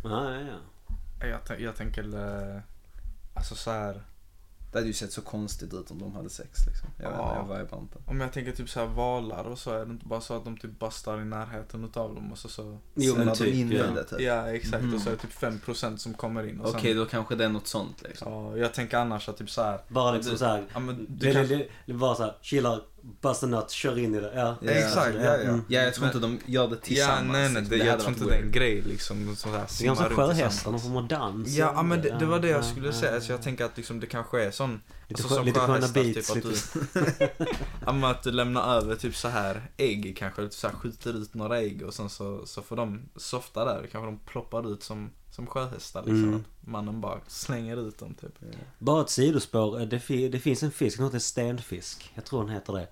Ja, 0.04 0.30
ja, 0.34 0.40
ja. 1.20 1.26
Jag, 1.48 1.60
jag 1.60 1.76
tänker... 1.76 2.02
eh, 2.54 2.60
Alltså 3.34 3.54
så 3.54 3.70
här. 3.70 4.02
Det 4.72 4.78
hade 4.78 4.86
ju 4.86 4.92
sett 4.92 5.12
så 5.12 5.20
konstigt 5.22 5.74
ut 5.74 5.90
om 5.90 5.98
de 5.98 6.12
hade 6.14 6.30
sex 6.30 6.66
liksom. 6.66 6.88
Jag 6.98 7.10
vet 7.10 7.18
Ja. 7.18 7.40
inte, 7.40 7.52
jag 7.54 7.58
vibar 7.58 7.78
inte. 7.78 7.98
Om 8.06 8.20
jag 8.20 8.32
tänker 8.32 8.52
typ 8.52 8.68
så 8.70 8.80
här 8.80 8.86
valar 8.86 9.44
och 9.44 9.58
så, 9.58 9.70
är 9.70 9.84
det 9.86 9.90
inte 9.92 10.06
bara 10.06 10.20
så 10.20 10.36
att 10.36 10.44
de 10.44 10.56
typ 10.56 10.78
bastar 10.78 11.20
i 11.20 11.24
närheten 11.24 11.84
utav 11.84 12.14
dem 12.14 12.32
och 12.32 12.38
så 12.38 12.48
så... 12.48 12.78
Jo 12.94 13.14
men 13.16 13.36
Slänger 13.36 13.52
de 13.52 13.60
in 13.60 13.70
typ 13.70 13.78
ja. 13.78 13.86
det 13.94 14.04
typ. 14.04 14.20
Ja, 14.20 14.48
exakt. 14.52 14.84
Mhm. 14.84 14.94
Och 14.94 15.00
så 15.00 15.08
är 15.08 15.12
det 15.14 15.18
typ 15.18 15.32
5% 15.66 15.96
som 15.96 16.14
kommer 16.14 16.46
in 16.48 16.60
och 16.60 16.68
Okej, 16.68 16.80
sen... 16.92 16.96
då 16.96 17.06
kanske 17.06 17.34
det 17.34 17.44
är 17.44 17.48
något 17.48 17.66
sånt 17.66 18.02
liksom. 18.02 18.32
Ja, 18.32 18.56
jag 18.56 18.74
tänker 18.74 18.96
annars 18.98 19.28
att 19.28 19.36
typ 19.36 19.50
så 19.50 19.62
här. 19.62 19.80
Bara 19.88 20.12
liksom 20.12 20.32
Du- 20.32 20.38
så 20.38 20.44
här. 20.44 20.64
Ja 20.72 20.78
men 20.80 20.96
Det, 20.96 21.04
du 21.08 21.26
det, 21.26 21.32
kan... 21.32 21.48
det, 21.48 21.68
det 21.86 21.92
var 21.92 22.14
så 22.14 22.22
här, 22.22 22.34
chillar, 22.42 22.80
bust 23.20 23.42
a 23.42 23.46
nut, 23.46 23.70
kör 23.70 23.98
in 23.98 24.14
i 24.14 24.20
det. 24.20 24.32
Ja. 24.34 24.56
Ja, 24.60 24.70
Exakt, 24.70 25.14
ja, 25.14 25.22
ja. 25.24 25.34
Mm. 25.36 25.64
Ja, 25.68 25.80
jag 25.80 25.94
tror 25.94 26.06
inte 26.06 26.18
de 26.18 26.38
gör 26.46 26.68
det 26.68 26.74
Ja, 26.74 26.80
tillsammans. 26.82 27.32
nej 27.32 27.48
nej, 27.48 27.62
liksom. 27.62 27.78
det, 27.78 27.84
jag 27.84 27.98
tror 28.00 28.12
inte 28.12 28.24
det 28.24 28.34
är 28.36 28.42
en 28.42 28.50
grej 28.50 28.82
liksom. 28.82 29.36
Så 29.36 29.48
här, 29.48 29.58
Det 29.58 29.86
är 29.86 29.94
som 29.94 30.04
sjöhästar, 30.16 30.70
någon 30.70 30.80
form 30.80 30.96
av 30.96 31.08
dans. 31.08 31.48
Ja, 31.48 31.72
ja, 31.74 31.82
men 31.82 32.02
det, 32.02 32.16
det 32.18 32.26
var 32.26 32.40
det 32.40 32.48
jag 32.48 32.58
Ja, 32.58 32.62
skulle 32.62 32.86
ja, 32.86 32.92
säga. 32.92 33.14
ja. 33.14 33.20
Så 33.20 33.32
jag 33.32 33.42
tänker 33.42 33.64
att 33.64 33.76
liksom, 33.76 34.00
det 34.00 34.06
kanske 34.06 34.42
är 34.44 34.50
sån... 34.50 34.80
Lite, 35.08 35.22
alltså, 35.22 35.28
skö- 35.34 35.36
som 35.36 35.44
lite 35.46 35.60
sköna 35.60 35.74
sjöhästar, 35.88 36.34
beats. 36.34 36.72
typ, 36.72 36.96
att 36.96 37.18
du, 37.18 37.28
ja, 37.86 37.92
men 37.92 38.04
att 38.04 38.22
du 38.22 38.30
lämnar 38.30 38.76
över 38.76 38.96
typ 38.96 39.16
så 39.16 39.28
här 39.28 39.62
ägg 39.76 40.16
kanske. 40.18 40.50
Så 40.50 40.68
här, 40.68 40.74
skjuter 40.74 41.12
ut 41.22 41.34
några 41.34 41.58
ägg 41.60 41.82
och 41.82 41.94
sen 41.94 42.10
så, 42.10 42.46
så 42.46 42.62
får 42.62 42.76
de 42.76 43.08
softa 43.16 43.64
där. 43.64 43.88
Kanske 43.92 44.06
de 44.06 44.18
ploppar 44.18 44.72
ut 44.72 44.82
som, 44.82 45.10
som 45.32 45.46
sjöhästar 45.46 46.00
liksom. 46.00 46.24
Mm. 46.28 46.44
Mannen 46.60 47.00
bara 47.00 47.20
slänger 47.26 47.88
ut 47.88 47.98
dem 47.98 48.14
typ. 48.14 48.38
Bara 48.78 49.02
ett 49.02 49.10
sidospår. 49.10 49.80
eh, 49.80 49.86
Det, 49.86 50.00
fi, 50.00 50.28
det 50.28 50.38
finns 50.38 50.62
en 50.62 50.70
fisk 50.70 50.96
som 50.96 51.04
heter 51.04 51.18
stenfisk. 51.18 52.10
Jag 52.14 52.24
tror 52.24 52.40
den 52.40 52.50
heter 52.52 52.72
det. 52.72 52.88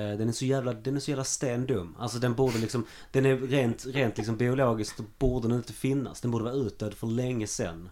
Eh, 0.00 0.18
Den 0.18 0.28
är 0.28 0.32
så 0.32 0.44
jävla, 0.44 0.72
den 0.72 0.96
är 0.96 1.00
så 1.00 1.10
jävla 1.10 1.24
stendum. 1.24 1.96
Alltså 1.98 2.18
den 2.18 2.34
borde 2.34 2.58
liksom, 2.58 2.86
den 3.12 3.26
är 3.26 3.36
rent, 3.36 3.86
rent 3.86 4.16
liksom 4.16 4.36
biologiskt 4.36 5.00
borde 5.18 5.48
den 5.48 5.56
inte 5.56 5.72
finnas. 5.72 6.20
Den 6.20 6.30
borde 6.30 6.44
vara 6.44 6.54
utdöd 6.54 6.94
för 6.94 7.06
länge 7.06 7.46
sedan. 7.46 7.88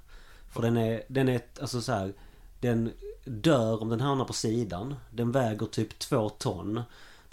För 0.53 0.63
den 0.63 0.77
är, 0.77 1.03
den 1.09 1.29
är, 1.29 1.41
alltså 1.61 1.81
så 1.81 1.93
här, 1.93 2.15
den 2.61 2.93
dör 3.25 3.83
om 3.83 3.89
den 3.89 4.01
hamnar 4.01 4.25
på 4.25 4.33
sidan. 4.33 4.95
Den 5.11 5.33
väger 5.33 5.67
typ 5.67 5.99
två 5.99 6.29
ton. 6.29 6.83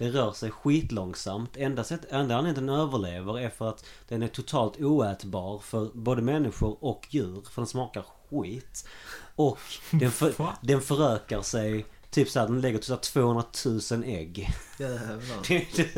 Den 0.03 0.11
rör 0.11 0.31
sig 0.31 0.51
skitlångsamt. 0.51 1.57
Enda, 1.57 1.83
sätt, 1.83 2.01
enda 2.09 2.35
anledningen 2.35 2.67
den 2.67 2.75
överlever 2.75 3.39
är 3.39 3.49
för 3.49 3.69
att 3.69 3.85
den 4.07 4.23
är 4.23 4.27
totalt 4.27 4.81
oätbar 4.81 5.59
för 5.59 5.89
både 5.93 6.21
människor 6.21 6.77
och 6.79 7.07
djur. 7.09 7.43
För 7.51 7.61
den 7.61 7.67
smakar 7.67 8.05
skit. 8.29 8.87
Och 9.35 9.59
den, 9.91 10.11
för, 10.11 10.33
den 10.61 10.81
förökar 10.81 11.41
sig 11.41 11.85
Typ 12.09 12.29
såhär, 12.29 12.47
den 12.47 12.61
lägger 12.61 12.77
typ 12.77 12.85
så 12.85 12.93
här 12.93 12.99
200 12.99 13.43
000 13.65 14.03
ägg. 14.05 14.49
Jävlar. 14.77 15.19
Det, 15.47 15.67
det, 15.75 15.93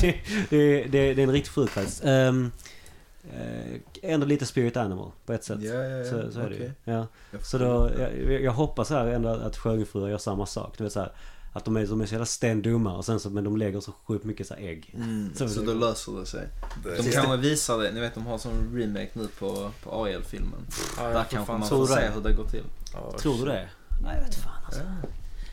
det, 0.00 0.22
det, 0.50 0.84
det, 0.84 1.14
det 1.14 1.22
är 1.22 1.26
en 1.26 1.32
riktigt 1.32 1.54
sjuk 1.54 1.70
faktiskt. 1.70 2.04
Um, 2.04 2.52
ändå 4.02 4.26
lite 4.26 4.46
spirit 4.46 4.76
animal 4.76 5.10
på 5.26 5.32
ett 5.32 5.44
sätt. 5.44 5.58
Ja, 5.62 5.74
ja, 5.74 5.96
ja. 5.96 6.04
Så, 6.04 6.32
så 6.32 6.40
är 6.40 6.50
det 6.50 6.56
ju. 6.56 6.72
Ja. 6.84 7.06
Jag 7.30 7.46
Så 7.46 7.58
då, 7.58 7.90
jag, 7.98 8.42
jag 8.42 8.52
hoppas 8.52 8.90
här 8.90 9.06
ändå 9.06 9.28
att 9.28 9.56
sjöjungfrur 9.56 10.08
gör 10.08 10.18
samma 10.18 10.46
sak. 10.46 10.74
Du 10.78 10.84
vet 10.84 10.92
så 10.92 11.00
här, 11.00 11.12
att 11.52 11.64
de 11.64 11.76
är, 11.76 11.86
de 11.86 12.00
är 12.00 12.06
så 12.06 12.14
jävla 12.14 12.26
stendumma 12.26 12.96
och 12.96 13.04
sen 13.04 13.20
så, 13.20 13.30
men 13.30 13.44
de 13.44 13.56
lägger 13.56 13.80
så 13.80 13.92
sjukt 14.06 14.24
mycket 14.24 14.46
så 14.46 14.54
här 14.54 14.60
ägg. 14.62 14.94
Mm, 14.96 15.30
Så 15.34 15.48
så, 15.48 15.60
det- 15.60 15.66
då 15.66 15.74
löser 15.74 16.12
det 16.20 16.26
sig. 16.26 16.48
De 16.84 16.90
Precis. 16.96 17.14
kanske 17.14 17.36
visar 17.36 17.78
det, 17.78 17.92
ni 17.92 18.00
vet 18.00 18.14
de 18.14 18.26
har 18.26 18.38
sån 18.38 18.76
remake 18.76 19.10
nu 19.12 19.26
på, 19.38 19.70
på 19.82 20.04
Ariel-filmen. 20.04 20.66
Ja, 20.98 21.02
Där 21.08 21.24
kanske 21.30 21.52
man 21.52 21.68
får 21.68 21.80
det. 21.88 21.94
se 21.94 22.08
hur 22.14 22.20
det 22.20 22.32
går 22.32 22.46
till. 22.46 22.64
Ja, 22.92 23.18
Tror 23.18 23.38
du 23.38 23.44
det? 23.44 23.68
Nej 24.02 24.16
jag 24.16 24.24
vet 24.24 24.34
fan 24.34 24.64
alltså. 24.66 24.80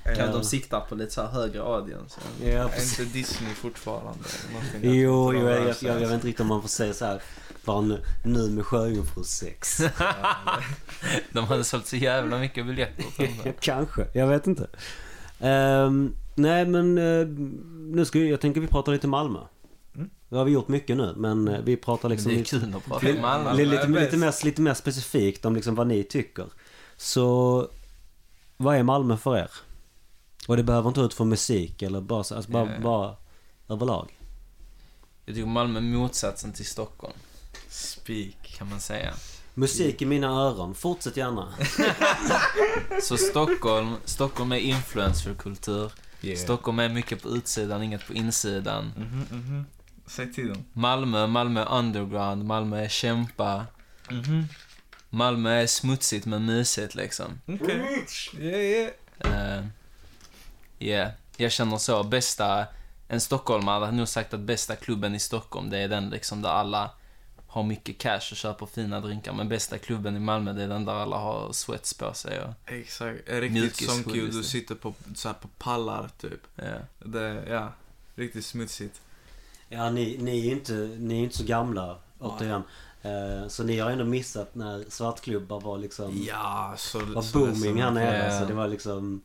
Kan 0.04 0.16
Ja. 0.18 0.32
de 0.32 0.44
sikta 0.44 0.80
på 0.80 0.96
lite 0.96 1.14
så 1.14 1.22
här 1.22 1.30
högre 1.30 1.62
audience? 1.62 2.20
Ja, 2.44 2.48
Är 2.50 2.82
inte 2.84 3.04
Disney 3.14 3.54
fortfarande? 3.54 4.24
Jo, 4.82 5.34
jo 5.34 5.50
jag, 5.50 5.68
jag, 5.68 5.76
jag, 5.82 5.96
jag 5.96 6.00
vet 6.00 6.12
inte 6.12 6.28
riktigt 6.28 6.40
om 6.42 6.48
man 6.48 6.62
får 6.62 6.70
säga 6.70 6.94
så 6.94 7.06
här. 7.06 7.22
Bara 7.66 7.82
nu, 7.82 8.02
nu 8.26 8.50
med 8.50 8.66
sjöjungfru 8.66 9.24
sex. 9.24 9.82
De 11.32 11.46
hade 11.46 11.64
sålt 11.64 11.88
så 11.88 11.96
jävla 11.96 12.38
mycket 12.38 12.66
biljetter. 12.66 13.54
Kanske, 13.60 14.08
jag 14.14 14.28
vet 14.28 14.48
inte. 14.48 14.68
Ehm, 15.40 16.16
nej 16.36 16.66
men 16.66 16.98
uh, 16.98 17.28
nu 17.96 18.06
ska 18.06 18.20
vi, 18.20 18.30
jag 18.30 18.42
tänker 18.42 18.62
vi 18.62 18.68
pratar 18.68 18.92
lite 18.92 19.08
Malmö. 19.08 19.40
Mm. 19.96 20.10
Det 20.30 20.36
har 20.36 20.46
vi 20.46 20.52
gjort 20.52 20.68
mycket 20.68 20.98
nu 20.98 21.14
men 21.18 21.48
eh, 21.48 21.60
vi 21.64 21.78
pratar 21.78 22.10
Men 22.10 22.16
liksom 22.16 22.30
det 22.32 22.36
är 22.36 22.40
lite, 22.40 22.50
kul 22.60 22.76
att 22.76 22.86
prata 22.86 23.22
Malmö. 23.22 23.54
lite, 23.54 23.70
lite, 23.72 23.88
lite, 23.88 24.18
mer, 24.18 24.46
lite 24.46 24.62
mer 24.62 24.74
specifikt 24.74 25.46
om 25.46 25.56
liksom 25.56 25.76
vad 25.76 25.88
ni 25.88 26.04
tycker. 26.04 26.46
Så 26.98 27.68
vad 28.58 28.76
är 28.76 28.84
Malmö 28.84 29.18
för 29.18 29.38
er? 29.38 29.52
Och 30.48 30.58
det 30.58 30.64
behöver 30.64 30.88
inte 30.88 31.02
ut 31.02 31.14
från 31.14 31.30
musik 31.30 31.82
eller 31.82 32.02
bara, 32.02 32.24
så- 32.24 32.36
alltså 32.36 32.52
bara, 32.52 32.74
ja. 32.74 32.80
bara 32.82 33.16
överlag? 33.70 34.18
Jag 35.26 35.36
tycker 35.36 35.48
Malmö 35.48 35.80
är 35.80 35.84
motsatsen 35.84 36.54
till 36.54 36.66
Stockholm, 36.66 37.14
Speak. 37.70 38.58
kan 38.58 38.70
man 38.70 38.80
säga. 38.80 39.14
Musik 39.58 40.02
i 40.02 40.06
mina 40.06 40.28
öron, 40.28 40.76
fortsätt 40.76 41.18
gärna. 41.18 41.54
Så 43.02 43.18
Stockholm, 43.18 43.96
Stockholm 44.06 44.52
är 44.52 44.58
influencerkultur. 44.58 45.92
Yeah. 46.22 46.38
Stockholm 46.38 46.80
är 46.80 46.90
mycket 46.90 47.24
på 47.24 47.30
utsidan, 47.30 47.84
inget 47.84 48.08
på 48.08 48.14
insidan. 48.14 48.94
Mhm, 48.98 49.26
mhm. 49.32 49.66
Säg 50.06 50.34
till 50.34 50.48
dem. 50.48 50.66
Malmö, 50.74 51.28
Malmö 51.28 51.62
är 51.62 51.72
underground, 51.72 52.46
Malmö 52.46 52.84
är 52.84 52.90
kämpa. 52.90 53.66
Mhm. 54.10 54.44
Malmö 55.10 55.52
är 55.52 55.68
smutsigt 55.68 56.26
men 56.26 56.46
mysigt 56.46 56.96
liksom. 56.96 57.42
Okej. 57.46 58.06
Yeah, 58.40 58.62
yeah. 58.62 59.58
Eh, 59.58 59.66
yeah. 60.80 61.12
jag 61.38 61.52
känner 61.52 61.78
så. 61.78 62.04
Bästa, 62.04 62.66
en 63.08 63.22
stockholmare 63.22 63.86
hade 63.86 63.98
nog 63.98 64.08
sagt 64.08 64.34
att 64.34 64.40
bästa 64.40 64.76
klubben 64.76 65.16
i 65.16 65.20
Stockholm, 65.20 65.70
det 65.70 65.78
är 65.78 65.88
den 65.88 66.10
liksom 66.10 66.42
där 66.42 66.50
alla 66.50 66.92
har 67.48 67.64
mycket 67.64 67.98
cash 67.98 68.16
och 68.32 68.38
köper 68.38 68.66
fina 68.66 69.02
drinkar. 69.02 69.34
Men 69.34 69.50
bästa 69.50 69.78
klubben 69.78 70.16
i 70.16 70.20
Malmö, 70.20 70.54
det 70.54 70.64
är 70.64 70.68
den 70.68 70.86
där 70.86 70.94
alla 70.94 71.18
har 71.18 71.52
sweats 71.54 71.94
på 71.94 72.14
sig 72.14 72.42
och, 72.42 72.72
Exakt. 72.72 73.20
Riktigt 73.26 73.90
som 73.90 74.04
kul. 74.04 74.32
Du 74.32 74.44
sitter 74.44 74.76
på, 74.76 74.94
så 75.16 75.28
här, 75.28 75.36
på 75.36 75.48
pallar, 75.58 76.10
typ. 76.22 76.42
ja. 76.56 76.64
Det, 77.00 77.44
ja. 77.50 77.72
Riktigt 78.16 78.46
smutsigt. 78.46 79.02
Ja, 79.70 79.90
ni, 79.90 80.18
ni 80.20 80.40
är 80.40 80.44
ju 80.46 80.52
inte, 80.52 80.74
ni 81.00 81.20
är 81.20 81.24
inte 81.24 81.38
så 81.38 81.44
gamla, 81.44 81.98
återigen. 82.20 82.64
Eh, 83.02 83.48
Så 83.48 83.64
ni 83.64 83.80
har 83.80 83.92
ändå 83.92 84.06
missat 84.06 84.56
när 84.56 84.86
svartklubbar 84.90 85.60
var 85.60 85.78
liksom... 85.78 86.24
Ja, 86.28 86.74
så... 86.78 87.00
var 87.06 87.22
så- 87.22 87.40
booming 87.40 87.76
så- 87.78 87.82
här 87.82 87.92
nere. 87.92 88.34
Ja. 88.34 88.40
Så 88.40 88.46
det 88.46 88.54
var 88.54 88.68
liksom... 88.68 89.22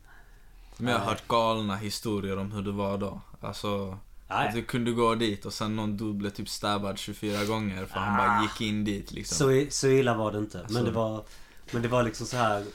Men 0.77 0.91
jag 0.93 0.99
har 0.99 1.05
hört 1.05 1.27
galna 1.27 1.75
historier 1.75 2.37
om 2.37 2.51
hur 2.51 2.61
det 2.61 2.71
var 2.71 2.97
då. 2.97 3.21
Alltså, 3.41 3.97
Nej. 4.33 4.47
att 4.47 4.55
du 4.55 4.63
kunde 4.63 4.91
gå 4.91 5.15
dit 5.15 5.45
och 5.45 5.53
sen 5.53 5.75
någon 5.75 5.97
du 5.97 6.13
blev 6.13 6.29
typ 6.29 6.49
stabbad 6.49 6.97
24 6.97 7.45
gånger 7.45 7.85
för 7.85 7.99
han 7.99 8.17
bara 8.17 8.41
gick 8.43 8.61
in 8.61 8.83
dit 8.83 9.11
liksom. 9.11 9.37
Så, 9.37 9.71
så 9.71 9.87
illa 9.87 10.13
var 10.17 10.31
det 10.31 10.37
inte. 10.37 10.57
Men 10.57 10.65
Alltså- 10.65 10.83
det 10.83 10.91
var, 10.91 11.23
men 11.71 11.81
det 11.81 11.87
var 11.87 12.03
liksom 12.03 12.27
så 12.27 12.37
här. 12.37 12.65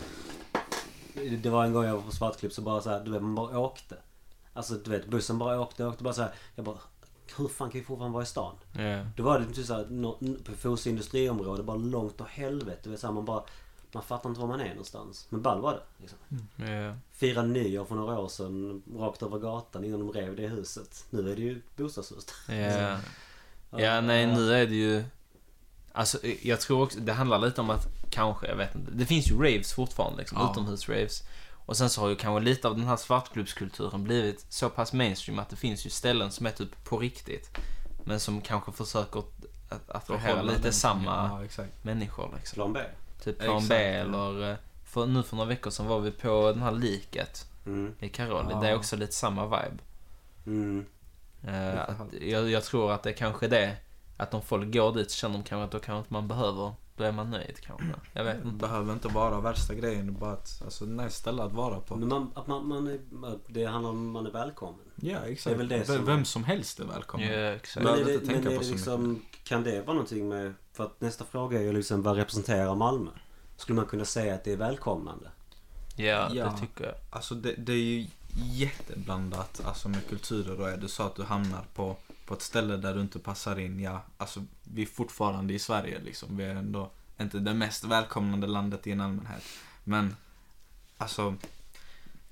Det 1.42 1.50
var 1.50 1.64
en 1.64 1.72
gång 1.72 1.84
jag 1.84 1.94
var 1.94 2.02
på 2.02 2.10
Svartklipp 2.12 2.52
så 2.52 2.62
bara 2.62 2.80
så 2.80 2.90
här, 2.90 3.04
du 3.04 3.10
vet 3.10 3.22
man 3.22 3.34
bara 3.34 3.58
åkte. 3.58 3.96
Alltså 4.52 4.74
du 4.74 4.90
vet 4.90 5.06
bussen 5.08 5.38
bara 5.38 5.60
åkte, 5.60 5.84
åkte 5.86 6.04
bara 6.04 6.14
så 6.14 6.22
här. 6.22 6.32
Jag 6.54 6.64
bara, 6.64 6.78
hur 7.36 7.48
fan 7.48 7.70
kan 7.70 7.80
vi 7.80 7.86
fortfarande 7.86 8.14
vara 8.14 8.22
i 8.22 8.26
stan? 8.26 8.54
Ja. 8.72 9.04
Då 9.16 9.22
var 9.22 9.38
det 9.38 9.46
typ 9.54 9.66
så 9.66 9.74
här, 9.74 9.86
nå- 9.90 10.18
på 10.44 10.52
Fosie 10.58 10.90
industriområde, 10.90 11.62
bara 11.62 11.76
långt 11.76 12.20
åt 12.20 12.28
helvete. 12.28 12.80
Du 12.84 12.90
vet, 12.90 13.00
så 13.00 13.06
här, 13.06 13.14
man 13.14 13.24
bara, 13.24 13.42
man 13.94 14.02
fattar 14.02 14.28
inte 14.28 14.40
var 14.40 14.48
man 14.48 14.60
är 14.60 14.68
någonstans. 14.68 15.26
Men 15.30 15.42
ball 15.42 15.60
var 15.60 15.72
det. 15.72 15.82
Liksom. 15.98 16.18
Ja. 16.56 16.94
Fira 17.12 17.42
nyår 17.42 17.84
för 17.84 17.94
några 17.94 18.18
år 18.18 18.28
sedan, 18.28 18.82
rakt 18.96 19.22
över 19.22 19.38
gatan 19.38 19.84
innan 19.84 20.00
de 20.00 20.12
rev 20.12 20.36
det 20.36 20.48
huset. 20.48 21.04
Nu 21.10 21.32
är 21.32 21.36
det 21.36 21.42
ju 21.42 21.62
bostadshus. 21.76 22.26
Ja. 22.48 22.98
ja, 23.78 24.00
nej 24.00 24.26
nu 24.26 24.52
är 24.54 24.66
det 24.66 24.74
ju... 24.74 25.04
Alltså 25.92 26.18
jag 26.42 26.60
tror 26.60 26.82
också, 26.82 27.00
det 27.00 27.12
handlar 27.12 27.38
lite 27.38 27.60
om 27.60 27.70
att 27.70 27.86
kanske, 28.10 28.46
jag 28.46 28.56
vet 28.56 28.74
inte. 28.74 28.90
Det 28.90 29.06
finns 29.06 29.30
ju 29.30 29.34
raves 29.34 29.72
fortfarande 29.72 30.18
liksom, 30.18 30.38
Ja. 30.40 30.50
utomhus-raves. 30.52 31.22
Och 31.66 31.76
sen 31.76 31.90
så 31.90 32.00
har 32.00 32.08
ju 32.08 32.16
kanske 32.16 32.44
lite 32.44 32.68
av 32.68 32.76
den 32.76 32.86
här 32.86 32.96
svartklubbskulturen 32.96 34.04
blivit 34.04 34.46
så 34.48 34.70
pass 34.70 34.92
mainstream 34.92 35.38
att 35.38 35.48
det 35.48 35.56
finns 35.56 35.86
ju 35.86 35.90
ställen 35.90 36.30
som 36.30 36.46
är 36.46 36.50
typ 36.50 36.84
på 36.84 36.98
riktigt. 36.98 37.50
Men 38.04 38.20
som 38.20 38.40
kanske 38.40 38.72
försöker 38.72 39.22
att 39.68 39.90
attrahera 39.90 40.36
Hålla 40.38 40.52
lite 40.52 40.72
samma 40.72 41.28
Ja, 41.28 41.44
exakt. 41.44 41.84
människor 41.84 42.30
liksom. 42.36 42.54
Plan 42.54 42.72
B. 42.72 42.80
Typ 43.24 43.38
Plan 43.38 43.56
Exakt, 43.56 43.68
B 43.68 43.74
eller... 43.76 44.50
eh, 44.50 44.56
För, 44.84 45.06
nu 45.06 45.22
för 45.22 45.36
några 45.36 45.48
veckor 45.48 45.70
sedan 45.70 45.86
var 45.86 46.00
vi 46.00 46.10
på 46.10 46.52
den 46.54 46.62
här 46.62 46.72
liket 46.72 47.44
Mm. 47.66 47.94
i 48.00 48.08
Karoli. 48.08 48.48
Ja. 48.50 48.60
Det 48.60 48.68
är 48.68 48.76
också 48.76 48.96
lite 48.96 49.12
samma 49.12 49.44
vibe. 49.44 49.78
Mm. 50.46 50.84
Att, 51.76 52.12
jag, 52.20 52.50
jag 52.50 52.64
tror 52.64 52.92
att 52.92 53.02
det 53.02 53.12
kanske 53.12 53.46
är 53.46 53.50
det. 53.50 53.76
Att 54.16 54.34
om 54.34 54.42
folk 54.42 54.72
går 54.72 54.92
dit 54.94 55.10
så 55.10 55.16
känner 55.16 55.34
de 55.34 55.42
kanske 55.44 55.64
att 55.64 55.70
då 55.70 55.78
kanske 55.78 55.98
inte 55.98 56.12
man 56.12 56.28
behöver. 56.28 56.72
Då 56.96 57.04
är 57.04 57.12
man 57.12 57.30
nöjd 57.30 57.60
kanske. 57.60 57.86
Jag 58.12 58.24
vet 58.24 58.42
Det 58.42 58.48
inte. 58.48 58.66
behöver 58.66 58.92
inte 58.92 59.08
vara 59.08 59.40
värsta 59.40 59.74
grejen, 59.74 60.14
bara 60.20 60.32
att, 60.32 60.62
alltså, 60.64 60.84
nice 60.84 61.10
ställe 61.16 61.42
att 61.42 61.52
vara 61.52 61.80
på. 61.80 61.96
Men 61.96 62.08
man, 62.08 62.30
att 62.34 62.46
man, 62.46 62.68
man 62.68 62.86
är, 62.86 62.98
det 63.48 63.64
handlar 63.64 63.90
om 63.90 64.06
att 64.06 64.12
man 64.12 64.26
är 64.26 64.30
välkommen. 64.30 64.80
Ja, 64.96 65.18
exakt. 65.18 65.44
Det 65.44 65.50
är 65.54 65.58
väl 65.58 65.68
det 65.68 65.76
vem, 65.76 65.86
som- 65.96 66.04
vem 66.06 66.24
som 66.24 66.44
helst 66.44 66.80
är 66.80 66.84
välkommen. 66.84 67.28
Ja, 67.32 67.38
exakt. 67.38 67.84
Men 67.84 67.98
är 67.98 68.04
det, 68.04 68.14
inte 68.14 68.26
tänka 68.26 68.40
men 68.42 68.52
är 68.52 68.56
på 68.56 68.62
det 68.62 68.66
så 68.68 68.72
liksom, 68.72 69.22
kan 69.48 69.62
det 69.62 69.80
vara 69.80 69.92
någonting 69.94 70.28
med... 70.28 70.54
För 70.72 70.84
att 70.84 71.00
nästa 71.00 71.24
fråga 71.24 71.58
är 71.58 71.62
ju 71.62 71.72
liksom 71.72 72.02
vad 72.02 72.16
representerar 72.16 72.74
Malmö? 72.74 73.10
Skulle 73.56 73.76
man 73.76 73.86
kunna 73.86 74.04
säga 74.04 74.34
att 74.34 74.44
det 74.44 74.52
är 74.52 74.56
välkomnande? 74.56 75.30
Ja, 75.96 76.30
Ja. 76.32 76.44
det 76.44 76.58
tycker 76.60 76.84
jag. 76.84 76.94
Alltså 77.10 77.34
det, 77.34 77.54
det 77.58 77.72
är 77.72 77.76
ju 77.76 78.06
jätteblandat 78.52 79.60
alltså 79.64 79.88
med 79.88 80.08
kulturer 80.08 80.60
och 80.60 80.68
är 80.68 80.76
det 80.76 80.88
så 80.88 81.02
att 81.02 81.16
du 81.16 81.22
hamnar 81.22 81.64
på, 81.74 81.96
på 82.26 82.34
ett 82.34 82.42
ställe 82.42 82.76
där 82.76 82.94
du 82.94 83.00
inte 83.00 83.18
passar 83.18 83.58
in, 83.58 83.80
ja, 83.80 84.02
alltså 84.18 84.44
vi 84.64 84.82
är 84.82 84.86
fortfarande 84.86 85.54
i 85.54 85.58
Sverige 85.58 85.98
liksom. 86.04 86.36
Vi 86.36 86.44
är 86.44 86.54
ändå 86.54 86.90
inte 87.20 87.38
det 87.38 87.54
mest 87.54 87.84
välkomnande 87.84 88.46
landet 88.46 88.86
i 88.86 88.92
en 88.92 89.00
allmänhet. 89.00 89.42
Men, 89.84 90.16
alltså, 90.96 91.34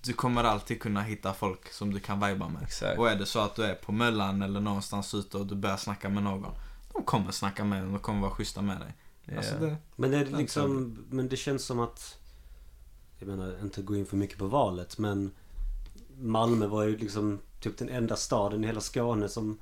du 0.03 0.13
kommer 0.13 0.45
alltid 0.45 0.81
kunna 0.81 1.03
hitta 1.03 1.35
folk 1.35 1.73
som 1.73 1.95
du 1.95 2.01
kan 2.01 2.21
viba 2.21 2.49
med. 2.49 2.63
Exakt. 2.63 2.99
Och 2.99 3.11
är 3.11 3.17
det 3.17 3.27
så 3.27 3.41
att 3.41 3.55
du 3.55 3.63
är 3.65 3.75
på 3.75 3.93
Möllan 3.93 4.43
eller 4.43 4.61
någonstans 4.61 5.15
ute 5.15 5.39
och 5.39 5.47
du 5.47 5.55
börjar 5.55 5.77
snacka 5.77 6.09
med 6.09 6.23
någon, 6.23 6.53
de 6.97 7.05
kommer 7.05 7.33
snacka 7.33 7.65
med 7.65 7.83
dig, 7.83 7.93
de 7.93 7.99
kommer 7.99 8.21
vara 8.21 8.31
schyssta 8.31 8.63
med 8.63 8.81
dig. 8.81 8.95
Ja. 9.25 9.37
Alltså 9.37 9.55
det, 9.55 9.77
Men 9.97 10.11
det 10.11 10.17
är 10.17 10.27
Ja, 10.31 10.39
liksom... 10.39 10.99
Men 11.11 11.29
det 11.29 11.37
känns 11.37 11.65
som 11.65 11.81
att... 11.81 12.19
Jag 13.19 13.29
menar, 13.29 13.55
inte 13.63 13.83
gå 13.83 13.97
in 13.97 14.07
för 14.07 14.17
mycket 14.17 14.39
på 14.39 14.47
valet 14.47 14.99
men... 14.99 15.31
Malmö 16.19 16.67
var 16.67 16.83
ju 16.83 16.97
liksom 16.97 17.39
typ 17.61 17.79
den 17.79 17.89
enda 17.89 18.17
staden 18.17 18.65
i 18.65 18.67
hela 18.67 18.81
Skåne 18.81 19.29
som... 19.29 19.59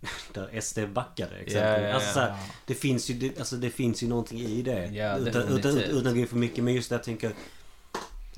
Där 0.34 0.60
SD 0.60 0.78
backade 0.94 1.36
exempelvis. 1.36 1.82
Ja, 1.82 1.88
ja. 1.88 1.94
Alltså, 1.94 2.12
så 2.12 2.20
här, 2.20 2.36
det, 2.66 2.74
finns 2.74 3.10
ju, 3.10 3.14
det, 3.14 3.38
alltså, 3.38 3.56
det 3.56 3.70
finns 3.70 4.02
ju 4.02 4.08
någonting 4.08 4.40
i 4.40 4.62
det. 4.62 4.86
Utan, 5.20 5.42
utan, 5.42 5.78
utan 5.78 6.06
att 6.06 6.14
gå 6.14 6.20
in 6.20 6.26
för 6.26 6.36
mycket. 6.36 6.64
Men 6.64 6.74
just 6.74 6.88
det 6.88 6.94
jag 6.94 7.04
tänker... 7.04 7.32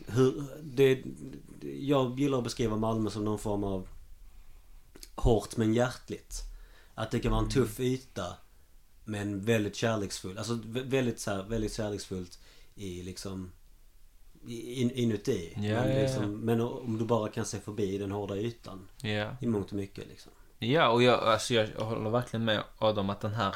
Hur, 0.07 0.45
det, 0.63 1.03
jag 1.81 2.21
gillar 2.21 2.39
att 2.39 2.45
beskriva 2.45 2.77
Malmö 2.77 3.11
som 3.11 3.25
någon 3.25 3.39
form 3.39 3.65
av 3.65 3.89
hårt 5.15 5.57
men 5.57 5.75
hjärtligt. 5.75 6.52
Att 6.95 7.11
det 7.11 7.21
kan 7.21 7.33
vara 7.33 7.43
en 7.43 7.49
tuff 7.51 7.81
yta 7.81 8.37
men 9.05 9.45
väldigt 9.45 9.77
kärleksfull. 9.77 10.39
Alltså 10.39 10.53
vä- 10.55 10.91
väldigt 10.91 11.21
så 11.21 11.31
här, 11.31 11.43
väldigt 11.43 11.75
kärleksfullt 11.75 12.39
i 12.75 13.03
liksom 13.03 13.53
in, 14.47 14.91
inuti. 14.91 15.53
Ja, 15.55 15.61
men, 15.61 15.71
ja, 15.73 15.89
ja. 15.89 16.03
liksom, 16.03 16.41
men 16.41 16.61
om 16.61 16.99
du 16.99 17.05
bara 17.05 17.29
kan 17.29 17.45
se 17.45 17.59
förbi 17.61 17.99
den 17.99 18.11
hårda 18.13 18.37
ytan 18.37 18.89
Ja. 19.03 19.37
i 19.41 19.47
mångt 19.47 19.71
och 19.71 19.77
mycket 19.77 20.09
liksom. 20.09 20.33
Ja, 20.59 20.89
och 20.89 21.03
jag, 21.03 21.21
alltså 21.25 21.55
jag 21.55 21.67
håller 21.85 22.11
verkligen 22.11 22.45
med 22.45 22.65
Adam 22.79 23.11
att 23.11 23.21
den 23.21 23.35
här, 23.35 23.55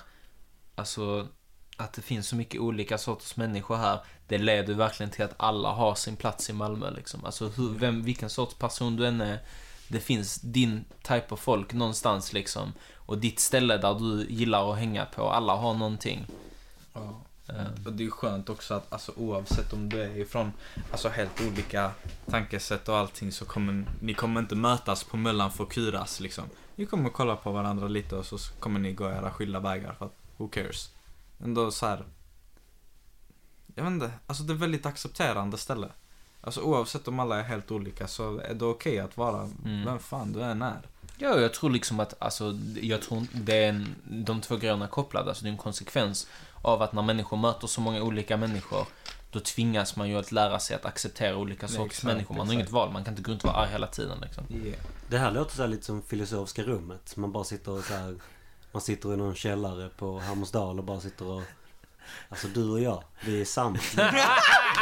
alltså 0.74 1.28
att 1.76 1.92
det 1.92 2.02
finns 2.02 2.28
så 2.28 2.36
mycket 2.36 2.60
olika 2.60 2.98
sorters 2.98 3.36
människor 3.36 3.76
här, 3.76 4.00
det 4.28 4.38
leder 4.38 4.74
verkligen 4.74 5.10
till 5.10 5.24
att 5.24 5.34
alla 5.36 5.68
har 5.72 5.94
sin 5.94 6.16
plats 6.16 6.50
i 6.50 6.52
Malmö 6.52 6.90
liksom. 6.90 7.24
Alltså 7.24 7.48
hur, 7.48 7.68
vem, 7.78 8.02
vilken 8.02 8.30
sorts 8.30 8.54
person 8.54 8.96
du 8.96 9.06
än 9.06 9.20
är, 9.20 9.38
det 9.88 10.00
finns 10.00 10.40
din 10.40 10.84
type 11.02 11.26
av 11.28 11.36
folk 11.36 11.72
någonstans 11.72 12.32
liksom. 12.32 12.72
Och 13.06 13.18
ditt 13.18 13.40
ställe 13.40 13.76
där 13.76 13.94
du 13.94 14.26
gillar 14.28 14.72
att 14.72 14.78
hänga 14.78 15.06
på, 15.06 15.30
alla 15.30 15.56
har 15.56 15.74
någonting. 15.74 16.26
Ja. 16.92 17.20
Eh, 17.48 17.86
Och 17.86 17.92
det 17.92 18.04
är 18.06 18.10
skönt 18.10 18.48
också 18.48 18.74
att 18.74 18.92
alltså, 18.92 19.12
oavsett 19.16 19.72
om 19.72 19.88
du 19.88 20.02
är 20.02 20.16
ifrån 20.16 20.52
alltså, 20.92 21.08
helt 21.08 21.40
olika 21.40 21.90
tankesätt 22.30 22.88
och 22.88 22.96
allting 22.96 23.32
så 23.32 23.44
kommer 23.44 23.84
ni 24.00 24.14
kommer 24.14 24.40
inte 24.40 24.54
mötas 24.54 25.04
på 25.04 25.16
Möllan 25.16 25.50
för 25.52 25.64
kuras 25.64 26.20
liksom. 26.20 26.44
Ni 26.76 26.86
kommer 26.86 27.10
kolla 27.10 27.36
på 27.36 27.52
varandra 27.52 27.88
lite 27.88 28.16
och 28.16 28.26
så 28.26 28.38
kommer 28.60 28.80
ni 28.80 28.92
gå 28.92 29.08
era 29.10 29.30
skilda 29.30 29.60
vägar 29.60 29.94
för 29.98 30.06
att 30.06 30.14
who 30.36 30.48
cares. 30.48 30.90
Ändå 31.44 31.70
så 31.70 31.86
här. 31.86 32.04
Jag 33.74 33.84
vet 33.84 33.90
inte, 33.90 34.10
alltså 34.26 34.42
det 34.42 34.52
är 34.52 34.56
väldigt 34.56 34.86
accepterande 34.86 35.58
ställe. 35.58 35.88
Alltså 36.40 36.60
oavsett 36.60 37.08
om 37.08 37.20
alla 37.20 37.38
är 37.38 37.42
helt 37.42 37.70
olika 37.70 38.08
så 38.08 38.38
är 38.38 38.54
det 38.54 38.64
okej 38.64 38.98
att 39.00 39.16
vara 39.16 39.42
Mm. 39.64 39.84
vem 39.84 39.98
fan 39.98 40.32
du 40.32 40.42
än 40.42 40.62
är. 40.62 40.82
Ja, 41.18 41.40
jag 41.40 41.54
tror 41.54 41.70
liksom 41.70 42.00
att, 42.00 42.14
alltså, 42.18 42.58
jag 42.80 43.02
tror 43.02 43.26
det 43.32 43.64
är 43.64 43.68
en, 43.68 43.94
de 44.04 44.40
två 44.40 44.56
grejerna 44.56 44.84
är 44.84 44.88
kopplade. 44.88 45.28
Alltså 45.28 45.44
det 45.44 45.48
är 45.48 45.52
en 45.52 45.58
konsekvens 45.58 46.26
av 46.62 46.82
att 46.82 46.92
när 46.92 47.02
människor 47.02 47.36
möter 47.36 47.66
så 47.66 47.80
många 47.80 48.02
olika 48.02 48.36
människor, 48.36 48.86
då 49.30 49.40
tvingas 49.40 49.96
man 49.96 50.08
ju 50.08 50.18
att 50.18 50.32
lära 50.32 50.58
sig 50.58 50.76
att 50.76 50.84
acceptera 50.84 51.36
olika 51.36 51.68
sorters 51.68 51.86
exakt, 51.86 52.04
människor. 52.04 52.34
Man 52.34 52.46
har 52.46 52.54
exakt. 52.54 52.54
inget 52.54 52.70
val, 52.70 52.92
man 52.92 53.04
kan 53.04 53.12
inte 53.12 53.22
gå 53.22 53.32
runt 53.32 53.44
och 53.44 53.50
vara 53.52 53.62
arg 53.62 53.70
hela 53.72 53.86
tiden 53.86 54.18
liksom. 54.20 54.44
Yeah. 54.50 54.78
Det 55.08 55.18
här 55.18 55.30
låter 55.30 55.56
så 55.56 55.62
här 55.62 55.68
lite 55.68 55.84
som 55.84 56.02
filosofiska 56.02 56.62
rummet. 56.62 57.16
Man 57.16 57.32
bara 57.32 57.44
sitter 57.44 57.72
och 57.72 57.84
så 57.84 57.94
här, 57.94 58.16
Man 58.72 58.82
sitter 58.82 59.14
i 59.14 59.16
någon 59.16 59.34
källare 59.34 59.88
på 59.88 60.18
Hammarsdal 60.18 60.78
och 60.78 60.84
bara 60.84 61.00
sitter 61.00 61.26
och... 61.26 61.42
Alltså 62.28 62.48
du 62.48 62.70
och 62.70 62.80
jag, 62.80 63.02
vi 63.24 63.40
är 63.40 63.44
samma. 63.44 63.78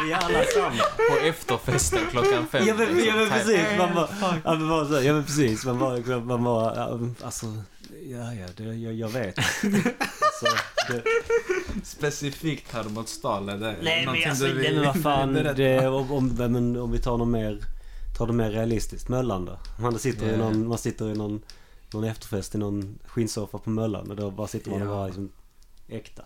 Vi 0.05 0.13
är 0.13 0.17
alla 0.17 0.45
samma. 0.55 0.83
På 1.11 1.17
efterfesten 1.27 2.01
klockan 2.11 2.47
fem. 2.47 2.67
Ja 2.67 2.75
men, 2.75 3.05
ja, 3.05 3.15
men 3.17 3.25
Typ. 3.25 3.33
precis. 3.33 3.79
Man 3.79 3.95
bara, 3.95 4.09
ja, 4.45 4.55
men 4.55 4.69
bara 4.69 4.87
så, 4.87 5.01
ja 5.03 5.13
men 5.13 5.25
precis. 5.25 5.65
Man 5.65 5.79
bara, 5.79 6.21
man 6.21 6.45
bara 6.45 6.77
ja, 6.77 6.99
alltså, 7.25 7.47
ja 8.07 8.33
ja, 8.35 8.47
det, 8.57 8.65
jag, 8.65 8.95
jag 8.95 9.09
vet. 9.09 9.39
Alltså, 9.39 10.47
det, 10.89 11.03
Specifikt 11.85 12.73
här 12.73 12.85
mot 12.85 13.09
Stal 13.09 13.49
är 13.49 13.57
det 13.59 13.77
nej 13.83 14.07
men 14.07 14.31
alltså, 14.31 14.47
vill 14.47 14.75
men 14.75 14.85
vad 14.85 15.03
fan. 15.03 15.35
Det, 15.35 15.89
om, 15.89 16.13
om, 16.13 16.77
om 16.77 16.93
vi 16.93 16.99
tar 16.99 17.19
något 17.19 17.29
mer, 17.29 17.61
tar 18.19 18.27
det 18.27 18.33
mer 18.33 18.51
realistiskt. 18.51 19.09
Möllan 19.09 19.45
då? 19.45 19.59
Man 19.79 19.99
sitter, 19.99 20.27
i 20.27 20.31
Ja. 20.31 20.37
någon, 20.37 20.69
man 20.69 20.79
sitter 20.79 21.09
i 21.11 21.15
någon, 21.15 21.43
någon 21.93 22.05
efterfest 22.05 22.55
i 22.55 22.59
någon 22.59 22.99
skinnsoffa 23.07 23.59
på 23.59 23.71
Möllan 23.71 24.11
och 24.11 24.17
då 24.17 24.31
bara 24.31 24.47
sitter 24.49 24.71
man 24.71 24.83
och 24.83 24.89
bara 24.89 25.07
liksom 25.07 25.31
äkta. 25.89 26.25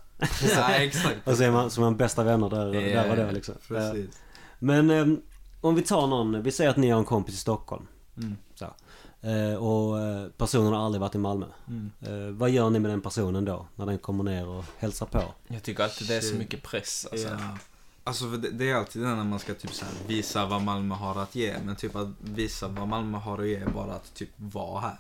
ja, 0.56 0.68
exakt. 0.74 1.28
Och 1.28 1.36
så 1.36 1.42
är 1.42 1.50
man, 1.50 1.70
så 1.70 1.80
är 1.80 1.84
man 1.84 1.96
bästa 1.96 2.24
vänner 2.24 2.50
där, 2.50 2.72
där 2.72 3.10
och 3.10 3.16
då 3.16 3.30
liksom. 3.30 3.54
Precis. 3.68 4.20
Men 4.58 4.90
ehm, 4.90 5.20
om 5.60 5.74
vi 5.74 5.82
tar 5.82 6.06
någon, 6.06 6.42
vi 6.42 6.52
säger 6.52 6.70
att 6.70 6.76
ni 6.76 6.90
har 6.90 6.98
en 6.98 7.04
kompis 7.04 7.34
i 7.34 7.38
Stockholm. 7.38 7.86
Mm. 8.16 8.36
Eh, 9.20 9.54
och 9.54 10.00
eh, 10.00 10.28
personen 10.28 10.72
har 10.72 10.84
aldrig 10.84 11.00
varit 11.00 11.14
i 11.14 11.18
Malmö. 11.18 11.46
Mm. 11.68 11.90
Eh, 12.00 12.34
vad 12.34 12.50
gör 12.50 12.70
ni 12.70 12.78
med 12.78 12.90
den 12.90 13.00
personen 13.00 13.44
då? 13.44 13.66
När 13.76 13.86
den 13.86 13.98
kommer 13.98 14.24
ner 14.24 14.48
och 14.48 14.64
hälsar 14.78 15.06
på? 15.06 15.22
Jag 15.48 15.62
tycker 15.62 15.84
alltid 15.84 16.08
det 16.08 16.16
är 16.16 16.20
så 16.20 16.34
mycket 16.34 16.62
press 16.62 17.06
alltså. 17.12 17.28
Ja. 17.28 17.58
Alltså 18.04 18.30
för 18.30 18.36
det, 18.36 18.50
det 18.50 18.70
är 18.70 18.74
alltid 18.74 19.02
det 19.02 19.08
när 19.08 19.24
man 19.24 19.38
ska 19.38 19.54
typ 19.54 19.74
så 19.74 19.84
här 19.84 19.94
visa 20.06 20.46
vad 20.46 20.62
Malmö 20.62 20.94
har 20.94 21.22
att 21.22 21.34
ge. 21.34 21.56
Men 21.64 21.76
typ 21.76 21.96
att 21.96 22.08
visa 22.20 22.68
vad 22.68 22.88
Malmö 22.88 23.18
har 23.18 23.38
att 23.38 23.48
ge 23.48 23.56
är 23.56 23.68
bara 23.68 23.92
att 23.92 24.14
typ 24.14 24.30
vara 24.36 24.80
här. 24.80 24.98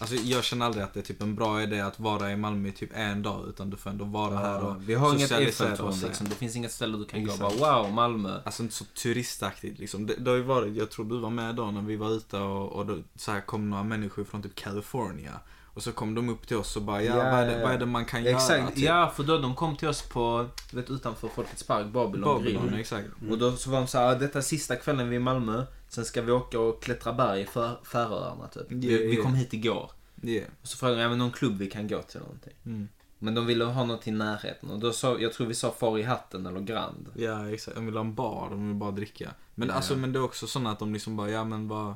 Alltså 0.00 0.16
jag 0.16 0.44
känner 0.44 0.66
aldrig 0.66 0.84
att 0.84 0.94
det 0.94 1.00
är 1.00 1.04
typ 1.04 1.22
en 1.22 1.34
bra 1.34 1.62
idé 1.62 1.80
att 1.80 2.00
vara 2.00 2.32
i 2.32 2.36
Malmö 2.36 2.70
typ 2.70 2.90
en 2.94 3.22
dag. 3.22 3.48
Utan 3.48 3.70
du 3.70 3.76
får 3.76 3.90
ändå 3.90 4.04
vara 4.04 4.38
här 4.38 4.64
och 4.64 4.88
vi 4.88 4.94
har 4.94 5.14
inget 5.14 5.32
Eiffeltorn 5.32 5.94
liksom. 6.02 6.28
Det 6.28 6.34
finns 6.34 6.56
inget 6.56 6.72
ställe 6.72 6.98
du 6.98 7.04
kan 7.04 7.22
Exakt. 7.22 7.40
gå 7.40 7.48
bara 7.48 7.82
wow, 7.82 7.92
Malmö. 7.92 8.40
Alltså 8.44 8.62
inte 8.62 8.74
så 8.74 8.84
turistaktigt 8.84 9.78
liksom. 9.78 10.06
Det, 10.06 10.14
det 10.14 10.30
har 10.30 10.36
ju 10.36 10.42
varit, 10.42 10.76
jag 10.76 10.90
tror 10.90 11.04
du 11.04 11.18
var 11.18 11.30
med 11.30 11.54
då 11.54 11.70
när 11.70 11.82
vi 11.82 11.96
var 11.96 12.10
ute 12.10 12.38
och, 12.38 12.72
och 12.72 12.86
då 12.86 12.98
så 13.16 13.32
här 13.32 13.40
kom 13.40 13.70
några 13.70 13.84
människor 13.84 14.24
från 14.24 14.42
typ 14.42 14.54
California. 14.54 15.40
Och 15.74 15.82
så 15.82 15.92
kom 15.92 16.14
de 16.14 16.28
upp 16.28 16.46
till 16.46 16.56
oss 16.56 16.76
och 16.76 16.82
bara, 16.82 17.02
ja, 17.02 17.16
Ja, 17.16 17.30
vad, 17.30 17.40
är 17.40 17.46
det, 17.46 17.62
vad 17.62 17.72
är 17.72 17.78
det 17.78 17.86
man 17.86 18.04
kan 18.04 18.24
göra? 18.24 18.36
Exakt, 18.36 18.74
Typ. 18.74 18.84
ja 18.84 19.12
för 19.16 19.22
då 19.22 19.38
de 19.38 19.54
kom 19.54 19.76
till 19.76 19.88
oss 19.88 20.02
på, 20.02 20.46
du 20.70 20.76
vet 20.76 20.90
utanför 20.90 21.28
Folkets 21.28 21.62
Park, 21.62 21.86
Babylon, 21.86 22.36
Babylon, 22.38 22.66
Grill. 22.68 22.80
exakt. 22.80 23.08
Och 23.30 23.38
då 23.38 23.52
så 23.56 23.70
var 23.70 23.78
de 23.78 23.86
såhär, 23.86 24.18
detta 24.18 24.38
är 24.38 24.42
sista 24.42 24.76
kvällen 24.76 25.08
vi 25.08 25.16
är 25.16 25.20
i 25.20 25.22
Malmö, 25.22 25.64
sen 25.88 26.04
ska 26.04 26.22
vi 26.22 26.32
åka 26.32 26.60
och 26.60 26.82
klättra 26.82 27.12
berg 27.12 27.40
i 27.40 27.44
Fär- 27.44 27.84
Färöarna 27.84 28.46
typ. 28.48 28.62
Vi, 28.68 28.86
Yeah, 28.88 29.00
vi 29.02 29.12
yeah. 29.12 29.22
kom 29.24 29.34
hit 29.34 29.52
igår. 29.52 29.90
Yeah. 30.22 30.48
Och 30.62 30.68
så 30.68 30.76
frågade 30.76 30.96
de, 30.98 31.02
ja 31.02 31.08
men 31.08 31.18
någon 31.18 31.30
klubb 31.30 31.58
vi 31.58 31.66
kan 31.70 31.88
gå 31.88 32.02
till 32.02 32.20
någonting. 32.20 32.52
Mm. 32.66 32.88
Men 33.18 33.34
de 33.34 33.46
ville 33.46 33.64
ha 33.64 33.84
något 33.84 34.06
i 34.06 34.10
närheten 34.10 34.70
och 34.70 34.78
då 34.78 34.92
sa, 34.92 35.18
jag 35.18 35.32
tror 35.32 35.46
vi 35.46 35.54
sa 35.54 35.70
Far 35.78 35.98
i 35.98 36.02
hatten 36.02 36.46
eller 36.46 36.60
Grand. 36.60 37.08
Ja, 37.14 37.50
exakt. 37.50 37.74
De 37.76 37.86
vill 37.86 37.94
ha 37.94 38.00
en 38.00 38.14
bar, 38.14 38.46
de 38.50 38.66
vill 38.68 38.76
bara 38.76 38.90
dricka. 38.90 39.30
Men 39.54 39.68
Ja. 39.68 39.74
alltså, 39.74 39.96
men 39.96 40.12
det 40.12 40.18
är 40.18 40.22
också 40.24 40.46
sådana 40.46 40.70
att 40.70 40.78
de 40.78 40.92
liksom 40.92 41.16
bara, 41.16 41.30
ja 41.30 41.44
men 41.44 41.68
vad... 41.68 41.94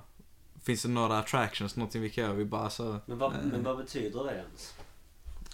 Finns 0.67 0.83
det 0.83 0.89
några 0.89 1.19
attractions, 1.19 1.77
någonting 1.77 2.03
vi 2.03 2.11
kan 2.11 2.25
göra? 2.25 2.35
Vi 2.35 2.45
bara 2.45 2.63
alltså... 2.63 3.01
Men 3.07 3.19
vad, 3.19 3.33
men 3.53 3.63
vad 3.63 3.77
betyder 3.77 4.25
det 4.25 4.31
ens? 4.33 4.75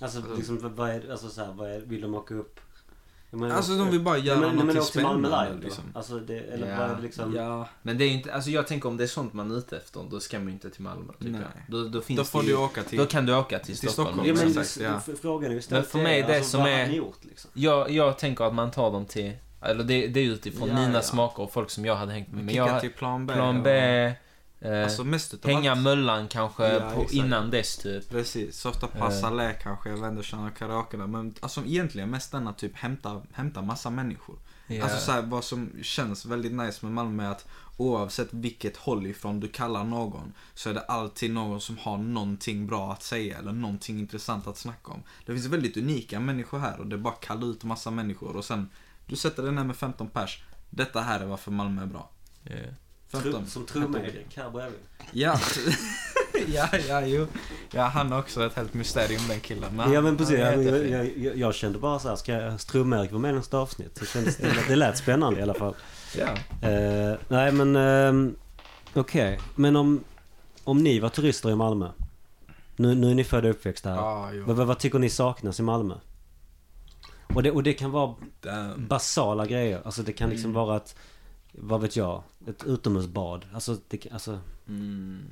Alltså, 0.01 0.19
Alltså- 0.19 0.35
liksom, 0.37 0.75
vad 0.77 0.91
är, 0.91 1.11
alltså 1.11 1.29
så 1.29 1.45
här, 1.45 1.53
vad 1.53 1.71
är, 1.71 1.81
vill 1.81 2.01
de 2.01 2.15
åka 2.15 2.35
upp? 2.35 2.61
Menar, 3.33 3.57
Alltså 3.57 3.73
de 3.77 3.91
vill 3.91 4.01
bara 4.01 4.19
göra 4.19 4.41
men, 4.41 4.57
nej, 4.57 4.65
men 4.65 4.85
till 4.85 5.03
Malmö 5.03 5.29
spännande 5.29 5.45
live 5.45 5.57
då? 5.57 5.63
liksom. 5.65 5.85
Alltså 5.95 6.19
det, 6.19 6.39
eller 6.39 6.71
Ja. 6.71 6.89
vad 6.89 7.03
liksom? 7.03 7.35
Ja, 7.35 7.69
Men 7.83 7.99
det 7.99 8.05
är 8.05 8.07
ju 8.09 8.15
inte, 8.15 8.35
alltså 8.35 8.51
jag 8.51 8.67
tänker 8.67 8.89
om 8.89 8.97
det 8.97 9.05
är 9.05 9.09
sånt 9.09 9.33
man 9.33 9.51
är 9.51 9.59
ute 9.59 9.77
efter, 9.77 10.07
då 10.11 10.21
ska 10.21 10.39
man 10.39 10.47
ju 10.47 10.53
inte 10.53 10.71
till 10.71 10.83
Malmö 10.83 11.13
tycker 11.19 11.33
Nej. 11.33 11.41
jag. 11.43 11.63
Då, 11.85 11.89
då 11.89 12.01
finns 12.01 12.19
då 12.19 12.25
får 12.25 12.43
det 12.43 12.49
du 12.49 12.57
åka 12.57 12.83
till... 12.83 12.99
Då 12.99 13.07
kan 13.07 13.27
du 13.27 13.35
åka 13.37 13.59
till, 13.59 13.79
till 13.79 13.89
Stockholm. 13.89 14.09
Stockholm. 14.19 14.29
Ja, 14.39 14.45
men 14.53 14.61
exakt, 14.61 14.81
ja. 15.09 15.15
frågan 15.23 15.47
är 15.51 15.55
ju 15.55 15.59
istället 15.59 15.85
Men 15.85 15.91
för 15.91 15.99
mig, 15.99 16.23
det 16.23 16.37
alltså, 16.37 16.51
som 16.51 16.61
är- 16.67 16.87
gjort 16.87 17.19
liksom? 17.25 17.51
Jag, 17.55 17.91
jag 17.91 18.19
tänker 18.19 18.45
att 18.45 18.55
man 18.55 18.71
tar 18.71 18.91
dem 18.93 19.07
till, 19.07 19.33
eller 19.63 19.85
det, 19.85 20.07
det 20.07 20.21
är 20.21 20.25
utifrån 20.25 20.69
Ja, 20.69 20.75
mina 20.75 20.95
ja. 20.95 21.03
smaker 21.03 21.43
och 21.43 21.53
folk 21.53 21.71
som 21.71 21.85
jag 21.85 21.97
hade 21.97 22.13
hängt 22.13 22.33
med. 22.33 22.45
Men 22.45 22.55
jag, 22.55 22.81
till 22.81 22.93
plan 22.93 23.27
B. 23.27 23.35
plan 23.35 23.57
och- 23.57 23.63
B, 23.65 24.13
eh, 24.61 24.85
Alltså 24.85 25.05
mest 25.05 25.35
utav 25.35 25.51
hänga 25.51 25.73
allt. 25.73 25.81
Möllan 25.81 26.29
kanske 26.29 26.69
Ja, 26.69 26.91
på, 26.95 27.07
innan 27.11 27.51
dess 27.51 27.77
typ. 27.77 28.11
Precis, 28.11 28.59
softa 28.59 28.87
passa 28.87 29.31
lä 29.31 29.53
kanske, 29.53 30.09
inte, 30.09 30.23
köra 30.23 30.51
karaoke 30.51 30.97
där. 30.97 31.07
Men 31.07 31.35
alltså 31.41 31.61
egentligen 31.61 32.11
mest 32.11 32.33
den 32.33 32.49
att 32.49 32.59
typ 32.59 32.77
hämta, 32.77 33.23
hämta 33.33 33.63
massa 33.63 33.91
människor. 33.91 34.39
Ja. 34.67 34.85
Alltså 34.85 34.99
så 34.99 35.13
här, 35.13 35.23
vad 35.23 35.45
som 35.45 35.71
känns 35.83 36.27
väldigt 36.27 36.53
nice 36.53 36.87
med 36.87 36.93
Malmö 36.93 37.27
är 37.27 37.31
att 37.31 37.47
oavsett 37.77 38.29
vilket 38.31 38.77
håll 38.77 39.07
ifrån 39.07 39.41
du 39.41 39.49
kallar 39.49 39.85
någon 39.85 40.33
så 40.55 40.71
är 40.71 40.75
det 40.75 40.81
alltid 40.81 41.31
någon 41.31 41.61
som 41.61 41.79
har 41.79 41.99
någonting 41.99 42.67
bra 42.67 42.93
att 42.93 43.03
säga 43.03 43.39
eller 43.39 43.53
någonting 43.53 43.99
intressant 43.99 44.47
att 44.47 44.57
snacka 44.57 44.93
om. 44.93 45.03
Det 45.27 45.33
finns 45.33 45.47
väldigt 45.47 45.77
unika 45.77 46.21
människor 46.21 46.59
här 46.59 46.81
och 46.81 46.87
det 46.87 46.97
är 46.97 46.99
bara 46.99 47.15
att 47.15 47.21
kalla 47.21 47.47
ut 47.47 47.65
massa 47.65 47.91
människor 47.91 48.37
och 48.37 48.45
sen 48.45 48.71
du 49.07 49.17
sätter 49.17 49.43
dig 49.43 49.53
ner 49.53 49.65
med 49.65 49.77
15 49.77 50.09
pers. 50.09 50.43
Detta 50.71 51.01
här 51.01 51.21
är 51.21 51.27
varför 51.27 51.51
Malmö 51.51 51.83
är 51.83 51.87
bra. 51.87 52.11
Ja. 52.43 52.55
15. 53.13 53.33
Tro, 53.33 53.47
som 53.47 53.67
trummed-Erik 53.67 54.37
här 54.37 54.51
bredvid. 54.51 54.81
Ja. 55.13 55.41
ja, 56.47 56.69
ja, 56.89 57.01
jo. 57.07 57.27
Ja, 57.73 57.83
han 57.83 58.13
är 58.13 58.19
också 58.19 58.47
ett 58.47 58.55
helt 58.55 58.75
mysterium 58.75 59.21
den 59.29 59.41
killen. 59.41 59.77
Men 59.77 59.93
Ja 59.93 60.01
men 60.01 60.17
precis, 60.17 60.39
jag, 60.39 60.65
jag, 60.65 61.19
jag, 61.19 61.37
jag 61.37 61.55
kände 61.55 61.79
bara 61.79 61.99
så 61.99 62.09
här, 62.09 62.17
ska 62.17 62.33
jag 62.33 62.61
Ström-Erik 62.61 63.11
vara 63.11 63.21
med 63.23 63.31
i 63.31 63.35
nästa 63.35 63.59
avsnitt? 63.59 63.95
Det, 64.01 64.07
kändes, 64.07 64.37
det, 64.37 64.65
det 64.69 64.77
lät 64.77 64.99
spännande 64.99 65.41
i 65.41 65.43
alla 65.43 65.55
fall. 65.55 65.75
Ja. 66.17 66.29
Eh, 66.69 67.17
nej 67.29 67.53
men, 67.53 67.77
uh, 67.77 68.33
okej. 68.95 69.41
Men 69.55 69.77
om, 69.77 70.05
om 70.65 70.83
ni 70.83 71.01
var 71.01 71.09
turister 71.09 71.51
i 71.51 71.55
Malmö. 71.57 71.89
Nu, 72.77 72.95
nu 72.95 73.11
är 73.11 73.15
ni 73.15 73.25
födda 73.25 73.49
och 73.49 73.55
uppväxta 73.55 73.91
här. 73.91 74.33
Jo. 74.33 74.45
Vad, 74.47 74.57
vad, 74.57 74.67
vad 74.67 74.79
tycker 74.79 74.99
ni 74.99 75.11
saknas 75.11 75.61
i 75.61 75.63
Malmö? 75.63 75.95
Och 77.35 77.43
det, 77.43 77.51
och 77.51 77.63
det 77.63 77.73
kan 77.73 77.91
vara 77.91 78.15
Damn. 78.41 78.87
basala 78.87 79.47
grejer. 79.47 79.81
Alltså 79.85 80.03
det 80.03 80.13
kan 80.13 80.31
liksom 80.31 80.51
Mm. 80.51 80.67
vara 80.67 80.77
ett, 80.77 80.97
vad 81.53 81.81
vet 81.81 81.97
jag, 81.97 82.23
ett 82.47 82.64
utomhusbad. 82.64 83.47
Alltså, 83.55 83.76
det, 83.88 84.07
alltså 84.12 84.41
Mm. 84.68 85.24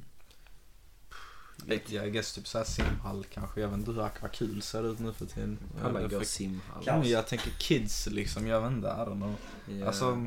Vet 1.67 1.93
jag, 1.93 2.13
guess 2.13 2.33
typ 2.35 2.49
såhär 2.49 2.65
simhall 2.65 3.25
kanske. 3.33 3.61
Jag 3.61 3.69
vet 3.69 3.79
inte 3.79 3.91
hur 3.93 4.03
akvakul 4.03 4.63
ser 4.63 4.93
ut 4.93 4.99
nu 4.99 5.13
för 5.13 5.27
tiden. 5.27 5.59
Alla 5.85 6.01
Jag, 6.01 6.11
går 6.11 6.23
simhall. 6.23 7.07
Jag 7.09 7.27
tänker 7.27 7.51
kids 7.51 8.07
liksom, 8.07 8.47
jag 8.47 8.61
vet 8.61 8.71
inte, 8.71 8.89
I 8.89 8.91
don't 8.91 9.17
know. 9.17 9.35
Ja. 9.81 9.87
Alltså, 9.87 10.27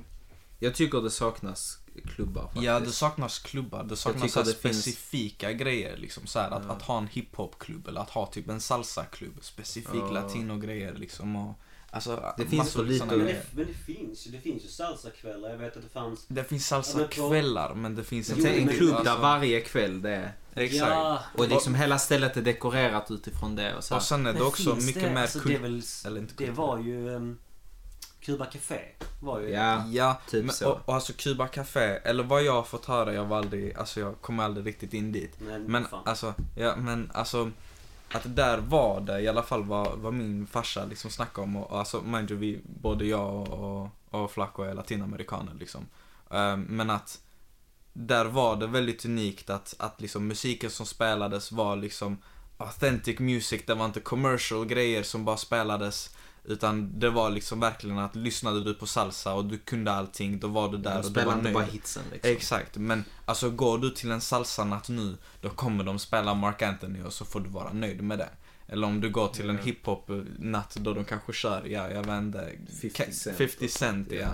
jag 0.60 0.76
tycker 0.76 1.02
det 1.02 1.10
saknas 1.12 1.78
klubbar 2.06 2.42
faktiskt. 2.44 2.64
ja 2.66 2.80
det 2.80 2.92
saknas 2.92 3.40
klubbar, 3.40 3.84
det 3.84 3.96
saknas 3.96 4.32
så 4.32 4.40
det 4.44 4.46
finns- 4.46 4.80
specifika 4.82 5.54
grejer 5.54 5.98
liksom 5.98 6.28
så 6.28 6.40
här, 6.40 6.52
att, 6.52 6.64
Ja. 6.68 6.72
att 6.74 6.82
ha 6.82 6.98
en 6.98 7.08
hiphopklubb 7.08 7.88
eller 7.88 8.02
att 8.02 8.10
ha 8.10 8.26
typ 8.28 8.50
en 8.50 8.62
salsaklubb, 8.62 9.38
specifik 9.42 9.96
Ja. 10.02 10.12
latinogrejer 10.12 10.94
liksom 10.94 11.36
och 11.36 11.56
Alltså, 11.94 12.34
Det 12.38 12.46
finns 12.46 12.74
för 12.74 12.84
lite 12.84 13.06
men, 13.06 13.20
det. 13.20 13.26
det, 13.26 13.42
men 13.52 13.66
det 13.68 13.74
finns 13.94 14.28
ju, 14.28 14.32
det 14.32 14.38
finns 14.42 14.64
ju 14.64 14.68
salsakvällar. 14.68 15.50
Jag 15.50 15.58
vet 15.58 15.78
att 15.78 15.84
det 15.84 15.90
fanns... 15.90 16.26
Det 16.28 16.44
finns 16.44 16.72
Ja, 16.72 16.78
men 16.78 16.84
på- 16.84 16.88
salsakvällar 16.90 17.74
men 17.74 17.96
det 17.96 18.04
finns 18.04 18.28
tänker 18.28 18.58
en 18.58 18.68
klubb 18.68 18.94
alltså, 18.96 19.14
där 19.14 19.22
varje 19.22 19.62
kväll 19.62 20.02
det 20.02 20.10
är. 20.16 20.34
Exakt. 20.56 20.90
Ja, 20.92 21.24
Och 21.38 21.48
liksom 21.50 21.76
hela 21.76 22.00
stället 22.00 22.38
är 22.38 22.42
dekorerat 22.42 23.12
utifrån 23.12 23.56
det 23.56 23.76
och 23.76 23.84
så. 23.84 23.96
Och 23.96 24.02
sen 24.02 24.26
är 24.26 24.34
det 24.34 24.40
men 24.40 24.48
också 24.48 24.76
mycket 24.76 25.04
det, 25.04 25.10
mer 25.10 25.22
alltså, 25.22 25.40
det, 25.40 25.44
är 25.54 25.60
kult... 25.60 25.64
väl, 25.64 25.82
eller 26.06 26.20
inte 26.22 26.34
det 26.38 26.46
kult. 26.46 26.58
var 26.58 26.78
ju 26.80 27.10
um, 27.10 27.38
Cuba 28.20 28.46
Café. 28.46 28.80
Var 29.22 29.40
ju 29.40 29.50
Ja, 29.50 29.84
Ja, 29.92 30.22
typ 30.30 30.46
men, 30.46 30.56
så. 30.56 30.72
och, 30.72 30.80
och 30.86 30.96
alltså 30.96 31.14
Cuba 31.18 31.48
Café, 31.48 31.80
eller 32.04 32.24
vad 32.24 32.44
jag 32.44 32.54
har 32.54 32.64
fått 32.64 32.86
höra, 32.86 33.14
jag 33.14 33.26
var 33.26 33.38
aldrig, 33.38 33.76
alltså 33.78 34.00
jag 34.00 34.22
kommer 34.22 34.44
aldrig 34.44 34.66
riktigt 34.66 34.94
in 34.94 35.12
dit. 35.12 35.34
Men, 35.40 35.64
Men 35.64 35.86
fan. 35.88 36.02
alltså, 36.06 36.34
ja 36.56 36.76
men 36.76 37.12
alltså 37.14 37.52
att 38.12 38.36
där 38.36 38.58
var 38.58 39.02
det 39.02 39.22
i 39.22 39.28
alla 39.28 39.44
fall 39.44 39.64
vad, 39.64 40.00
vad 40.00 40.14
min 40.14 40.48
farsa 40.48 40.86
liksom 40.86 41.12
snackade 41.12 41.44
om 41.44 41.56
och, 41.56 41.72
och 41.72 41.80
alltså 41.80 42.02
mind 42.02 42.32
you, 42.32 42.40
vi, 42.40 42.62
både 42.64 43.06
jag 43.06 43.34
och, 43.34 43.82
och, 43.82 43.90
och 44.22 44.32
Flaco 44.32 44.64
är 44.64 44.74
latinamerikaner 44.74 45.54
liksom. 45.54 45.88
Um, 46.30 46.62
men 46.62 46.90
att 46.90 47.22
där 47.94 48.26
var 48.26 48.56
det 48.56 48.68
väldigt 48.68 49.06
unikt 49.06 49.50
att, 49.50 49.76
att 49.80 50.02
liksom 50.02 50.28
musiken 50.28 50.70
som 50.70 50.86
spelades 50.86 51.52
var 51.52 51.76
liksom 51.76 52.18
authentic 52.58 53.20
music, 53.20 53.62
det 53.66 53.76
var 53.76 53.86
inte 53.86 54.00
commercial 54.00 54.66
grejer 54.66 55.04
som 55.04 55.26
bara 55.26 55.38
spelades 55.38 56.16
utan 56.44 57.00
det 57.00 57.10
var 57.10 57.30
liksom 57.30 57.60
verkligen 57.60 57.98
att 58.00 58.16
lyssnade 58.16 58.64
du 58.64 58.74
på 58.74 58.88
salsa 58.88 59.34
och 59.34 59.46
du 59.46 59.58
kunde 59.58 59.92
allting, 59.92 60.40
då 60.40 60.48
var 60.48 60.70
du 60.70 60.78
där 60.78 61.02
de 61.02 61.08
och 61.08 61.14
du 61.14 61.24
var 61.26 61.36
nöjd. 61.36 61.54
bara 61.54 61.64
hitsen 61.66 62.04
liksom. 62.12 62.32
Exakt, 62.32 62.78
men 62.78 63.04
alltså 63.26 63.50
går 63.50 63.78
du 63.78 63.90
till 63.90 64.12
en 64.12 64.22
salsanatt 64.22 64.90
nu, 64.90 65.18
då 65.42 65.50
kommer 65.50 65.84
de 65.84 66.00
spela 66.00 66.34
Mark 66.34 66.62
Anthony 66.62 67.02
och 67.04 67.14
så 67.14 67.26
får 67.26 67.40
du 67.40 67.50
vara 67.50 67.74
nöjd 67.74 68.02
med 68.04 68.18
det. 68.18 68.30
Eller 68.68 68.88
om 68.88 69.02
du 69.02 69.10
går 69.10 69.28
till 69.28 69.50
en 69.50 69.58
hiphop-natt 69.58 70.76
då 70.76 70.94
de 70.94 71.06
kanske 71.06 71.34
kör, 71.34 71.66
ja 71.66 71.90
jag 71.92 72.04
vet 72.06 72.22
inte, 72.22 72.52
50 72.82 72.90
Ka- 72.90 73.12
Cent. 73.12 73.38
50 73.38 73.68
Cent 73.68 74.12
ja. 74.12 74.28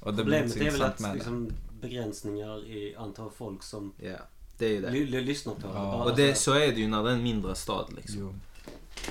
Och 0.00 0.14
det 0.14 0.24
blir 0.24 0.40
Problemet 0.40 0.56
inte 0.56 0.66
är 0.66 0.70
väl 0.70 0.82
att 0.82 1.14
liksom, 1.14 1.52
begränsningar 1.80 2.66
i 2.66 2.96
antal 2.98 3.30
folk 3.30 3.62
som 3.62 3.92
Ja, 4.02 4.16
det 4.58 4.76
är 4.76 4.80
det. 4.82 4.90
ly, 4.90 5.06
ly, 5.06 5.20
lyssnar 5.20 5.54
på 5.54 5.60
det. 5.60 5.66
Ja. 5.74 5.82
Bara 5.84 6.04
Och 6.10 6.16
det, 6.16 6.34
så 6.34 6.52
är 6.52 6.68
det 6.68 6.80
ju 6.80 6.88
när 6.88 7.02
det 7.02 7.10
är 7.10 7.14
en 7.14 7.22
mindre 7.22 7.54
stad 7.54 7.86
det. 7.90 7.96
liksom. 7.96 8.20
Jo. 8.20 8.34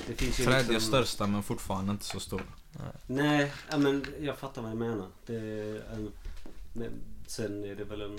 Det 0.06 0.14
finns 0.14 0.40
ju 0.40 0.44
Tredje 0.44 0.72
liksom, 0.72 0.88
största 0.88 1.26
men 1.26 1.42
fortfarande 1.42 1.92
inte 1.92 2.04
så 2.04 2.20
stor. 2.20 2.42
Nej, 3.06 3.52
men 3.76 4.06
jag 4.20 4.38
fattar 4.38 4.62
vad 4.62 4.70
du 4.70 4.76
menar. 4.76 5.06
Det 5.26 5.34
är 5.36 5.82
en, 5.92 6.12
men 6.72 6.90
sen 7.26 7.64
är 7.64 7.74
det 7.74 7.84
väl 7.84 8.02
en... 8.02 8.18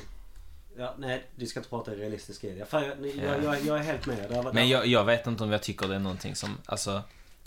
Ja, 0.77 0.93
nej, 0.97 1.25
vi 1.35 1.47
ska 1.47 1.59
inte 1.59 1.69
prata 1.69 1.91
realistisk 1.91 2.41
grej. 2.41 2.57
Jag, 2.71 2.83
jag, 2.83 3.43
jag, 3.43 3.65
jag, 3.65 3.77
är 3.79 3.83
helt 3.83 4.05
med. 4.05 4.29
Det 4.29 4.35
har 4.35 4.43
varit- 4.43 4.53
Men 4.55 4.69
jag, 4.69 4.87
jag 4.87 5.05
vet 5.05 5.27
inte 5.27 5.43
om 5.43 5.51
jag 5.51 5.63
tycker 5.63 5.87
det 5.87 5.95
är 5.95 5.99
någonting 5.99 6.35
som, 6.35 6.57
alltså, 6.65 7.01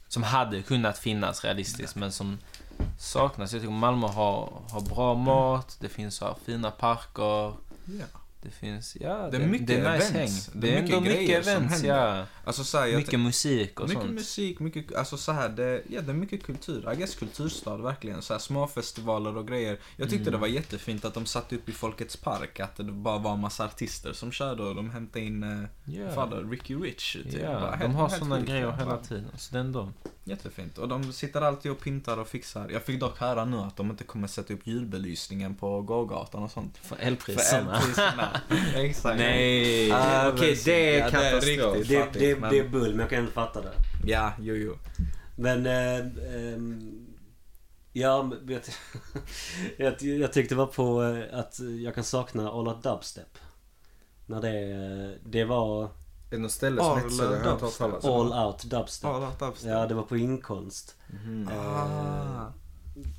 som 0.09 0.23
hade 0.23 0.63
kunnat 0.63 0.99
finnas 0.99 1.45
realistiskt 1.45 1.97
men 1.97 2.13
som 2.13 2.39
saknas. 2.99 3.53
Jag 3.53 3.63
tycker 3.63 3.73
Malmö 3.73 4.07
har, 4.07 4.63
har 4.71 4.81
bra 4.81 5.15
mat, 5.15 5.77
det 5.81 5.89
finns 5.89 6.15
så 6.15 6.25
här 6.25 6.35
fina 6.45 6.71
parker. 6.71 7.55
Ja. 8.01 8.07
Det 8.45 8.51
finns, 8.51 8.97
ja, 9.01 9.29
Det 9.31 9.37
är 9.37 9.47
mycket 9.47 9.67
det 9.67 9.77
är 9.77 9.95
nice 9.97 10.09
events. 10.11 10.49
häng. 10.49 10.61
Det 10.61 10.67
Det 10.67 10.77
är 10.79 10.83
mycket 10.83 10.97
ändå 10.97 11.11
mycket 11.11 11.45
som 11.45 11.53
events, 11.55 11.75
händer. 11.75 11.97
ja. 12.19 12.27
Alltså 12.45 12.65
så 12.65 12.79
här, 12.79 12.97
Mycket 12.97 13.21
musik 13.21 13.81
och 13.81 13.89
mycket 13.89 14.03
sånt. 14.03 14.15
musik, 14.15 14.61
mycket, 14.61 14.95
alltså 14.95 15.17
så 15.17 15.33
här, 15.33 15.49
det, 15.49 15.83
ja, 15.89 16.01
det 16.01 16.11
är 16.13 16.15
mycket 16.15 16.43
kultur. 16.43 16.93
I 16.93 16.97
guess 16.97 17.15
kulturstad 17.15 17.77
verkligen. 17.77 18.23
Så 18.23 18.35
här, 18.35 18.39
små 18.41 18.67
festivaler 18.67 19.37
och 19.37 19.49
grejer. 19.49 19.79
Jag 19.97 20.11
tyckte 20.11 20.23
Mm. 20.23 20.33
det 20.33 20.39
var 20.39 20.47
jättefint 20.49 21.05
att 21.05 21.15
de 21.15 21.27
satte 21.27 21.57
upp 21.57 21.69
i 21.69 21.73
Folkets 21.73 22.17
park, 22.17 22.61
att 22.61 22.77
det 22.77 22.85
bara 22.85 23.19
var 23.19 23.33
en 23.33 23.41
massa 23.41 23.65
artister 23.65 24.13
som 24.13 24.33
körde 24.33 24.63
och 24.63 24.75
de 24.75 24.91
hämtade 24.91 25.25
in, 25.25 25.43
eh, 25.43 26.09
vad 26.17 26.31
var 26.31 26.43
det, 26.43 26.49
Ricky 26.51 26.75
Rich. 26.75 27.13
typ. 27.13 27.27
ja 27.43 27.61
Bara 27.61 27.77
de 27.77 27.95
har 27.95 28.09
sjukt, 28.09 28.49
grejer 28.49 28.73
hela 28.73 28.97
tiden. 28.99 29.31
Så 29.37 29.53
det 29.53 29.59
är 29.59 29.61
ändå... 29.61 29.93
Jättefint. 30.25 30.79
Och 30.79 30.89
de 30.89 31.13
sitter 31.13 31.41
alltid 31.41 31.73
och 31.73 31.81
pyntar 31.81 32.17
och 32.19 32.29
fixar. 32.29 32.69
Jag 32.71 32.83
fick 32.83 33.01
dock 33.01 33.19
höra 33.19 33.45
nu 33.45 33.57
att 33.57 33.77
de 33.77 33.91
inte 33.91 34.05
kommer 34.05 34.29
sätta 34.29 34.55
upp 34.55 34.67
julbelysningen 34.67 35.55
på 35.55 35.83
gågatan 35.83 36.43
och 36.43 36.51
sånt. 36.51 36.79
För 36.79 36.97
För 36.97 37.03
elpriserna. 37.03 37.77
elpriserna. 37.77 38.41
Exakt. 38.77 39.19
Nej! 39.19 39.93
Ah, 39.93 40.29
Okej, 40.29 40.59
det 40.65 40.95
är 40.95 40.99
Ja, 40.99 41.11
det 41.11 41.17
är 41.17 41.31
katastrof. 41.31 41.75
riktigt. 41.77 41.89
Det, 41.89 41.99
fattigt, 42.05 42.21
det, 42.21 42.41
men- 42.41 42.51
det 42.51 42.59
är 42.59 42.69
bull, 42.69 42.91
men 42.91 43.01
jag 43.01 43.11
kan 43.11 43.21
inte 43.21 43.33
fatta 43.33 43.61
det. 43.61 43.73
Ja, 44.07 44.33
jo, 44.41 44.55
jo. 44.55 44.77
Men... 45.37 45.67
Eh, 45.67 45.99
ehm, 46.55 47.07
ja, 47.93 48.31
jag, 48.47 48.61
jag, 49.77 50.03
jag 50.03 50.33
tyckte 50.33 50.55
bara 50.55 50.67
på 50.67 51.03
eh, 51.05 51.39
att 51.39 51.59
jag 51.85 51.95
kan 51.95 52.05
sakna 52.05 52.51
All 52.51 52.69
Out 52.69 52.83
Dubstep. 52.83 53.39
När 54.27 54.41
det, 54.41 54.61
eh, 54.71 55.31
det 55.31 55.45
var 55.45 55.89
Är 56.33 56.37
det 56.37 56.43
något 56.43 56.53
ställe 56.53 56.77
som 56.83 56.91
All 56.91 56.97
heter 56.97 57.11
så? 57.11 57.25
Har 57.25 57.33
jag 57.33 57.39
inte 57.41 57.49
hört 57.51 57.61
Dubstep. 57.61 57.79
talas 57.79 58.05
om. 58.05 58.33
All 58.33 58.47
Out 58.47 58.63
Dubstep. 58.65 59.11
Ja, 59.11 59.33
det 59.39 59.45
var 59.45 59.55
Ja, 59.81 59.87
det 59.87 59.95
var 59.95 60.03
på 60.03 60.17
inkonst. 60.17 60.95
Mhm. 61.25 61.49
Ah. 61.53 62.53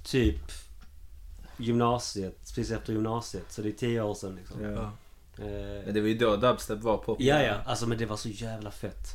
Typ 0.06 0.52
gymnasiet, 1.58 2.38
precis 2.56 2.72
efter 2.72 2.94
gymnasiet. 2.94 3.46
Så 3.52 3.62
det 3.62 3.70
är 3.70 3.74
tio 3.74 4.02
år 4.02 4.14
sedan 4.14 4.36
liksom. 4.36 4.62
Ja. 4.64 4.92
Eh, 5.38 5.86
Men 5.86 5.94
det 5.94 6.02
var 6.02 6.08
ju 6.08 6.18
då 6.18 6.36
dubstep 6.36 6.80
var 6.82 6.98
populär. 6.98 7.30
ja, 7.30 7.42
ja. 7.44 7.56
Alltså 7.66 7.88
men 7.88 7.98
det 7.98 8.06
var 8.06 8.18
så 8.18 8.30
jävla 8.30 8.72
fett. 8.72 9.08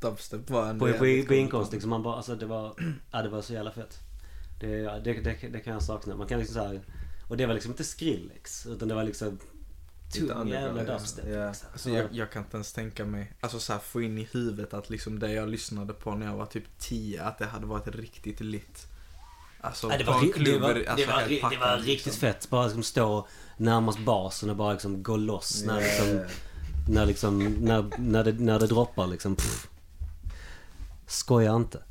Dubstep 0.00 0.50
var 0.50 0.66
en 0.70 0.78
På, 0.78 0.86
på, 0.92 1.24
på 1.26 1.34
inkomst 1.34 1.72
liksom. 1.72 1.90
Man 1.90 2.02
bara, 2.02 2.16
alltså 2.16 2.34
det 2.36 2.46
var, 2.46 2.74
ja 3.10 3.22
det 3.22 3.28
var 3.28 3.42
så 3.42 3.52
jävla 3.52 3.70
fett. 3.70 3.98
Det, 4.60 4.82
det, 4.82 5.12
det, 5.12 5.48
det 5.52 5.60
kan 5.60 5.72
jag 5.72 5.82
sakna. 5.82 6.16
Man 6.16 6.26
kan 6.26 6.38
liksom 6.38 6.54
så 6.54 6.60
här, 6.68 6.80
och 7.28 7.36
det 7.36 7.46
var 7.46 7.54
liksom 7.54 7.72
inte 7.72 7.84
Skrillex. 7.84 8.66
Utan 8.66 8.88
det 8.88 8.94
var 8.94 9.04
liksom 9.04 9.38
tung 10.12 10.48
jävla 10.48 10.84
ja. 10.84 10.92
dubstep. 10.92 11.24
Ja. 11.28 11.48
liksom. 11.48 11.68
Alltså 11.72 11.90
jag, 11.90 12.06
jag 12.12 12.30
kan 12.32 12.42
inte 12.42 12.56
ens 12.56 12.72
tänka 12.72 13.04
mig, 13.04 13.32
alltså 13.40 13.60
så 13.60 13.72
här, 13.72 13.80
få 13.80 14.02
in 14.02 14.18
i 14.18 14.28
huvudet 14.32 14.74
att 14.74 14.90
liksom 14.90 15.18
det 15.18 15.32
jag 15.32 15.48
lyssnade 15.48 15.92
på 15.94 16.14
när 16.14 16.26
jag 16.26 16.36
var 16.36 16.46
typ 16.46 16.64
10, 16.78 17.22
att 17.22 17.38
det 17.38 17.46
hade 17.46 17.66
varit 17.66 17.88
riktigt 17.88 18.40
lit. 18.40 18.86
Alltså 19.60 19.90
Ja, 19.90 19.98
det, 19.98 20.04
var, 20.04 20.32
klubb, 20.32 20.44
det, 20.44 20.58
var, 20.58 20.68
alltså, 20.70 20.94
det, 20.96 21.06
var, 21.06 21.20
helt 21.20 21.30
ri- 21.30 21.50
det 21.50 21.56
var 21.56 21.76
liksom. 21.76 21.86
riktigt 21.86 22.14
fett. 22.14 22.50
Bara 22.50 22.64
liksom 22.64 22.82
stå 22.82 23.28
närmast 23.56 23.98
basen 23.98 24.50
och 24.50 24.56
bara 24.56 24.72
liksom 24.72 25.02
gå 25.02 25.16
loss. 25.16 25.62
När, 25.66 25.80
Ja. 25.80 25.86
liksom, 25.86 26.24
när, 26.88 27.06
liksom, 27.06 27.44
när, 27.44 27.84
när, 27.98 28.24
det, 28.24 28.32
när 28.32 28.58
det 28.58 28.66
droppar 28.66 29.06
liksom. 29.06 29.36
Pff. 29.36 29.68
Skoja 31.06 31.54
inte. 31.56 31.82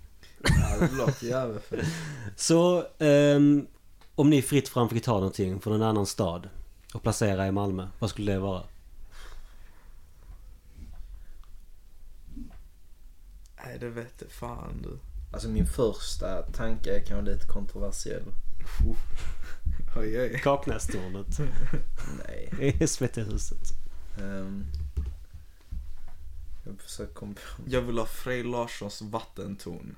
Ja, 0.43 0.87
det 0.87 0.95
låter 0.95 1.25
jävligt 1.27 1.63
fett. 1.63 1.85
Så 2.35 2.85
ehm, 2.99 3.67
om 4.15 4.29
ni 4.29 4.41
fritt 4.41 4.69
fram 4.69 4.89
fick 4.89 5.03
ta 5.03 5.13
någonting 5.13 5.59
från 5.61 5.73
en 5.73 5.81
annan 5.81 6.05
stad 6.05 6.49
och 6.97 7.03
placera 7.03 7.47
i 7.47 7.51
Malmö. 7.51 7.87
Vad 7.99 8.09
skulle 8.09 8.31
det 8.31 8.39
vara? 8.39 8.63
Nej 13.65 13.77
det 13.79 13.89
vet 13.89 14.13
jag 14.19 14.31
fan 14.31 14.81
du. 14.83 14.99
Alltså 15.33 15.49
min 15.49 15.67
första 15.67 16.41
tanke 16.41 16.95
är 16.95 17.05
kanske 17.05 17.31
lite 17.31 17.47
kontroversiell. 17.47 18.23
Oj, 19.97 20.21
oj. 20.21 20.39
Kaknästornet 20.43 21.39
Nej. 22.25 22.87
SVT-huset. 22.87 23.73
Um, 24.21 24.65
jag 26.65 26.81
försöker 26.81 27.13
komma 27.13 27.33
på. 27.33 27.63
Jag 27.67 27.81
vill 27.81 27.97
ha 27.97 28.05
Frej 28.05 28.43
Larssons 28.43 29.01
vattentorn. 29.01 29.95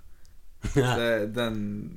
Den... 1.33 1.89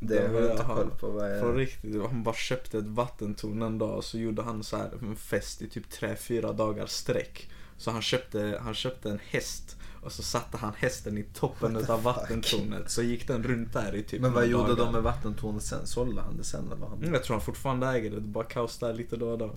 Det 0.00 0.28
har 0.28 0.40
jag 0.40 0.50
inte 0.50 0.64
koll 0.64 0.90
på 0.90 1.10
vad 1.10 1.40
På 1.40 1.46
jag... 1.46 1.58
riktigt, 1.58 2.02
han 2.02 2.22
bara 2.22 2.34
köpte 2.34 2.78
ett 2.78 2.86
vattentorn 2.86 3.62
en 3.62 3.78
dag 3.78 3.96
och 3.96 4.04
så 4.04 4.18
gjorde 4.18 4.42
han 4.42 4.64
så 4.64 4.76
här 4.76 4.90
en 5.02 5.16
fest 5.16 5.62
i 5.62 5.68
typ 5.68 5.92
3-4 5.92 6.52
dagar 6.56 6.86
sträck. 6.86 7.50
Så 7.76 7.90
han 7.90 8.02
köpte, 8.02 8.58
han 8.62 8.74
köpte 8.74 9.10
en 9.10 9.18
häst 9.30 9.76
och 10.02 10.12
så 10.12 10.22
satte 10.22 10.56
han 10.56 10.72
hästen 10.76 11.18
i 11.18 11.22
toppen 11.22 11.76
av 11.88 12.02
vattentornet. 12.02 12.90
Så 12.90 13.02
gick 13.02 13.28
den 13.28 13.42
runt 13.42 13.72
där 13.72 13.94
i 13.94 14.02
typ 14.02 14.20
Men 14.20 14.32
vad 14.32 14.46
gjorde 14.46 14.68
dagar. 14.74 14.84
de 14.84 14.92
med 14.92 15.02
vattentornet 15.02 15.62
sen? 15.62 15.86
Sålde 15.86 16.20
han 16.22 16.36
det 16.36 16.44
sen 16.44 16.66
eller? 16.66 16.76
vad 16.76 16.88
Mm, 16.92 17.02
Han... 17.04 17.12
Jag 17.14 17.24
tror 17.24 17.36
han 17.36 17.44
fortfarande 17.44 17.86
äger 17.86 18.10
det, 18.10 18.16
det 18.16 18.26
bara 18.28 18.44
kaos 18.44 18.78
där 18.78 18.94
lite 18.94 19.16
då 19.16 19.28
och 19.30 19.38
då. 19.38 19.56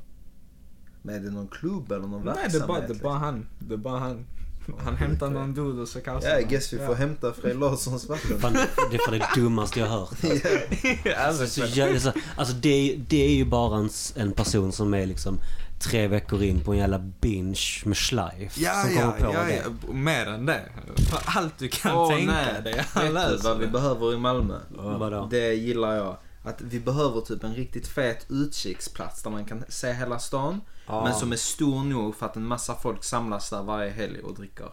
Men 1.02 1.16
är 1.16 1.20
det 1.20 1.32
någon 1.32 1.48
klubb 1.48 1.92
eller 1.92 2.08
någon 2.08 2.26
Nej 2.26 2.34
det 2.34 2.40
är 2.40 2.44
verksamhet? 2.44 2.68
bara, 2.68 2.80
det 2.80 2.86
är 2.86 2.90
liksom? 2.90 3.04
bara 3.04 3.18
han. 3.18 3.48
Det 3.60 3.74
är 3.74 3.78
bara 3.78 4.00
han. 4.00 4.26
Han 4.80 4.96
hämtar 4.96 5.30
någon 5.30 5.54
dude 5.54 5.82
och 5.82 5.88
så 5.88 6.02
kaosar 6.02 6.30
Ja, 6.30 6.38
I 6.40 6.42
han. 6.42 6.52
guess 6.52 6.74
vi 6.74 6.78
får 6.78 6.96
hämta 6.96 7.34
Frej 7.34 7.54
Larssons 7.54 8.10
vatten. 8.10 8.40
Fan, 8.40 8.54
det 8.54 8.96
är 8.96 9.06
för 9.06 9.12
det 9.12 9.28
dummaste 9.42 9.80
jag 9.80 9.88
har 9.88 10.00
hört. 10.00 10.10
Alltså, 11.18 11.48
Så 11.48 11.62
jä- 11.62 12.00
så, 12.00 12.12
alltså 12.38 12.54
det, 12.56 12.70
är- 12.94 12.98
det 13.10 13.26
är 13.26 13.36
ju 13.36 13.46
bara 13.46 13.78
en, 13.78 13.90
en 14.16 14.32
person 14.32 14.72
som 14.72 14.94
är 14.94 15.06
liksom 15.06 15.40
tre 15.80 16.08
veckor 16.08 16.44
in 16.44 16.60
på 16.64 16.72
en 16.72 16.78
jävla 16.78 17.00
binge 17.00 17.60
med 17.86 17.98
schleif. 17.98 18.58
Ja, 18.58 18.84
som 18.84 18.94
ja, 18.96 19.02
kommer 19.02 19.18
på 19.32 19.34
ja, 19.38 19.44
det. 19.44 19.56
ja, 19.88 19.94
mer 19.94 20.26
än 20.26 20.46
det. 20.46 20.62
För 21.10 21.20
allt 21.26 21.58
du 21.58 21.68
kan 21.68 21.96
Åh, 21.98 22.10
tänka 22.10 22.32
nej. 22.34 22.62
dig. 22.64 22.74
Vet 22.74 22.86
Han 22.86 23.06
du 23.06 23.12
löser 23.14 23.50
vad 23.50 23.58
vi 23.60 23.68
behöver 23.68 24.14
i 24.14 24.18
Malmö? 24.18 24.58
Vadå? 24.70 25.28
Det 25.32 25.54
gillar 25.54 25.96
jag. 25.96 26.18
Att 26.44 26.62
vi 26.62 26.80
behöver 26.80 27.22
typ 27.22 27.44
en 27.44 27.54
riktigt 27.56 27.88
fet 27.88 28.26
utkiksplats 28.30 29.24
där 29.24 29.30
man 29.32 29.46
kan 29.46 29.64
se 29.70 29.94
hela 29.94 30.20
stan. 30.20 30.62
Ja. 30.92 31.04
Men 31.04 31.14
som 31.14 31.32
är 31.32 31.36
stor 31.36 31.84
nog 31.84 32.16
för 32.16 32.26
att 32.26 32.36
en 32.36 32.46
massa 32.46 32.76
folk 32.76 33.04
samlas 33.04 33.50
där 33.50 33.64
varje 33.64 33.90
helg 33.90 34.20
och 34.20 34.36
dricker. 34.36 34.70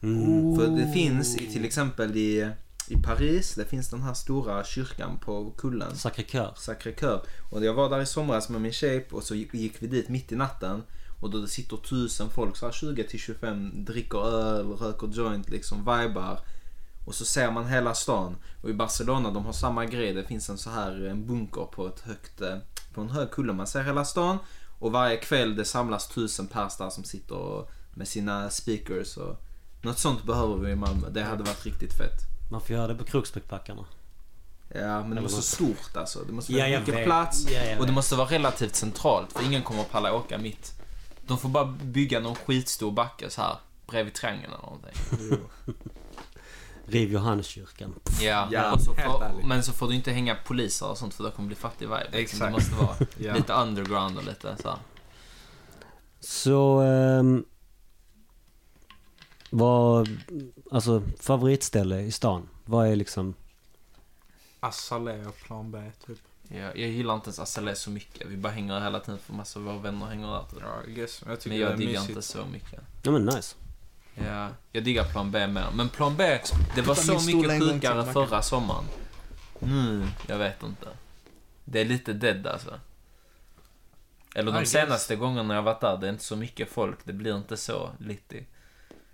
Mm. 0.00 0.56
För 0.56 0.66
det 0.66 0.92
finns 0.92 1.36
i, 1.36 1.52
till 1.52 1.64
exempel 1.64 2.16
i, 2.16 2.50
i 2.88 2.96
Paris, 2.96 3.54
det 3.54 3.64
finns 3.64 3.90
den 3.90 4.02
här 4.02 4.14
stora 4.14 4.64
kyrkan 4.64 5.18
på 5.24 5.52
kullen. 5.56 5.92
Sacré-Cœur. 5.94 6.54
Sacré-Cœur. 6.54 7.20
Och 7.50 7.64
jag 7.64 7.74
var 7.74 7.90
där 7.90 8.00
i 8.00 8.06
somras 8.06 8.48
med 8.48 8.60
min 8.60 8.72
tjej 8.72 9.06
och 9.10 9.22
så 9.22 9.34
gick 9.34 9.82
vi 9.82 9.86
dit 9.86 10.08
mitt 10.08 10.32
i 10.32 10.36
natten. 10.36 10.82
Och 11.20 11.30
då 11.30 11.38
det 11.38 11.48
sitter 11.48 11.76
tusen 11.76 12.30
folk, 12.30 12.56
så 12.56 12.66
här 12.66 12.72
20 12.72 13.04
till 13.04 13.18
25, 13.18 13.84
dricker 13.84 14.26
öl, 14.26 14.66
röker 14.66 15.06
joint, 15.06 15.50
liksom 15.50 15.78
vibar. 15.78 16.40
Och 17.06 17.14
så 17.14 17.24
ser 17.24 17.50
man 17.50 17.66
hela 17.66 17.94
stan. 17.94 18.36
Och 18.62 18.70
i 18.70 18.72
Barcelona, 18.72 19.30
de 19.30 19.44
har 19.44 19.52
samma 19.52 19.84
grej. 19.84 20.12
Det 20.14 20.24
finns 20.24 20.50
en 20.50 20.58
så 20.58 20.70
här 20.70 21.04
en 21.04 21.26
bunker 21.26 21.64
på 21.64 21.86
ett 21.86 22.00
högt, 22.00 22.40
eh, 22.40 22.56
på 22.94 23.00
en 23.00 23.10
hög 23.10 23.30
kulle. 23.30 23.52
Man 23.52 23.66
ser 23.66 23.82
hela 23.82 24.04
stan. 24.04 24.38
Och 24.80 24.92
varje 24.92 25.16
kväll 25.16 25.56
det 25.56 25.64
samlas 25.64 26.08
tusen 26.08 26.46
pers 26.46 26.76
där 26.76 26.90
som 26.90 27.04
sitter 27.04 27.34
och, 27.34 27.70
med 27.94 28.08
sina 28.08 28.50
speakers. 28.50 29.16
Och, 29.16 29.36
något 29.82 29.98
sånt 29.98 30.24
behöver 30.24 30.56
vi 30.56 30.70
i 30.72 30.76
Malmö. 30.76 31.08
Det 31.10 31.22
hade 31.22 31.42
varit 31.42 31.66
riktigt 31.66 31.92
fett. 31.92 32.20
Man 32.50 32.60
får 32.60 32.70
göra 32.76 32.86
det 32.86 32.94
på 32.94 33.04
Kroksbäckbackarna. 33.04 33.84
Ja, 34.74 35.00
men 35.02 35.14
det 35.14 35.20
måste 35.20 35.36
vara 35.36 35.42
stort 35.42 35.96
alltså. 35.96 36.24
Det 36.26 36.32
måste 36.32 36.52
Ja, 36.52 36.58
vara 36.58 36.68
jag 36.68 36.80
mycket 36.80 36.94
vet. 36.94 37.04
plats. 37.04 37.46
Ja, 37.50 37.78
Och 37.78 37.86
det 37.86 37.92
måste 37.92 38.14
vara 38.16 38.28
relativt 38.28 38.74
centralt 38.74 39.32
för 39.32 39.44
ingen 39.44 39.62
kommer 39.62 39.80
att 39.80 39.90
palla 39.90 40.14
åka 40.14 40.38
mitt. 40.38 40.72
De 41.26 41.38
får 41.38 41.48
bara 41.48 41.64
bygga 41.66 42.20
någon 42.20 42.34
skitstor 42.34 42.90
backe 42.92 43.30
så 43.30 43.40
här 43.42 43.56
bredvid 43.86 44.14
triangeln 44.14 44.52
eller 44.52 44.62
någonting. 44.62 44.92
Riv 46.90 47.12
Johanneskyrkan. 47.12 47.94
Ja, 48.20 48.48
Ja, 48.50 48.72
och 48.72 48.80
så 48.80 48.94
får, 48.94 49.46
men 49.46 49.62
så 49.62 49.72
får 49.72 49.88
du 49.88 49.94
inte 49.94 50.12
hänga 50.12 50.34
poliser 50.34 50.86
och 50.90 50.98
sånt 50.98 51.14
för 51.14 51.24
då 51.24 51.30
kommer 51.30 51.48
det 51.48 51.54
bli 51.54 51.56
fattig 51.62 51.86
vibe. 51.88 52.00
liksom. 52.12 52.18
Exakt. 52.20 52.44
Det 52.44 52.50
måste 52.50 52.74
vara 52.74 52.96
Ja. 53.18 53.34
lite 53.34 53.52
underground 53.52 54.16
och 54.18 54.24
lite 54.24 54.56
så. 54.62 54.74
Så... 56.20 56.80
ehm, 56.80 57.44
vad... 59.50 60.08
Alltså 60.70 61.02
favoritställe 61.20 62.00
i 62.00 62.12
stan? 62.12 62.48
Vad 62.64 62.86
är 62.88 62.96
liksom... 62.96 63.34
Assalé 64.60 65.26
och 65.26 65.36
plan 65.36 65.70
B 65.70 65.78
typ. 66.06 66.18
Ja, 66.48 66.58
jag 66.58 66.88
gillar 66.88 67.14
inte 67.14 67.26
ens 67.28 67.38
Azalea 67.38 67.74
så 67.74 67.90
mycket. 67.90 68.26
Vi 68.28 68.36
bara 68.36 68.52
hänger 68.52 68.80
hela 68.80 69.00
tiden 69.00 69.18
för 69.20 69.32
massa 69.34 69.58
av 69.58 69.64
våra 69.64 69.78
vänner 69.78 70.06
hänger 70.06 70.26
där. 70.26 70.42
Typ. 70.50 70.58
Ja, 70.62 70.90
I 70.90 70.92
guess. 70.94 71.22
Jag 71.26 71.40
tycker 71.40 71.50
Men 71.50 71.58
det 71.58 71.66
är 71.66 71.70
jag 71.70 71.78
diggar 71.78 71.92
mysigt. 71.92 72.10
inte 72.10 72.22
så 72.22 72.44
mycket. 72.52 72.80
Ja 73.02 73.10
men 73.10 73.24
nice. 73.24 73.56
Ja, 74.26 74.48
jag 74.72 74.84
diggar 74.84 75.04
plan 75.04 75.30
B 75.30 75.46
mer. 75.46 75.66
Men 75.74 75.88
plan 75.88 76.16
B, 76.16 76.38
det 76.74 76.82
var 76.82 76.94
så 76.94 77.20
mycket 77.20 77.62
sjukare 77.62 78.12
förra 78.12 78.42
sommaren. 78.42 78.84
Nu, 79.58 80.06
jag 80.26 80.38
vet 80.38 80.62
inte. 80.62 80.88
Det 81.64 81.80
är 81.80 81.84
lite 81.84 82.12
dead 82.12 82.46
alltså. 82.46 82.80
Eller 84.34 84.52
de 84.52 84.66
senaste 84.66 85.16
gångerna 85.16 85.54
jag 85.54 85.62
varit 85.62 85.80
där, 85.80 85.96
det 85.96 86.06
är 86.06 86.10
inte 86.10 86.24
så 86.24 86.36
mycket 86.36 86.68
folk. 86.70 86.98
Det 87.04 87.12
blir 87.12 87.36
inte 87.36 87.56
så 87.56 87.90
litty. 87.98 88.42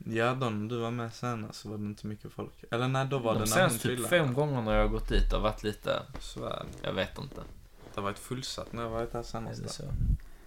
Ja, 0.09 0.35
då 0.35 0.51
när 0.51 0.69
du 0.69 0.77
var 0.79 0.91
med 0.91 1.15
senast 1.15 1.61
så 1.61 1.69
var 1.69 1.79
det 1.79 1.85
inte 1.85 2.07
mycket 2.07 2.33
folk. 2.33 2.65
Eller 2.71 2.89
nej, 2.89 3.07
då 3.07 3.19
var 3.19 3.35
De 3.35 3.45
det 3.45 3.57
när 3.57 3.69
hon 3.69 3.79
typ 3.79 4.09
fem 4.09 4.35
gångerna 4.35 4.73
jag 4.75 4.81
har 4.83 4.89
gått 4.89 5.09
dit 5.09 5.33
har 5.33 5.41
varit 5.41 5.63
lite, 5.63 6.03
Svär. 6.21 6.65
jag 6.83 6.93
vet 6.93 7.19
inte. 7.19 7.37
Det 7.95 8.01
har 8.01 8.03
varit 8.03 8.19
fullsatt 8.19 8.73
när 8.73 8.83
jag 8.83 8.91
varit 8.91 9.13
här 9.13 9.21
Är 9.21 9.23
det 9.23 9.55
senast. 9.55 9.75
så? 9.75 9.83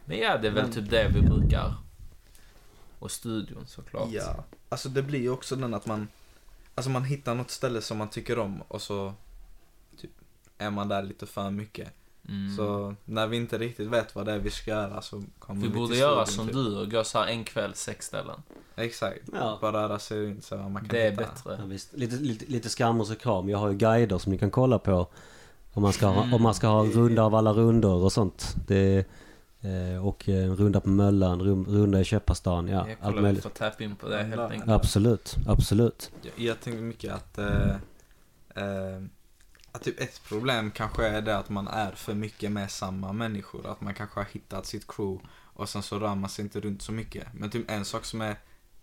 Men 0.06 0.18
ja, 0.18 0.38
det 0.38 0.48
är 0.48 0.52
väl 0.52 0.64
Men- 0.64 0.74
typ 0.74 0.90
det 0.90 1.08
vi 1.14 1.22
brukar. 1.22 1.74
Och 3.00 3.12
studion 3.12 3.64
såklart. 3.68 4.10
Ja. 4.12 4.44
Alltså 4.70 4.90
det 4.90 5.02
blir 5.04 5.20
ju 5.20 5.30
också 5.30 5.56
den 5.56 5.74
att 5.74 5.86
man, 5.86 6.08
alltså 6.76 6.90
man 6.92 7.04
hittar 7.04 7.36
något 7.36 7.52
ställe 7.52 7.82
som 7.82 7.98
man 7.98 8.10
tycker 8.10 8.40
om 8.40 8.62
och 8.68 8.82
så 8.82 9.14
typ 9.98 10.12
är 10.58 10.70
man 10.70 10.88
där 10.88 11.04
lite 11.04 11.26
för 11.26 11.52
mycket. 11.52 11.90
Mm. 12.30 12.56
Så 12.58 12.96
när 13.06 13.28
vi 13.28 13.38
inte 13.38 13.58
riktigt 13.58 13.88
vet 13.88 14.16
vad 14.16 14.26
det 14.26 14.32
är 14.32 14.40
vi 14.40 14.50
ska 14.50 14.72
göra 14.72 15.02
så 15.02 15.24
kommer 15.40 15.62
vi 15.62 15.68
vi 15.68 15.74
borde 15.74 15.96
göra 15.98 16.26
som 16.26 16.46
typ. 16.46 16.56
du 16.56 16.78
och 16.78 16.92
gå 16.92 17.04
så 17.04 17.20
här 17.20 17.28
en 17.28 17.44
kväll, 17.44 17.74
sex 17.76 18.06
ställen. 18.06 18.42
Exakt. 18.76 19.20
Ja. 19.34 19.58
Bara 19.62 19.84
röra 19.84 20.00
sig 20.00 20.26
runt 20.26 20.46
så 20.46 20.56
man 20.58 20.76
kan 20.76 20.88
Det 20.88 21.02
är 21.02 21.12
hitta. 21.12 21.22
bättre. 21.24 21.56
Ja, 21.60 21.66
visst. 21.66 21.94
Lite, 21.94 22.16
lite, 22.16 22.46
lite 22.46 22.70
skamros 22.70 23.12
och 23.12 23.20
kram. 23.20 23.50
Jag 23.50 23.58
har 23.58 23.70
ju 23.70 23.76
guider 23.78 24.18
som 24.18 24.32
ni 24.32 24.38
kan 24.38 24.52
kolla 24.52 24.80
på. 24.80 25.08
Om 25.74 25.82
man 25.84 25.94
ska 25.94 26.08
ha, 26.08 26.22
Mm. 26.24 26.34
om 26.34 26.42
man 26.42 26.54
ska 26.54 26.68
ha 26.68 26.86
en 26.86 26.92
runda 26.92 27.24
av 27.24 27.36
alla 27.36 27.54
rundor 27.54 28.04
och 28.04 28.12
sånt. 28.12 28.56
Det, 28.68 29.06
och 30.04 30.30
en 30.30 30.56
runda 30.56 30.80
på 30.82 30.90
Möllan, 30.90 31.42
runda 31.42 32.00
i 32.02 32.04
Köparstan. 32.04 32.68
Ja, 32.68 32.88
jag 32.88 32.98
allt 33.02 33.22
möjligt. 33.22 33.44
får 33.44 33.50
tappa 33.50 33.84
in 33.84 33.96
på 33.96 34.08
det 34.10 34.16
Ja, 34.18 34.24
helt 34.24 34.36
bra. 34.36 34.50
enkelt. 34.50 34.70
Absolut, 34.72 35.36
absolut. 35.48 36.12
Jag, 36.22 36.34
jag 36.48 36.60
tänker 36.62 36.82
mycket 36.82 37.14
att, 37.14 37.38
eh, 37.38 37.70
eh, 38.56 39.04
att 39.72 39.84
typ 39.84 40.00
ett 40.02 40.22
problem 40.30 40.72
kanske 40.72 41.08
är 41.08 41.22
det 41.22 41.38
att 41.38 41.50
man 41.50 41.68
är 41.68 41.92
för 41.92 42.14
mycket 42.14 42.52
med 42.52 42.72
samma 42.72 43.14
människor. 43.14 43.68
Att 43.68 43.82
man 43.82 43.94
kanske 43.94 44.20
har 44.20 44.28
hittat 44.32 44.66
sitt 44.66 44.88
crew 44.88 45.28
och 45.54 45.70
sen 45.70 45.84
så 45.84 46.00
rör 46.00 46.16
man 46.16 46.30
sig 46.30 46.44
inte 46.46 46.60
runt 46.62 46.82
så 46.82 46.92
mycket. 46.92 47.28
Men 47.34 47.50
typ 47.50 47.72
en 47.72 47.86
sak 47.86 48.06
som 48.06 48.22
är 48.22 48.36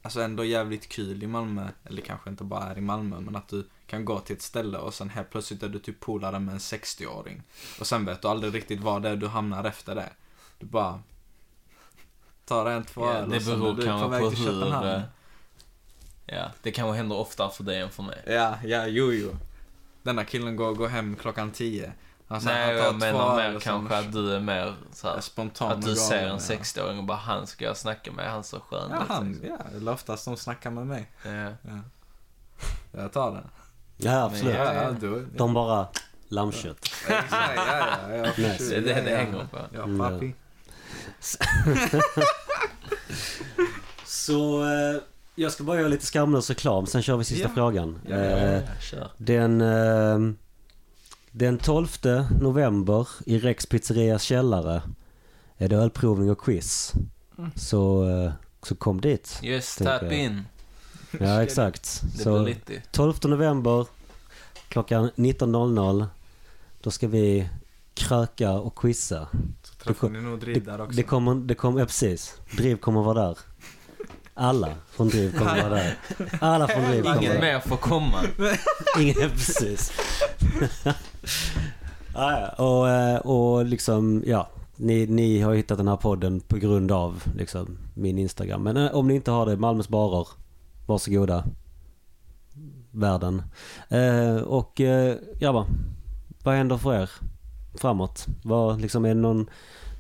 alltså 0.03 0.21
ändå 0.21 0.45
jävligt 0.45 0.89
kul 0.89 1.23
i 1.23 1.27
Malmö, 1.27 1.69
eller 1.85 2.03
kanske 2.03 2.31
inte 2.31 2.45
bara 2.45 2.65
är 2.65 2.79
i 2.79 2.81
Malmö, 2.81 3.21
men 3.21 3.37
att 3.37 3.49
du 3.49 3.67
kan 3.87 4.05
gå 4.05 4.19
till 4.21 4.37
ett 4.37 4.43
ställe 4.43 4.79
och 4.79 4.95
sen 4.95 5.11
helt 5.11 5.31
plötsligt 5.31 5.63
är 5.63 5.69
du 5.69 5.79
typ 5.79 6.01
polare 6.01 6.41
med 6.41 6.53
en 6.53 6.59
60-åring. 6.59 7.43
Och 7.81 7.87
sen 7.87 8.05
vet 8.05 8.23
du 8.23 8.29
aldrig 8.29 8.55
riktigt 8.55 8.81
vad 8.81 9.03
det 9.03 9.09
är 9.09 9.17
du 9.17 9.27
hamnar 9.27 9.65
efter 9.65 9.95
det. 9.95 10.09
Du 10.59 10.67
bara 10.67 11.01
tar 12.45 12.67
en, 12.67 12.85
två 12.85 13.07
Ja, 13.07 13.13
öl 13.13 13.31
det 13.31 13.37
och 13.37 13.43
sen 13.43 13.61
beror 13.61 13.71
är 13.71 13.75
du 13.77 13.83
på 13.83 13.89
kanske 13.89 14.09
väg 14.09 14.21
på 14.23 14.31
till 14.31 14.39
hur... 14.39 14.61
Köpenhamn. 14.61 14.87
eh, 14.89 15.01
Ja, 16.29 16.51
det 16.63 16.71
kanske 16.73 16.97
händer 16.97 17.17
oftare 17.17 17.51
för 17.51 17.65
dig 17.65 17.81
än 17.81 17.91
för 17.91 18.03
mig. 18.03 18.23
Ja, 18.27 18.55
ja, 18.65 18.87
jo, 18.87 19.13
jo. 19.13 19.37
Denna 20.03 20.25
killen 20.25 20.57
går, 20.57 20.75
går 20.75 20.89
hem 20.89 21.17
klockan 21.17 21.51
10. 21.51 21.93
Han 22.29 22.41
sa, 22.41 22.49
Nej, 22.51 22.77
jag 22.77 22.95
menar 22.95 23.37
mer 23.37 23.61
kanske 23.61 23.97
att 23.99 24.13
du 24.13 24.35
är 24.35 24.41
mer 24.41 24.75
så 24.93 25.09
här, 25.09 25.17
är 25.17 25.21
spontan 25.21 25.73
Att 25.73 25.83
du 25.83 25.97
ser 25.97 26.23
en 26.23 26.29
ja. 26.29 26.37
60-åring 26.37 26.99
och 26.99 27.05
bara 27.05 27.17
han 27.19 27.47
ska 27.47 27.65
jag 27.65 27.77
snacka 27.77 28.13
med, 28.13 28.31
han 28.31 28.45
så 28.45 28.61
skön 28.61 28.91
Ja, 28.91 29.05
han, 29.09 29.29
liksom. 29.29 29.49
ja, 29.49 29.59
eller 29.77 29.93
oftast 29.93 30.25
de 30.25 30.37
snackar 30.37 30.71
med 30.71 30.87
mig. 30.87 31.11
Ja. 31.25 31.31
Ja. 31.63 31.81
Jag 32.93 33.13
tar 33.13 33.31
den. 33.33 33.51
Ja, 33.97 34.25
absolut. 34.25 34.55
Ja, 34.55 34.75
ja. 34.75 34.91
då, 35.01 35.21
De 35.37 35.55
bara 35.55 35.89
lammkött. 36.29 36.85
Exakt, 37.09 37.31
ja, 37.57 37.99
ja, 38.09 38.15
ja, 38.17 38.25
förstår. 38.33 38.67
Det 38.69 38.77
är 38.77 38.81
det 38.83 38.91
ja, 38.91 39.01
det 39.05 39.11
ja. 39.11 39.17
hänger 39.17 39.47
på. 39.51 39.59
Ja, 39.75 39.83
Mm. 39.83 40.35
Så 44.07 44.63
eh, 44.65 45.01
jag 45.35 45.53
ska 45.53 45.65
bara 45.65 45.79
göra 45.79 45.89
lite 45.89 46.07
skamlös 46.07 46.49
reklam, 46.51 46.87
sen 46.87 47.03
kör 47.03 47.17
vi 47.17 47.25
sista 47.25 47.43
Ja. 47.49 47.55
frågan. 47.55 47.99
Ja, 48.09 48.17
ja, 48.17 48.23
Eh, 48.37 48.53
Ja, 48.55 48.61
kör. 48.81 49.11
Den, 49.19 49.61
eh, 49.61 50.19
den 51.31 51.59
12 51.59 51.89
november 52.41 53.09
i 53.27 53.39
Rex 53.39 53.67
pizzerias 53.67 54.23
källare 54.23 54.83
är 55.59 55.69
det 55.69 55.77
ölprovning 55.77 56.31
och 56.31 56.41
quiz. 56.41 56.93
Så, 57.57 58.09
eh, 58.09 58.33
så 58.63 58.75
kom 58.75 59.01
dit. 59.01 59.41
Yes, 59.43 59.77
tänker 59.77 59.93
tap 59.93 60.03
jag. 60.03 60.13
in. 60.13 60.43
Ja, 61.21 61.43
exakt. 61.43 62.03
Det 62.17 62.23
Så 62.23 62.43
lite. 62.43 62.83
12 62.93 63.15
november 63.25 63.87
klockan 64.69 65.11
19.00 65.17 66.07
då 66.81 66.91
ska 66.91 67.09
vi 67.09 67.49
kröka 67.95 68.51
och 68.53 68.79
quizza. 68.79 69.29
Så 69.87 69.93
träffar 69.93 70.09
ni 70.09 70.21
nog 70.21 70.41
Driv 70.41 70.65
där 70.65 70.81
också. 70.81 70.97
Det 70.97 71.03
kommer, 71.03 71.35
det 71.35 71.55
kommer, 71.55 71.81
ja, 71.81 71.87
precis. 71.87 72.41
Driv 72.57 72.77
kommer 72.77 73.03
vara 73.03 73.27
där. 73.29 73.39
Alla 74.35 74.69
från 74.91 75.09
Driv 75.09 75.39
kommer 75.39 75.63
vara 75.63 75.75
där. 75.75 75.95
Alla 76.41 76.69
från 76.69 76.85
Driv 76.85 77.03
kommer 77.03 77.17
Ingen 77.19 77.31
vara 77.33 77.41
där. 77.41 77.53
mer 77.55 77.61
får 77.61 77.77
komma. 77.77 78.23
Ingen, 78.99 79.15
precis. 79.31 79.93
och, 82.57 82.89
eh, 82.89 83.17
och 83.17 83.65
liksom, 83.65 84.23
ja. 84.27 84.49
Ni, 84.77 85.07
ni 85.07 85.41
har 85.41 85.55
hittat 85.55 85.79
den 85.79 85.89
här 85.89 85.97
podden 85.97 86.41
på 86.41 86.57
grund 86.57 86.93
av 86.93 87.23
liksom, 87.37 87.79
min 87.95 88.19
Instagram. 88.19 88.63
Men 88.63 88.77
eh, 88.77 88.95
om 88.95 89.09
ni 89.09 89.15
inte 89.15 89.31
har 89.31 89.47
det, 89.47 89.57
Malmös 89.57 89.89
barer. 89.89 90.29
Varsågoda. 90.87 91.45
Världen. 92.91 93.43
Eh, 93.89 94.37
och 94.37 94.81
eh, 94.81 95.17
grabbar, 95.39 95.67
vad 96.43 96.55
händer 96.55 96.77
för 96.77 96.95
er 96.95 97.11
framåt? 97.77 98.27
Vad, 98.43 98.81
liksom, 98.81 99.05
är 99.05 99.09
det 99.09 99.15
någon, 99.21 99.51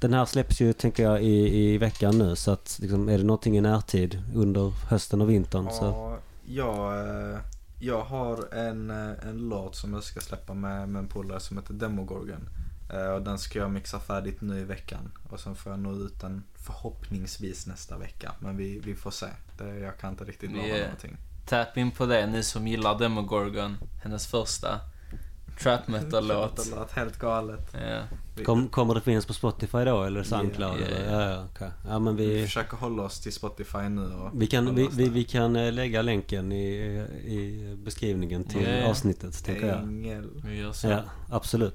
den 0.00 0.14
här 0.14 0.24
släpps 0.24 0.60
ju, 0.60 0.72
tänker 0.72 1.02
jag, 1.02 1.22
i, 1.22 1.58
i 1.58 1.78
veckan 1.78 2.18
nu. 2.18 2.36
Så 2.36 2.50
att, 2.50 2.78
liksom, 2.82 3.08
är 3.08 3.18
det 3.18 3.24
någonting 3.24 3.56
i 3.58 3.60
närtid 3.60 4.22
under 4.34 4.72
hösten 4.88 5.20
och 5.20 5.30
vintern? 5.30 5.68
Så, 5.70 5.84
Ja, 5.84 6.18
jag, 6.46 7.08
eh, 7.32 7.38
jag 7.80 8.02
har 8.02 8.54
en, 8.54 8.90
en 8.90 9.38
låt 9.48 9.76
som 9.76 9.94
jag 9.94 10.02
ska 10.02 10.20
släppa 10.20 10.54
med, 10.54 10.88
med 10.88 11.00
en 11.00 11.08
polare 11.08 11.40
som 11.40 11.56
heter 11.58 11.74
Demogorgon. 11.74 12.48
Eh, 12.92 13.06
Och 13.14 13.22
den 13.22 13.38
ska 13.38 13.58
jag 13.58 13.70
mixa 13.70 14.00
färdigt 14.00 14.40
nu 14.40 14.60
i 14.60 14.64
veckan. 14.64 15.12
Och 15.30 15.40
sen 15.40 15.54
får 15.56 15.72
jag 15.72 15.78
nå 15.80 15.92
ut 15.92 16.20
den 16.20 16.42
förhoppningsvis 16.54 17.66
nästa 17.66 17.98
vecka. 17.98 18.32
Men 18.40 18.56
vi, 18.56 18.78
vi 18.84 18.94
får 18.94 19.10
se. 19.10 19.26
Det, 19.58 19.78
jag 19.78 19.98
kan 19.98 20.10
inte 20.10 20.24
riktigt 20.24 20.52
lova 20.52 20.64
är- 20.66 20.82
någonting. 20.82 21.16
Tap 21.48 21.76
in 21.76 21.90
på 21.90 22.06
det, 22.06 22.26
ni 22.26 22.42
som 22.42 22.66
gillar 22.68 22.98
Demogorgon. 22.98 23.76
Hennes 24.02 24.26
första 24.26 24.80
trap 25.62 25.88
metal-låt. 25.88 26.68
Helt 26.92 27.18
galet. 27.18 27.74
Ja. 27.74 28.02
Kom, 28.44 28.68
kommer 28.68 28.94
det 28.94 29.00
finnas 29.00 29.26
på 29.26 29.32
Spotify 29.32 29.78
då 29.84 30.02
eller 30.02 30.22
Soundcloud? 30.22 30.80
Ja, 30.80 30.86
ja, 30.90 30.96
eller? 30.96 31.30
ja. 31.30 31.30
Ja, 31.30 31.46
ja, 31.60 31.66
ja 31.88 31.98
men 31.98 32.16
vi 32.16 32.26
vi, 32.26 32.42
försöker 32.44 32.76
hålla 32.76 33.02
oss 33.02 33.20
till 33.20 33.32
Spotify 33.32 33.78
nu 33.88 34.02
och 34.12 34.30
vi, 34.34 34.46
kan, 34.46 34.74
vi, 34.74 34.88
vi, 34.92 35.08
vi 35.08 35.24
kan 35.24 35.56
eh, 35.56 35.72
lägga 35.72 36.02
länken 36.02 36.52
i, 36.52 36.66
i 37.24 37.76
beskrivningen 37.84 38.44
till 38.44 38.62
Ja, 38.62 38.70
ja. 38.70 38.90
avsnittet, 38.90 39.44
tänker 39.44 39.66
jag. 39.66 39.82
Vi 40.44 40.56
gör 40.58 40.72
så. 40.72 40.88
Ja, 40.88 41.00
absolut. 41.30 41.74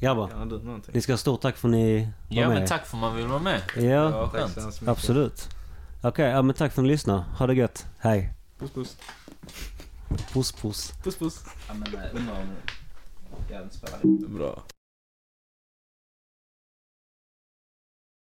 Grabbar, 0.00 0.28
någonting? 0.44 0.94
ni 0.94 1.00
ska 1.00 1.12
ha 1.12 1.18
stort 1.18 1.40
tack 1.40 1.56
för 1.56 1.68
att 1.68 1.72
ni 1.72 2.00
var 2.00 2.12
Ja 2.28 2.48
med. 2.48 2.58
men 2.58 2.68
tack 2.68 2.86
för 2.86 2.96
man 2.96 3.16
vill 3.16 3.26
vara 3.26 3.38
med. 3.38 3.60
Ja, 3.76 4.30
Tack 4.32 4.54
skönt. 4.54 4.88
absolut. 4.88 5.48
Okej, 6.02 6.30
ja 6.30 6.42
men 6.42 6.54
tack 6.56 6.72
för 6.72 6.82
att 6.82 6.84
ni 6.84 6.90
lyssnade. 6.90 7.24
Ha 7.38 7.46
det 7.46 7.54
gött. 7.54 7.86
Hej. 7.98 8.32
Puss 8.58 8.70
puss. 8.70 8.96
Puss 10.32 10.52
puss. 10.52 10.92
Puss 11.04 11.16
puss. 11.16 11.44
Ja 11.68 11.74
men 11.74 11.88
undrar 12.14 12.44
om... 13.50 13.54
Ja, 13.54 13.60
den 13.60 13.70
Bra. 14.38 14.62